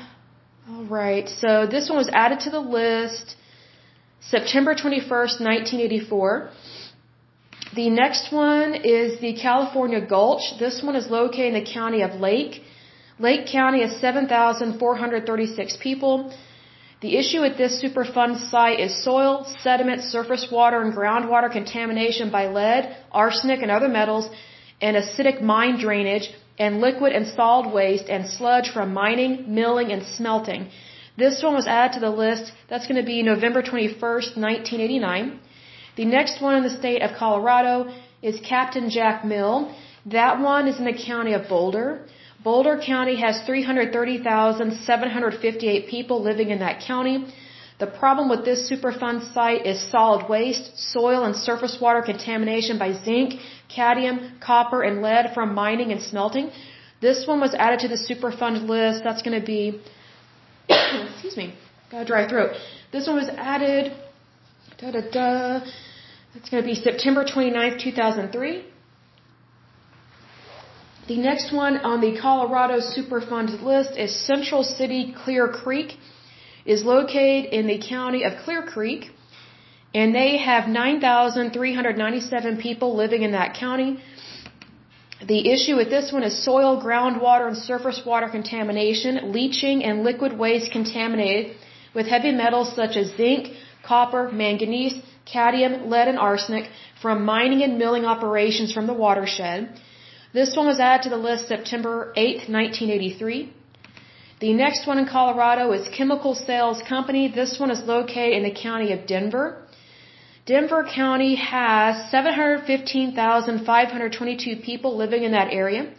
all 0.69 0.85
right. 0.85 1.27
So 1.29 1.65
this 1.65 1.89
one 1.89 1.97
was 1.97 2.09
added 2.13 2.41
to 2.41 2.49
the 2.49 2.59
list 2.59 3.35
September 4.19 4.75
21st, 4.75 5.39
1984. 5.39 6.49
The 7.75 7.89
next 7.89 8.31
one 8.31 8.73
is 8.75 9.19
the 9.19 9.33
California 9.33 10.01
Gulch. 10.01 10.45
This 10.59 10.81
one 10.83 10.95
is 10.95 11.07
located 11.09 11.53
in 11.53 11.63
the 11.63 11.69
county 11.71 12.01
of 12.01 12.19
Lake. 12.19 12.63
Lake 13.19 13.47
County 13.47 13.81
has 13.81 13.99
7,436 13.99 15.77
people. 15.81 16.31
The 17.01 17.17
issue 17.17 17.43
at 17.43 17.57
this 17.57 17.83
Superfund 17.83 18.49
site 18.49 18.79
is 18.79 19.03
soil, 19.03 19.45
sediment, 19.61 20.03
surface 20.03 20.47
water, 20.51 20.81
and 20.81 20.93
groundwater 20.93 21.51
contamination 21.51 22.29
by 22.29 22.47
lead, 22.47 22.95
arsenic, 23.11 23.61
and 23.63 23.71
other 23.71 23.87
metals, 23.87 24.29
and 24.81 24.95
acidic 24.95 25.41
mine 25.41 25.79
drainage 25.79 26.29
and 26.59 26.79
liquid 26.79 27.11
and 27.13 27.27
solid 27.27 27.71
waste 27.73 28.07
and 28.07 28.27
sludge 28.27 28.69
from 28.71 28.93
mining, 28.93 29.53
milling, 29.53 29.91
and 29.91 30.03
smelting. 30.03 30.69
This 31.17 31.41
one 31.41 31.55
was 31.55 31.67
added 31.67 31.93
to 31.95 31.99
the 31.99 32.11
list. 32.11 32.51
That's 32.69 32.87
going 32.87 33.01
to 33.01 33.05
be 33.05 33.23
November 33.23 33.63
21st, 33.63 34.37
1989. 34.37 35.39
The 35.95 36.05
next 36.05 36.41
one 36.41 36.55
in 36.55 36.63
the 36.63 36.77
state 36.81 37.01
of 37.01 37.17
Colorado 37.17 37.91
is 38.21 38.39
Captain 38.41 38.91
Jack 38.91 39.25
Mill. 39.25 39.75
That 40.05 40.39
one 40.39 40.67
is 40.67 40.77
in 40.77 40.85
the 40.85 40.93
county 40.93 41.33
of 41.33 41.49
Boulder. 41.49 42.05
Boulder 42.43 42.79
County 42.83 43.15
has 43.19 43.41
330,758 43.45 45.87
people 45.87 46.21
living 46.21 46.51
in 46.51 46.59
that 46.59 46.81
county. 46.81 47.25
The 47.79 47.87
problem 47.87 48.29
with 48.29 48.45
this 48.45 48.71
Superfund 48.71 49.33
site 49.33 49.65
is 49.65 49.81
solid 49.91 50.29
waste, 50.29 50.77
soil 50.77 51.25
and 51.25 51.35
surface 51.35 51.79
water 51.79 52.01
contamination 52.01 52.79
by 52.79 52.93
zinc, 52.93 53.33
cadmium, 53.69 54.39
copper, 54.39 54.81
and 54.81 55.01
lead 55.01 55.33
from 55.33 55.53
mining 55.53 55.91
and 55.91 56.01
smelting. 56.01 56.49
This 57.01 57.27
one 57.27 57.39
was 57.39 57.53
added 57.53 57.81
to 57.81 57.87
the 57.87 57.99
Superfund 58.09 58.67
list. 58.67 59.03
That's 59.03 59.21
going 59.21 59.39
to 59.39 59.45
be, 59.45 59.79
excuse 60.69 61.37
me, 61.37 61.53
got 61.91 62.01
a 62.01 62.05
dry 62.05 62.27
throat. 62.27 62.53
This 62.91 63.05
one 63.05 63.15
was 63.15 63.29
added, 63.29 63.95
da 64.79 64.91
da 64.91 65.01
da. 65.11 65.59
It's 66.33 66.49
going 66.49 66.63
to 66.63 66.67
be 66.67 66.75
September 66.75 67.25
29th, 67.25 67.79
2003. 67.79 68.65
The 71.07 71.17
next 71.17 71.53
one 71.53 71.77
on 71.89 72.01
the 72.01 72.17
Colorado 72.19 72.77
Superfund 72.81 73.63
list 73.63 73.91
is 73.95 74.13
Central 74.13 74.63
City 74.63 75.13
Clear 75.23 75.47
Creek 75.47 75.95
is 76.65 76.83
located 76.83 77.45
in 77.57 77.67
the 77.67 77.77
county 77.77 78.23
of 78.23 78.33
Clear 78.43 78.61
Creek, 78.63 79.09
and 79.95 80.13
they 80.13 80.35
have 80.35 80.67
9,397 80.67 82.57
people 82.57 82.97
living 82.97 83.21
in 83.21 83.31
that 83.31 83.53
county. 83.53 83.99
The 85.25 85.49
issue 85.53 85.77
with 85.77 85.89
this 85.89 86.11
one 86.11 86.23
is 86.23 86.43
soil, 86.43 86.81
groundwater, 86.83 87.47
and 87.47 87.57
surface 87.57 88.01
water 88.05 88.27
contamination, 88.27 89.31
leaching, 89.31 89.85
and 89.85 90.03
liquid 90.03 90.33
waste 90.37 90.71
contaminated 90.73 91.55
with 91.95 92.07
heavy 92.07 92.33
metals 92.33 92.75
such 92.75 92.97
as 92.97 93.15
zinc, 93.15 93.53
copper, 93.81 94.29
manganese, 94.29 94.95
cadmium, 95.25 95.89
lead, 95.89 96.09
and 96.09 96.19
arsenic 96.19 96.65
from 97.01 97.23
mining 97.23 97.63
and 97.63 97.77
milling 97.77 98.03
operations 98.03 98.73
from 98.73 98.87
the 98.87 98.93
watershed. 99.05 99.69
This 100.33 100.57
one 100.57 100.67
was 100.67 100.79
added 100.79 101.03
to 101.03 101.09
the 101.09 101.17
list 101.17 101.47
September 101.47 102.11
8, 102.15 102.49
1983. 102.49 103.53
The 104.41 104.51
next 104.53 104.85
one 104.85 104.99
in 104.99 105.07
Colorado 105.07 105.71
is 105.71 105.87
Chemical 105.87 106.35
Sales 106.35 106.81
Company. 106.87 107.29
This 107.29 107.57
one 107.57 107.71
is 107.71 107.81
located 107.83 108.33
in 108.33 108.43
the 108.43 108.51
county 108.51 108.91
of 108.91 109.07
Denver. 109.07 109.63
Denver 110.45 110.83
County 110.83 111.35
has 111.35 112.11
715,522 112.11 114.57
people 114.57 114.97
living 114.97 115.23
in 115.23 115.31
that 115.31 115.53
area. 115.53 115.93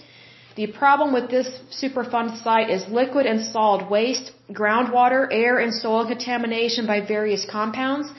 The 0.57 0.67
problem 0.67 1.15
with 1.15 1.31
this 1.31 1.49
Superfund 1.71 2.37
site 2.43 2.69
is 2.69 2.87
liquid 2.89 3.25
and 3.25 3.43
solid 3.43 3.89
waste, 3.89 4.33
groundwater, 4.53 5.27
air, 5.31 5.59
and 5.59 5.73
soil 5.73 6.05
contamination 6.07 6.85
by 6.87 7.01
various 7.01 7.47
compounds. 7.47 8.13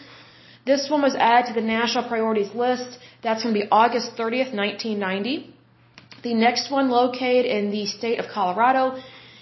This 0.66 0.89
one 0.89 1.03
was 1.03 1.14
added 1.16 1.49
to 1.49 1.53
the 1.53 1.62
national 1.66 2.05
priorities 2.07 2.55
list. 2.55 2.97
That's 3.22 3.43
going 3.43 3.53
to 3.53 3.62
be 3.62 3.68
August 3.70 4.16
30th, 4.18 4.53
1990. 4.53 5.53
The 6.22 6.34
next 6.34 6.70
one 6.70 6.89
located 6.89 7.45
in 7.45 7.72
the 7.72 7.86
state 7.86 8.20
of 8.20 8.28
Colorado 8.28 8.99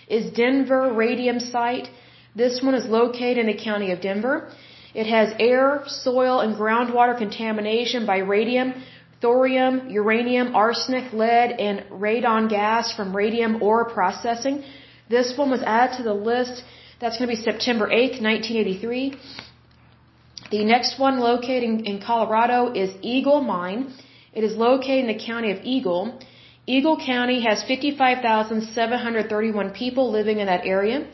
is 0.08 0.32
Denver 0.32 0.94
Radium 0.94 1.40
Site. 1.40 1.90
This 2.36 2.62
one 2.62 2.76
is 2.76 2.86
located 2.86 3.40
in 3.40 3.48
the 3.48 3.58
county 3.70 3.92
of 3.92 4.00
Denver. 4.00 4.52
It 4.94 5.08
has 5.08 5.34
air, 5.40 5.84
soil, 5.88 6.40
and 6.42 6.56
groundwater 6.56 7.18
contamination 7.18 8.06
by 8.06 8.18
radium, 8.20 8.74
thorium, 9.22 9.90
uranium, 9.90 10.56
arsenic, 10.56 11.12
lead, 11.14 11.52
and 11.52 11.84
radon 11.90 12.48
gas 12.48 12.94
from 12.96 13.16
radium 13.16 13.62
ore 13.64 13.86
processing. 13.90 14.64
This 15.10 15.36
one 15.36 15.50
was 15.50 15.64
added 15.64 15.98
to 15.98 16.04
the 16.04 16.14
list. 16.14 16.64
That's 17.00 17.18
going 17.18 17.30
to 17.30 17.36
be 17.36 17.42
September 17.42 17.88
8th, 17.88 18.22
1983. 18.22 19.18
The 20.52 20.64
next 20.64 21.00
one 21.00 21.20
located 21.20 21.88
in 21.88 22.02
Colorado 22.02 22.72
is 22.74 22.92
Eagle 23.02 23.42
Mine. 23.42 23.94
It 24.34 24.44
is 24.44 24.56
located 24.56 25.06
in 25.06 25.18
the 25.18 25.26
county 25.26 25.52
of 25.52 25.60
Eagle. 25.64 26.20
Eagle 26.70 26.98
County 26.98 27.40
has 27.48 27.64
55,731 27.64 29.72
people 29.72 30.12
living 30.12 30.40
in 30.40 30.48
that 30.48 30.66
area. 30.66 31.08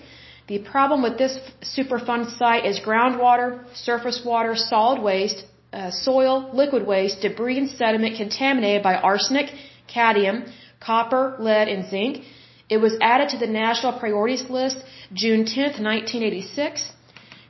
The 0.47 0.57
problem 0.59 1.03
with 1.03 1.19
this 1.19 1.37
Superfund 1.61 2.35
site 2.37 2.65
is 2.65 2.79
groundwater, 2.79 3.63
surface 3.75 4.23
water, 4.25 4.55
solid 4.55 4.99
waste, 5.01 5.45
uh, 5.71 5.91
soil, 5.91 6.49
liquid 6.53 6.87
waste, 6.87 7.21
debris 7.21 7.59
and 7.59 7.69
sediment 7.69 8.17
contaminated 8.17 8.81
by 8.81 8.95
arsenic, 8.95 9.51
cadmium, 9.87 10.45
copper, 10.79 11.35
lead, 11.39 11.67
and 11.67 11.87
zinc. 11.89 12.23
It 12.67 12.77
was 12.77 12.97
added 12.99 13.29
to 13.29 13.37
the 13.37 13.47
national 13.47 13.99
priorities 13.99 14.49
list 14.49 14.77
June 15.13 15.45
10, 15.45 15.83
1986. 15.83 16.91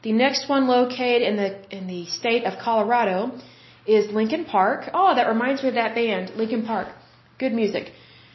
The 0.03 0.11
next 0.11 0.49
one 0.49 0.67
located 0.67 1.21
in 1.21 1.37
the 1.37 1.77
in 1.77 1.87
the 1.87 2.05
state 2.07 2.43
of 2.43 2.59
Colorado 2.59 3.31
is 3.87 4.11
Lincoln 4.11 4.43
Park. 4.43 4.89
Oh, 4.93 5.15
that 5.15 5.29
reminds 5.29 5.63
me 5.63 5.69
of 5.69 5.75
that 5.75 5.95
band, 5.95 6.31
Linkin 6.35 6.65
Park. 6.65 6.89
Good 7.39 7.53
music. 7.53 7.91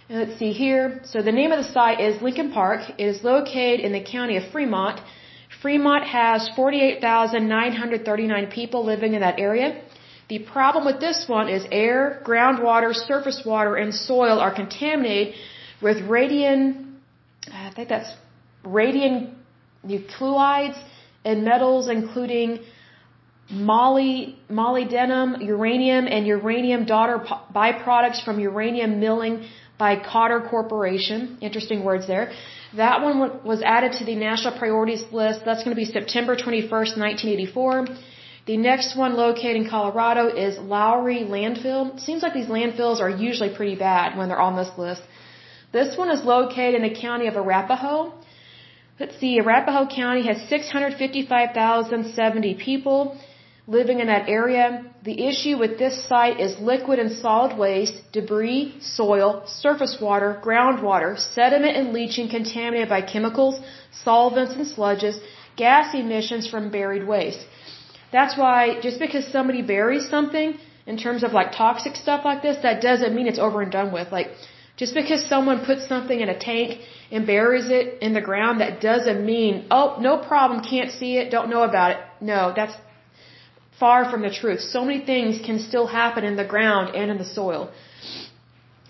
And 0.08 0.18
let's 0.18 0.38
see 0.38 0.52
here. 0.52 1.00
So 1.04 1.22
the 1.22 1.32
name 1.32 1.52
of 1.52 1.58
the 1.64 1.70
site 1.72 2.00
is 2.00 2.20
Lincoln 2.20 2.50
Park. 2.50 2.80
It 2.98 3.06
is 3.06 3.22
located 3.22 3.80
in 3.80 3.92
the 3.92 4.02
county 4.02 4.36
of 4.36 4.50
Fremont. 4.50 5.00
Fremont 5.62 6.04
has 6.04 6.48
48,939 6.56 8.46
people 8.48 8.84
living 8.84 9.14
in 9.14 9.20
that 9.20 9.38
area. 9.38 9.80
The 10.28 10.40
problem 10.40 10.84
with 10.84 11.00
this 11.00 11.24
one 11.28 11.48
is 11.48 11.64
air, 11.70 12.20
groundwater, 12.24 12.92
surface 12.94 13.42
water, 13.46 13.76
and 13.76 13.94
soil 13.94 14.40
are 14.40 14.54
contaminated 14.54 15.34
with 15.80 16.02
radium, 16.08 17.00
I 17.52 17.70
think 17.74 17.88
that's 17.88 18.10
radium 18.64 19.36
nuclides 19.86 20.78
and 21.24 21.44
metals 21.44 21.88
including 21.88 22.60
moly, 23.50 24.38
molybdenum, 24.50 25.42
uranium, 25.44 26.06
and 26.06 26.26
uranium 26.26 26.84
daughter 26.84 27.18
byproducts 27.54 28.22
from 28.24 28.40
uranium 28.40 29.00
milling 29.00 29.44
by 29.78 29.96
Cotter 29.96 30.40
Corporation. 30.40 31.38
Interesting 31.40 31.82
words 31.84 32.06
there. 32.06 32.30
That 32.76 33.02
one 33.02 33.42
was 33.44 33.62
added 33.62 33.92
to 33.98 34.04
the 34.04 34.16
national 34.16 34.58
priorities 34.58 35.02
list. 35.10 35.44
That's 35.44 35.64
going 35.64 35.74
to 35.74 35.82
be 35.84 35.86
September 35.86 36.36
21st, 36.36 36.98
1984. 36.98 37.86
The 38.46 38.56
next 38.56 38.96
one 38.96 39.14
located 39.14 39.56
in 39.56 39.68
Colorado 39.68 40.28
is 40.28 40.58
Lowry 40.58 41.24
Landfill. 41.24 41.98
Seems 42.00 42.22
like 42.22 42.34
these 42.34 42.48
landfills 42.48 43.00
are 43.00 43.10
usually 43.10 43.54
pretty 43.54 43.76
bad 43.76 44.18
when 44.18 44.28
they're 44.28 44.40
on 44.40 44.56
this 44.56 44.70
list. 44.76 45.02
This 45.72 45.96
one 45.96 46.10
is 46.10 46.24
located 46.24 46.74
in 46.74 46.82
the 46.82 46.94
county 46.98 47.26
of 47.26 47.36
Arapahoe. 47.36 48.12
Let's 48.98 49.16
see, 49.18 49.38
Arapahoe 49.38 49.86
County 49.94 50.26
has 50.26 50.48
655,070 50.48 52.54
people 52.54 53.16
living 53.68 54.00
in 54.00 54.06
that 54.08 54.28
area. 54.28 54.66
The 55.04 55.16
issue 55.30 55.56
with 55.62 55.78
this 55.78 55.96
site 56.08 56.40
is 56.40 56.58
liquid 56.58 56.98
and 56.98 57.12
solid 57.12 57.56
waste, 57.64 57.96
debris, 58.12 58.76
soil, 58.80 59.42
surface 59.46 59.96
water, 60.00 60.30
groundwater, 60.42 61.12
sediment 61.34 61.76
and 61.76 61.92
leaching 61.92 62.28
contaminated 62.36 62.88
by 62.88 63.02
chemicals, 63.02 63.60
solvents 64.04 64.54
and 64.54 64.66
sludges, 64.66 65.20
gas 65.56 65.94
emissions 65.94 66.48
from 66.48 66.70
buried 66.70 67.06
waste. 67.06 67.44
That's 68.10 68.38
why 68.38 68.80
just 68.80 68.98
because 68.98 69.26
somebody 69.36 69.60
buries 69.60 70.08
something 70.08 70.54
in 70.86 70.96
terms 70.96 71.22
of 71.22 71.32
like 71.32 71.52
toxic 71.52 71.94
stuff 72.04 72.24
like 72.24 72.40
this, 72.40 72.56
that 72.62 72.80
doesn't 72.80 73.14
mean 73.14 73.26
it's 73.26 73.38
over 73.46 73.60
and 73.60 73.70
done 73.70 73.92
with. 73.92 74.10
Like 74.10 74.28
just 74.78 74.94
because 74.94 75.22
someone 75.26 75.66
puts 75.66 75.86
something 75.86 76.18
in 76.18 76.30
a 76.30 76.38
tank 76.38 76.80
and 77.10 77.26
buries 77.26 77.68
it 77.68 78.00
in 78.00 78.14
the 78.14 78.22
ground, 78.22 78.60
that 78.62 78.80
doesn't 78.80 79.20
mean, 79.26 79.66
oh, 79.70 79.98
no 80.00 80.16
problem, 80.16 80.64
can't 80.64 80.90
see 80.90 81.18
it, 81.18 81.30
don't 81.30 81.50
know 81.50 81.64
about 81.64 81.90
it. 81.90 81.98
No, 82.22 82.52
that's 82.56 82.74
far 83.78 84.10
from 84.10 84.22
the 84.22 84.30
truth. 84.30 84.60
So 84.60 84.84
many 84.84 85.00
things 85.04 85.40
can 85.44 85.58
still 85.58 85.86
happen 85.86 86.24
in 86.24 86.36
the 86.36 86.44
ground 86.44 86.94
and 86.94 87.10
in 87.10 87.18
the 87.18 87.24
soil. 87.24 87.70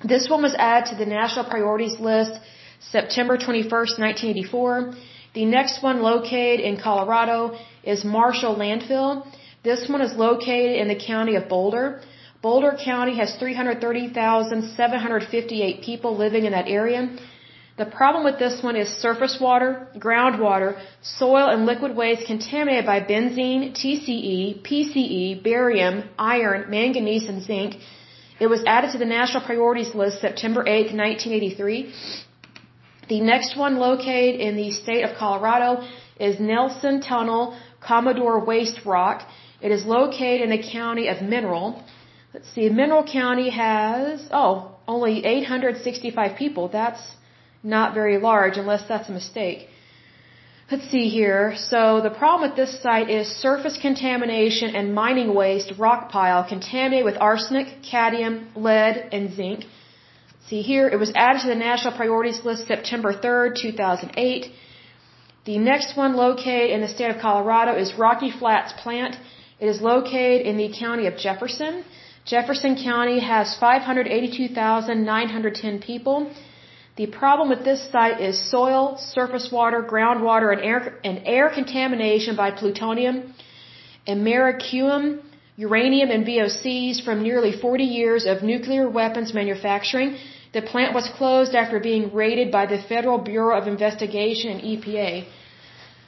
This 0.05 0.29
one 0.29 0.43
was 0.43 0.55
added 0.55 0.91
to 0.91 0.97
the 0.97 1.07
national 1.07 1.47
priorities 1.47 1.99
list 1.99 2.33
September 2.81 3.37
21st, 3.37 3.99
1984. 3.99 4.95
The 5.35 5.45
next 5.45 5.83
one 5.83 6.01
located 6.03 6.61
in 6.61 6.77
Colorado 6.81 7.59
is 7.83 8.05
Marshall 8.05 8.55
Landfill. 8.57 9.27
This 9.65 9.89
one 9.89 10.01
is 10.01 10.15
located 10.15 10.77
in 10.83 10.87
the 10.89 10.95
county 10.95 11.35
of 11.35 11.49
Boulder. 11.49 12.01
Boulder 12.41 12.77
County 12.83 13.17
has 13.17 13.35
330,758 13.37 15.83
people 15.83 16.17
living 16.17 16.45
in 16.45 16.53
that 16.53 16.69
area. 16.69 17.11
The 17.79 17.87
problem 17.87 18.25
with 18.25 18.41
this 18.41 18.61
one 18.61 18.75
is 18.75 18.89
surface 18.89 19.39
water, 19.41 19.87
groundwater, 19.97 20.81
soil 21.01 21.47
and 21.49 21.65
liquid 21.65 21.95
waste 21.95 22.27
contaminated 22.27 22.85
by 22.85 22.99
benzene, 22.99 23.73
TCE, 23.81 24.63
PCE, 24.67 25.45
barium, 25.45 26.03
iron, 26.19 26.69
manganese, 26.69 27.29
and 27.29 27.41
zinc. 27.41 27.77
It 28.41 28.49
was 28.49 28.65
added 28.67 28.91
to 28.93 28.99
the 28.99 29.05
national 29.05 29.45
priorities 29.45 29.95
list 29.95 30.21
September 30.21 30.63
8, 30.67 30.93
1983. 30.93 31.93
The 33.09 33.21
next 33.21 33.57
one 33.57 33.77
located 33.77 34.41
in 34.41 34.57
the 34.57 34.73
state 34.73 35.05
of 35.05 35.17
Colorado 35.17 35.87
is 36.19 36.41
Nelson 36.41 37.01
Tunnel 37.01 37.57
Commodore 37.81 38.45
Waste 38.45 38.81
Rock. 38.85 39.23
It 39.61 39.71
is 39.71 39.85
located 39.85 40.41
in 40.41 40.51
the 40.51 40.65
county 40.79 41.07
of 41.07 41.23
Mineral. 41.23 41.81
Let's 42.35 42.51
see, 42.55 42.69
Mineral 42.69 43.05
County 43.05 43.51
has, 43.51 44.29
oh, 44.33 44.77
only 44.89 45.25
865 45.25 46.37
people. 46.37 46.69
That's 46.69 47.01
not 47.63 47.95
very 47.95 48.19
large 48.19 48.57
unless 48.57 48.83
that's 48.89 49.09
a 49.09 49.13
mistake. 49.13 49.69
Let's 50.71 50.91
see 50.91 51.09
here. 51.09 51.55
So 51.57 52.03
the 52.03 52.11
problem 52.11 52.51
with 52.51 52.57
this 52.57 52.83
site 52.83 53.09
is 53.09 53.27
surface 53.27 53.79
contamination 53.81 54.77
and 54.77 54.95
mining 54.95 55.35
waste 55.35 55.73
rock 55.79 56.11
pile 56.11 56.45
contaminated 56.47 57.07
with 57.07 57.17
arsenic, 57.19 57.69
cadmium, 57.91 58.49
lead, 58.55 59.09
and 59.13 59.33
zinc. 59.35 59.65
See 60.49 60.63
here, 60.63 60.89
it 60.89 60.99
was 60.99 61.11
added 61.15 61.41
to 61.43 61.49
the 61.49 61.55
national 61.55 61.97
priorities 61.97 62.45
list 62.45 62.67
September 62.67 63.15
3rd, 63.15 63.57
2008. 63.61 64.53
The 65.47 65.57
next 65.57 65.97
one 65.97 66.17
located 66.17 66.71
in 66.71 66.83
the 66.83 66.89
state 66.89 67.11
of 67.15 67.21
Colorado 67.23 67.75
is 67.83 67.95
Rocky 67.95 68.31
Flats 68.31 68.75
Plant. 68.83 69.17
It 69.59 69.67
is 69.67 69.81
located 69.81 70.47
in 70.47 70.59
the 70.59 70.69
county 70.79 71.07
of 71.07 71.17
Jefferson. 71.17 71.83
Jefferson 72.27 72.77
County 72.77 73.21
has 73.21 73.57
582,910 73.59 75.81
people. 75.81 76.31
The 76.99 77.07
problem 77.07 77.49
with 77.49 77.63
this 77.65 77.83
site 77.93 78.21
is 78.29 78.37
soil, 78.51 78.83
surface 78.99 79.47
water, 79.53 79.81
groundwater, 79.95 80.49
and 80.55 80.61
air, 80.71 80.81
and 81.09 81.21
air 81.25 81.49
contamination 81.59 82.35
by 82.35 82.51
plutonium, 82.51 83.35
americium, 84.09 85.05
uranium, 85.57 86.11
and 86.11 86.27
VOCs 86.27 86.97
from 87.05 87.23
nearly 87.23 87.53
40 87.53 87.85
years 87.85 88.27
of 88.27 88.43
nuclear 88.43 88.89
weapons 88.91 89.33
manufacturing. 89.33 90.17
The 90.53 90.63
plant 90.63 90.93
was 90.93 91.09
closed 91.19 91.55
after 91.55 91.79
being 91.79 92.13
raided 92.13 92.51
by 92.51 92.67
the 92.67 92.79
Federal 92.93 93.19
Bureau 93.19 93.57
of 93.57 93.69
Investigation 93.69 94.51
and 94.55 94.61
EPA. 94.73 95.13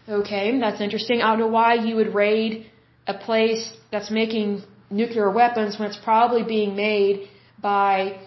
Okay, 0.08 0.58
that's 0.58 0.80
interesting. 0.80 1.22
I 1.22 1.28
don't 1.30 1.38
know 1.38 1.54
why 1.60 1.74
you 1.74 1.94
would 2.00 2.12
raid 2.16 2.66
a 3.06 3.14
place 3.14 3.64
that's 3.92 4.10
making 4.10 4.64
nuclear 4.90 5.30
weapons 5.30 5.78
when 5.78 5.88
it's 5.88 6.02
probably 6.10 6.42
being 6.42 6.74
made 6.74 7.28
by 7.62 8.18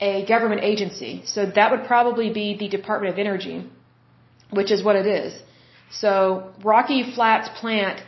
a 0.00 0.24
government 0.26 0.62
agency. 0.62 1.22
So 1.24 1.46
that 1.46 1.70
would 1.70 1.84
probably 1.86 2.30
be 2.30 2.56
the 2.56 2.68
Department 2.68 3.12
of 3.12 3.18
Energy, 3.18 3.68
which 4.50 4.70
is 4.70 4.82
what 4.82 4.96
it 4.96 5.06
is. 5.06 5.34
So 5.90 6.52
Rocky 6.62 7.12
Flats 7.14 7.48
plant 7.60 8.02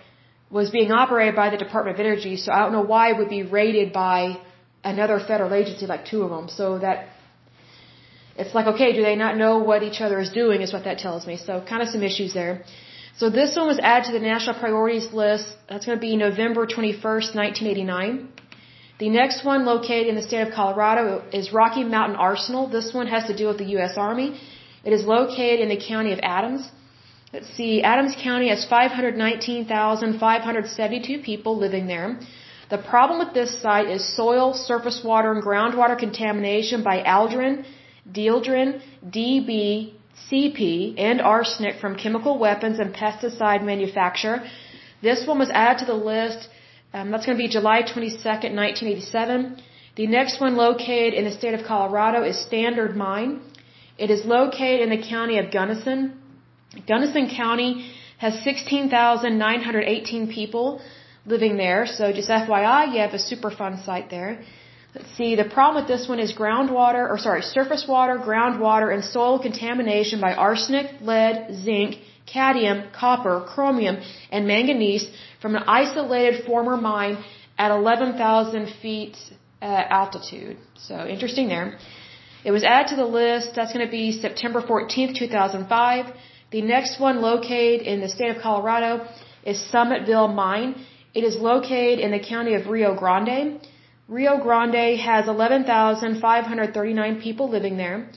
was 0.51 0.71
being 0.71 0.93
operated 0.93 1.35
by 1.37 1.51
the 1.51 1.57
Department 1.57 1.97
of 1.97 2.01
Energy, 2.01 2.37
so 2.37 2.53
I 2.53 2.59
don't 2.61 2.73
know 2.73 2.83
why 2.95 3.11
it 3.11 3.19
would 3.19 3.29
be 3.29 3.43
raided 3.43 3.93
by 3.93 4.39
another 4.83 5.21
federal 5.21 5.55
agency, 5.55 5.87
like 5.87 6.07
two 6.07 6.23
of 6.23 6.31
them. 6.31 6.49
So 6.49 6.79
that 6.79 7.09
it's 8.37 8.55
like, 8.55 8.67
okay, 8.75 8.93
do 8.93 9.03
they 9.03 9.17
not 9.17 9.37
know 9.37 9.59
what 9.59 9.83
each 9.83 10.01
other 10.01 10.19
is 10.21 10.31
doing? 10.31 10.63
Is 10.63 10.73
what 10.73 10.85
that 10.85 10.99
tells 10.99 11.27
me. 11.27 11.37
So 11.37 11.63
kind 11.73 11.83
of 11.83 11.89
some 11.89 12.03
issues 12.03 12.35
there. 12.35 12.65
So 13.17 13.29
this 13.29 13.55
one 13.57 13.67
was 13.67 13.79
added 13.79 14.07
to 14.07 14.13
the 14.13 14.25
national 14.33 14.59
priorities 14.59 15.13
list. 15.13 15.47
That's 15.69 15.85
going 15.87 15.99
to 15.99 16.01
be 16.01 16.17
November 16.17 16.67
21st, 16.67 17.35
1989. 17.35 18.29
The 19.01 19.09
next 19.09 19.45
one 19.47 19.65
located 19.65 20.09
in 20.09 20.15
the 20.15 20.23
state 20.31 20.47
of 20.47 20.53
Colorado 20.53 21.23
is 21.33 21.55
Rocky 21.55 21.85
Mountain 21.85 22.17
Arsenal. 22.17 22.69
This 22.69 22.93
one 22.93 23.07
has 23.07 23.25
to 23.29 23.35
do 23.41 23.47
with 23.51 23.57
the 23.57 23.71
U.S. 23.77 23.95
Army. 23.97 24.39
It 24.85 24.93
is 24.93 25.07
located 25.07 25.61
in 25.61 25.71
the 25.71 25.81
county 25.93 26.13
of 26.13 26.19
Adams. 26.23 26.71
Let's 27.33 27.49
see, 27.57 27.83
Adams 27.83 28.15
County 28.23 28.51
has 28.51 28.67
519,572 28.67 31.19
people 31.31 31.57
living 31.57 31.87
there. 31.87 32.19
The 32.69 32.77
problem 32.93 33.19
with 33.21 33.33
this 33.33 33.59
site 33.63 33.89
is 33.89 34.05
soil, 34.21 34.53
surface 34.53 35.01
water, 35.03 35.33
and 35.33 35.43
groundwater 35.43 35.99
contamination 35.99 36.83
by 36.83 37.03
aldrin, 37.17 37.65
dieldrin, 38.19 38.83
DB, 39.19 39.95
CP, 40.31 40.99
and 40.99 41.23
arsenic 41.23 41.81
from 41.81 41.97
chemical 41.97 42.39
weapons 42.39 42.79
and 42.79 42.95
pesticide 42.95 43.63
manufacture. 43.65 44.43
This 45.01 45.27
one 45.27 45.39
was 45.39 45.49
added 45.49 45.79
to 45.81 45.87
the 45.87 45.95
list. 46.13 46.51
Um, 46.93 47.11
that's 47.13 47.25
going 47.25 47.39
to 47.39 47.43
be 47.43 47.49
July 47.49 47.83
22nd, 47.83 48.53
1987. 48.55 49.63
The 49.95 50.07
next 50.09 50.41
one 50.41 50.57
located 50.57 51.15
in 51.15 51.25
the 51.25 51.31
state 51.31 51.55
of 51.55 51.65
Colorado 51.65 52.25
is 52.25 52.37
Standard 52.41 52.97
Mine. 52.97 53.41
It 53.97 54.11
is 54.11 54.25
located 54.25 54.81
in 54.81 54.91
the 54.91 55.03
county 55.15 55.39
of 55.39 55.53
Gunnison. 55.53 56.19
Gunnison 56.89 57.29
County 57.29 57.93
has 58.19 58.43
16,918 58.43 60.33
people 60.33 60.81
living 61.27 61.57
there. 61.57 61.87
So 61.87 62.13
just 62.13 62.29
FYI, 62.29 62.93
you 62.93 63.01
have 63.01 63.15
a 63.15 63.19
Superfund 63.19 63.85
site 63.85 64.11
there. 64.11 64.43
Let's 64.95 65.13
see, 65.17 65.37
the 65.37 65.45
problem 65.45 65.85
with 65.85 65.89
this 65.89 66.09
one 66.09 66.19
is 66.19 66.33
groundwater, 66.33 67.09
or 67.09 67.17
sorry, 67.19 67.43
surface 67.43 67.87
water, 67.87 68.19
groundwater, 68.19 68.93
and 68.93 69.05
soil 69.05 69.39
contamination 69.39 70.21
by 70.21 70.35
arsenic, 70.35 70.87
lead, 71.01 71.55
zinc, 71.63 71.99
cadmium, 72.33 72.91
copper, 72.93 73.45
chromium, 73.53 73.97
and 74.31 74.47
manganese 74.47 75.07
from 75.43 75.57
an 75.57 75.65
isolated 75.67 76.45
former 76.45 76.77
mine 76.77 77.17
at 77.59 77.71
11,000 77.71 78.73
feet 78.83 79.17
uh, 79.63 79.65
altitude. 80.01 80.57
So 80.77 81.07
interesting 81.07 81.49
there. 81.49 81.79
It 82.45 82.53
was 82.53 82.65
added 82.65 82.89
to 82.91 82.97
the 82.97 83.11
list. 83.21 83.55
That's 83.55 83.73
going 83.73 83.85
to 83.85 83.91
be 83.91 84.13
September 84.13 84.61
14th, 84.63 85.15
2005. 85.15 86.07
The 86.51 86.63
next 86.63 86.99
one 86.99 87.21
located 87.21 87.83
in 87.87 88.01
the 88.01 88.09
state 88.09 88.31
of 88.35 88.43
Colorado 88.43 89.07
is 89.45 89.59
Summitville 89.73 90.35
Mine. 90.35 90.75
It 91.15 91.25
is 91.25 91.37
located 91.37 91.99
in 91.99 92.11
the 92.13 92.19
county 92.19 92.55
of 92.55 92.67
Rio 92.69 92.95
Grande. 92.95 93.61
Rio 94.09 94.39
Grande 94.39 94.99
has 94.99 95.29
11,539 95.29 97.21
people 97.21 97.49
living 97.49 97.77
there. 97.77 98.09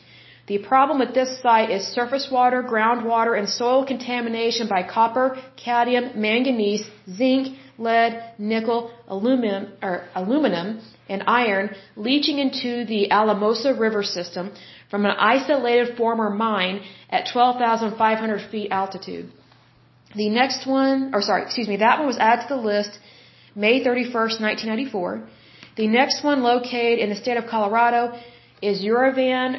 The 0.46 0.58
problem 0.58 1.00
with 1.00 1.14
this 1.14 1.42
site 1.42 1.70
is 1.70 1.88
surface 1.88 2.28
water, 2.30 2.62
groundwater, 2.64 3.38
and 3.40 3.48
soil 3.48 3.86
contamination 3.86 4.68
by 4.68 4.84
copper, 4.84 5.38
cadmium, 5.56 6.20
manganese, 6.20 6.86
zinc, 7.10 7.58
lead, 7.78 8.34
nickel, 8.38 8.92
aluminum, 9.08 9.72
or 9.82 10.04
aluminum, 10.16 10.82
and 11.08 11.24
iron 11.28 11.70
leaching 11.96 12.40
into 12.40 12.86
the 12.86 13.10
Alamosa 13.10 13.74
River 13.74 14.04
system 14.04 14.52
from 14.90 15.06
an 15.06 15.16
isolated 15.18 15.96
former 15.98 16.30
mine 16.30 16.82
at 17.10 17.30
12,500 17.32 18.42
feet 18.52 18.70
altitude. 18.72 19.32
The 20.16 20.30
next 20.30 20.68
one, 20.68 21.12
or 21.14 21.22
sorry, 21.22 21.44
excuse 21.44 21.68
me, 21.68 21.78
that 21.78 22.00
one 22.00 22.08
was 22.08 22.18
added 22.18 22.48
to 22.48 22.56
the 22.56 22.62
list 22.62 23.00
May 23.56 23.84
31st, 23.84 24.42
1994. 24.42 25.24
The 25.76 25.88
next 25.88 26.24
one 26.24 26.44
located 26.44 27.00
in 27.00 27.10
the 27.10 27.16
state 27.16 27.38
of 27.38 27.48
Colorado 27.48 28.20
is 28.70 28.82
Uravan 28.82 29.50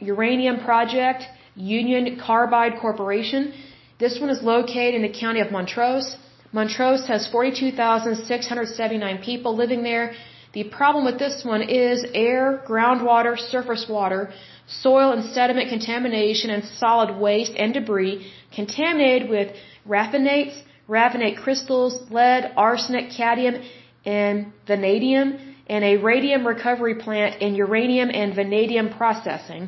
Uranium 0.00 0.60
Project 0.60 1.24
Union 1.56 2.04
Carbide 2.24 2.74
Corporation. 2.80 3.52
This 3.98 4.20
one 4.20 4.30
is 4.30 4.40
located 4.42 4.94
in 4.94 5.02
the 5.02 5.14
county 5.22 5.40
of 5.40 5.50
Montrose. 5.50 6.16
Montrose 6.52 7.04
has 7.08 7.26
42,679 7.26 9.18
people 9.18 9.56
living 9.56 9.82
there. 9.82 10.14
The 10.52 10.64
problem 10.64 11.04
with 11.04 11.18
this 11.18 11.44
one 11.44 11.62
is 11.62 12.04
air, 12.14 12.62
groundwater, 12.68 13.36
surface 13.36 13.86
water, 13.88 14.32
soil 14.68 15.10
and 15.12 15.24
sediment 15.24 15.68
contamination, 15.68 16.50
and 16.50 16.62
solid 16.64 17.16
waste 17.18 17.54
and 17.56 17.74
debris 17.74 18.30
contaminated 18.54 19.28
with 19.28 19.48
raffinates, 19.88 20.56
raffinate 20.88 21.36
crystals, 21.42 21.94
lead, 22.10 22.52
arsenic, 22.56 23.10
cadmium, 23.10 23.56
and 24.04 24.52
vanadium 24.66 25.51
and 25.72 25.82
a 25.84 25.96
radium 26.10 26.42
recovery 26.52 26.96
plant 27.04 27.40
in 27.44 27.50
uranium 27.64 28.10
and 28.20 28.34
vanadium 28.42 28.88
processing. 29.00 29.62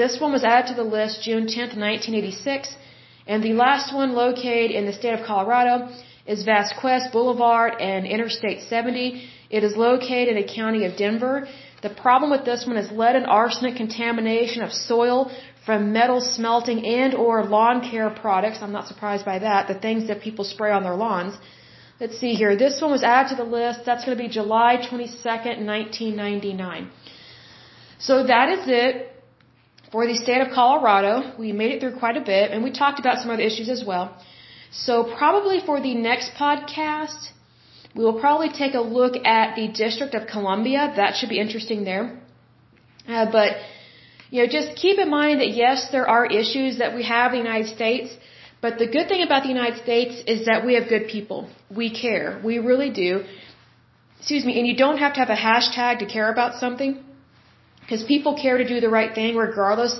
This 0.00 0.14
one 0.22 0.32
was 0.36 0.44
added 0.52 0.66
to 0.70 0.76
the 0.82 0.90
list 0.98 1.14
June 1.28 1.44
10, 1.46 1.80
1986. 1.86 2.76
And 3.30 3.42
the 3.42 3.54
last 3.64 3.86
one 4.00 4.10
located 4.24 4.70
in 4.78 4.84
the 4.88 4.96
state 5.00 5.14
of 5.18 5.22
Colorado 5.32 5.74
is 6.32 6.44
Vasquez 6.50 7.04
Boulevard 7.14 7.72
and 7.90 8.06
Interstate 8.14 8.60
70. 8.74 9.04
It 9.56 9.64
is 9.68 9.74
located 9.88 10.28
in 10.34 10.38
the 10.42 10.48
county 10.60 10.82
of 10.88 10.92
Denver. 11.04 11.36
The 11.86 11.94
problem 12.04 12.30
with 12.34 12.44
this 12.50 12.66
one 12.70 12.78
is 12.82 12.90
lead 13.02 13.16
and 13.20 13.26
arsenic 13.40 13.76
contamination 13.84 14.60
of 14.66 14.72
soil 14.72 15.18
from 15.66 15.92
metal 15.98 16.20
smelting 16.36 16.80
and 17.00 17.14
or 17.14 17.34
lawn 17.56 17.78
care 17.90 18.10
products. 18.24 18.58
I'm 18.60 18.76
not 18.78 18.88
surprised 18.92 19.24
by 19.32 19.38
that. 19.46 19.68
The 19.72 19.80
things 19.86 20.08
that 20.08 20.20
people 20.26 20.44
spray 20.54 20.72
on 20.78 20.82
their 20.82 20.98
lawns. 21.06 21.34
Let's 22.00 22.18
see 22.20 22.34
here. 22.34 22.56
This 22.56 22.80
one 22.80 22.92
was 22.92 23.02
added 23.02 23.30
to 23.30 23.36
the 23.42 23.50
list. 23.58 23.84
That's 23.84 24.04
going 24.04 24.16
to 24.16 24.22
be 24.22 24.28
July 24.28 24.76
22nd, 24.88 25.56
1999. 25.66 26.90
So 27.98 28.22
that 28.32 28.48
is 28.56 28.68
it 28.68 29.10
for 29.90 30.06
the 30.06 30.14
state 30.14 30.40
of 30.40 30.50
Colorado. 30.54 31.32
We 31.38 31.50
made 31.52 31.72
it 31.72 31.80
through 31.80 31.96
quite 31.98 32.16
a 32.16 32.20
bit, 32.20 32.52
and 32.52 32.62
we 32.62 32.70
talked 32.70 33.00
about 33.00 33.18
some 33.22 33.30
other 33.30 33.42
issues 33.42 33.68
as 33.68 33.82
well. 33.84 34.04
So 34.70 34.92
probably 35.16 35.58
for 35.68 35.80
the 35.80 35.94
next 35.94 36.30
podcast, 36.38 37.30
we 37.96 38.04
will 38.04 38.20
probably 38.20 38.50
take 38.50 38.74
a 38.74 38.84
look 38.98 39.14
at 39.26 39.56
the 39.56 39.66
District 39.66 40.14
of 40.14 40.28
Columbia. 40.28 40.92
That 40.94 41.16
should 41.16 41.30
be 41.30 41.40
interesting 41.40 41.82
there. 41.84 42.20
Uh, 43.08 43.26
but, 43.32 43.56
you 44.30 44.42
know, 44.42 44.48
just 44.58 44.76
keep 44.76 44.98
in 44.98 45.10
mind 45.10 45.40
that 45.40 45.50
yes, 45.50 45.88
there 45.90 46.08
are 46.08 46.26
issues 46.26 46.78
that 46.78 46.94
we 46.94 47.02
have 47.04 47.32
in 47.32 47.38
the 47.38 47.44
United 47.44 47.74
States, 47.74 48.14
but 48.60 48.78
the 48.78 48.86
good 48.86 49.08
thing 49.08 49.22
about 49.22 49.42
the 49.44 49.48
United 49.48 49.82
States 49.82 50.22
is 50.26 50.46
that 50.46 50.66
we 50.66 50.74
have 50.74 50.88
good 50.88 51.06
people. 51.08 51.48
We 51.74 51.90
care. 51.90 52.40
We 52.44 52.58
really 52.58 52.90
do. 52.90 53.24
Excuse 54.18 54.44
me, 54.44 54.58
and 54.58 54.66
you 54.66 54.76
don't 54.76 54.98
have 54.98 55.14
to 55.14 55.20
have 55.20 55.30
a 55.30 55.40
hashtag 55.50 56.00
to 56.00 56.06
care 56.06 56.30
about 56.30 56.58
something 56.62 57.04
because 57.80 58.02
people 58.04 58.34
care 58.36 58.58
to 58.58 58.66
do 58.66 58.80
the 58.80 58.88
right 58.88 59.14
thing 59.14 59.36
regardless 59.36 59.94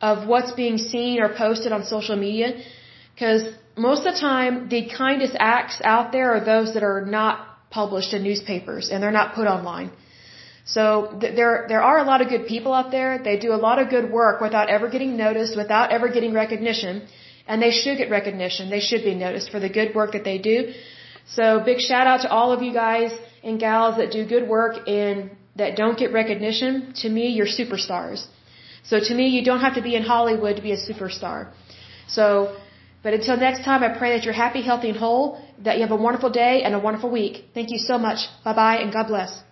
of 0.00 0.28
what's 0.28 0.52
being 0.52 0.76
seen 0.78 1.20
or 1.20 1.28
posted 1.36 1.72
on 1.72 1.84
social 1.84 2.16
media 2.16 2.48
because 3.14 3.42
most 3.76 4.06
of 4.06 4.14
the 4.14 4.20
time 4.20 4.68
the 4.68 4.82
kindest 4.88 5.34
acts 5.38 5.80
out 5.84 6.12
there 6.12 6.28
are 6.34 6.44
those 6.52 6.74
that 6.74 6.82
are 6.82 7.00
not 7.06 7.46
published 7.70 8.12
in 8.12 8.22
newspapers 8.22 8.90
and 8.90 9.02
they're 9.02 9.18
not 9.22 9.34
put 9.34 9.46
online. 9.46 9.90
So 10.64 10.82
th- 11.20 11.34
there 11.34 11.66
there 11.68 11.82
are 11.82 11.98
a 11.98 12.04
lot 12.04 12.20
of 12.20 12.28
good 12.28 12.46
people 12.46 12.72
out 12.72 12.90
there. 12.90 13.10
They 13.28 13.36
do 13.38 13.52
a 13.58 13.60
lot 13.68 13.78
of 13.82 13.88
good 13.88 14.10
work 14.10 14.40
without 14.46 14.68
ever 14.68 14.88
getting 14.88 15.16
noticed, 15.16 15.56
without 15.56 15.90
ever 15.90 16.08
getting 16.08 16.32
recognition 16.32 17.02
and 17.50 17.60
they 17.66 17.72
should 17.80 17.96
get 18.02 18.08
recognition. 18.18 18.70
They 18.76 18.84
should 18.88 19.04
be 19.10 19.14
noticed 19.26 19.48
for 19.54 19.60
the 19.66 19.72
good 19.78 19.90
work 19.98 20.10
that 20.16 20.24
they 20.30 20.38
do. 20.52 20.56
So 21.36 21.44
big 21.70 21.80
shout 21.88 22.06
out 22.10 22.20
to 22.24 22.28
all 22.38 22.50
of 22.56 22.62
you 22.66 22.72
guys 22.84 23.10
and 23.46 23.58
gals 23.66 23.96
that 24.00 24.10
do 24.18 24.20
good 24.34 24.46
work 24.56 24.74
and 25.00 25.16
that 25.60 25.70
don't 25.82 25.98
get 26.02 26.12
recognition. 26.22 26.72
To 27.02 27.08
me, 27.16 27.24
you're 27.36 27.52
superstars. 27.60 28.20
So 28.90 29.00
to 29.08 29.12
me, 29.20 29.26
you 29.36 29.42
don't 29.50 29.62
have 29.66 29.76
to 29.80 29.84
be 29.88 29.94
in 30.00 30.04
Hollywood 30.14 30.56
to 30.60 30.64
be 30.68 30.72
a 30.78 30.80
superstar. 30.88 31.38
So, 32.16 32.56
but 33.04 33.14
until 33.18 33.36
next 33.48 33.64
time, 33.68 33.82
I 33.88 33.90
pray 34.00 34.10
that 34.14 34.24
you're 34.24 34.40
happy, 34.46 34.62
healthy, 34.70 34.90
and 34.90 34.98
whole, 35.06 35.26
that 35.66 35.76
you 35.76 35.82
have 35.86 35.96
a 36.00 36.02
wonderful 36.08 36.30
day 36.44 36.62
and 36.64 36.74
a 36.80 36.82
wonderful 36.88 37.10
week. 37.20 37.34
Thank 37.58 37.70
you 37.74 37.80
so 37.90 37.98
much. 38.06 38.20
Bye 38.44 38.56
bye 38.62 38.76
and 38.82 38.92
God 38.98 39.08
bless. 39.14 39.49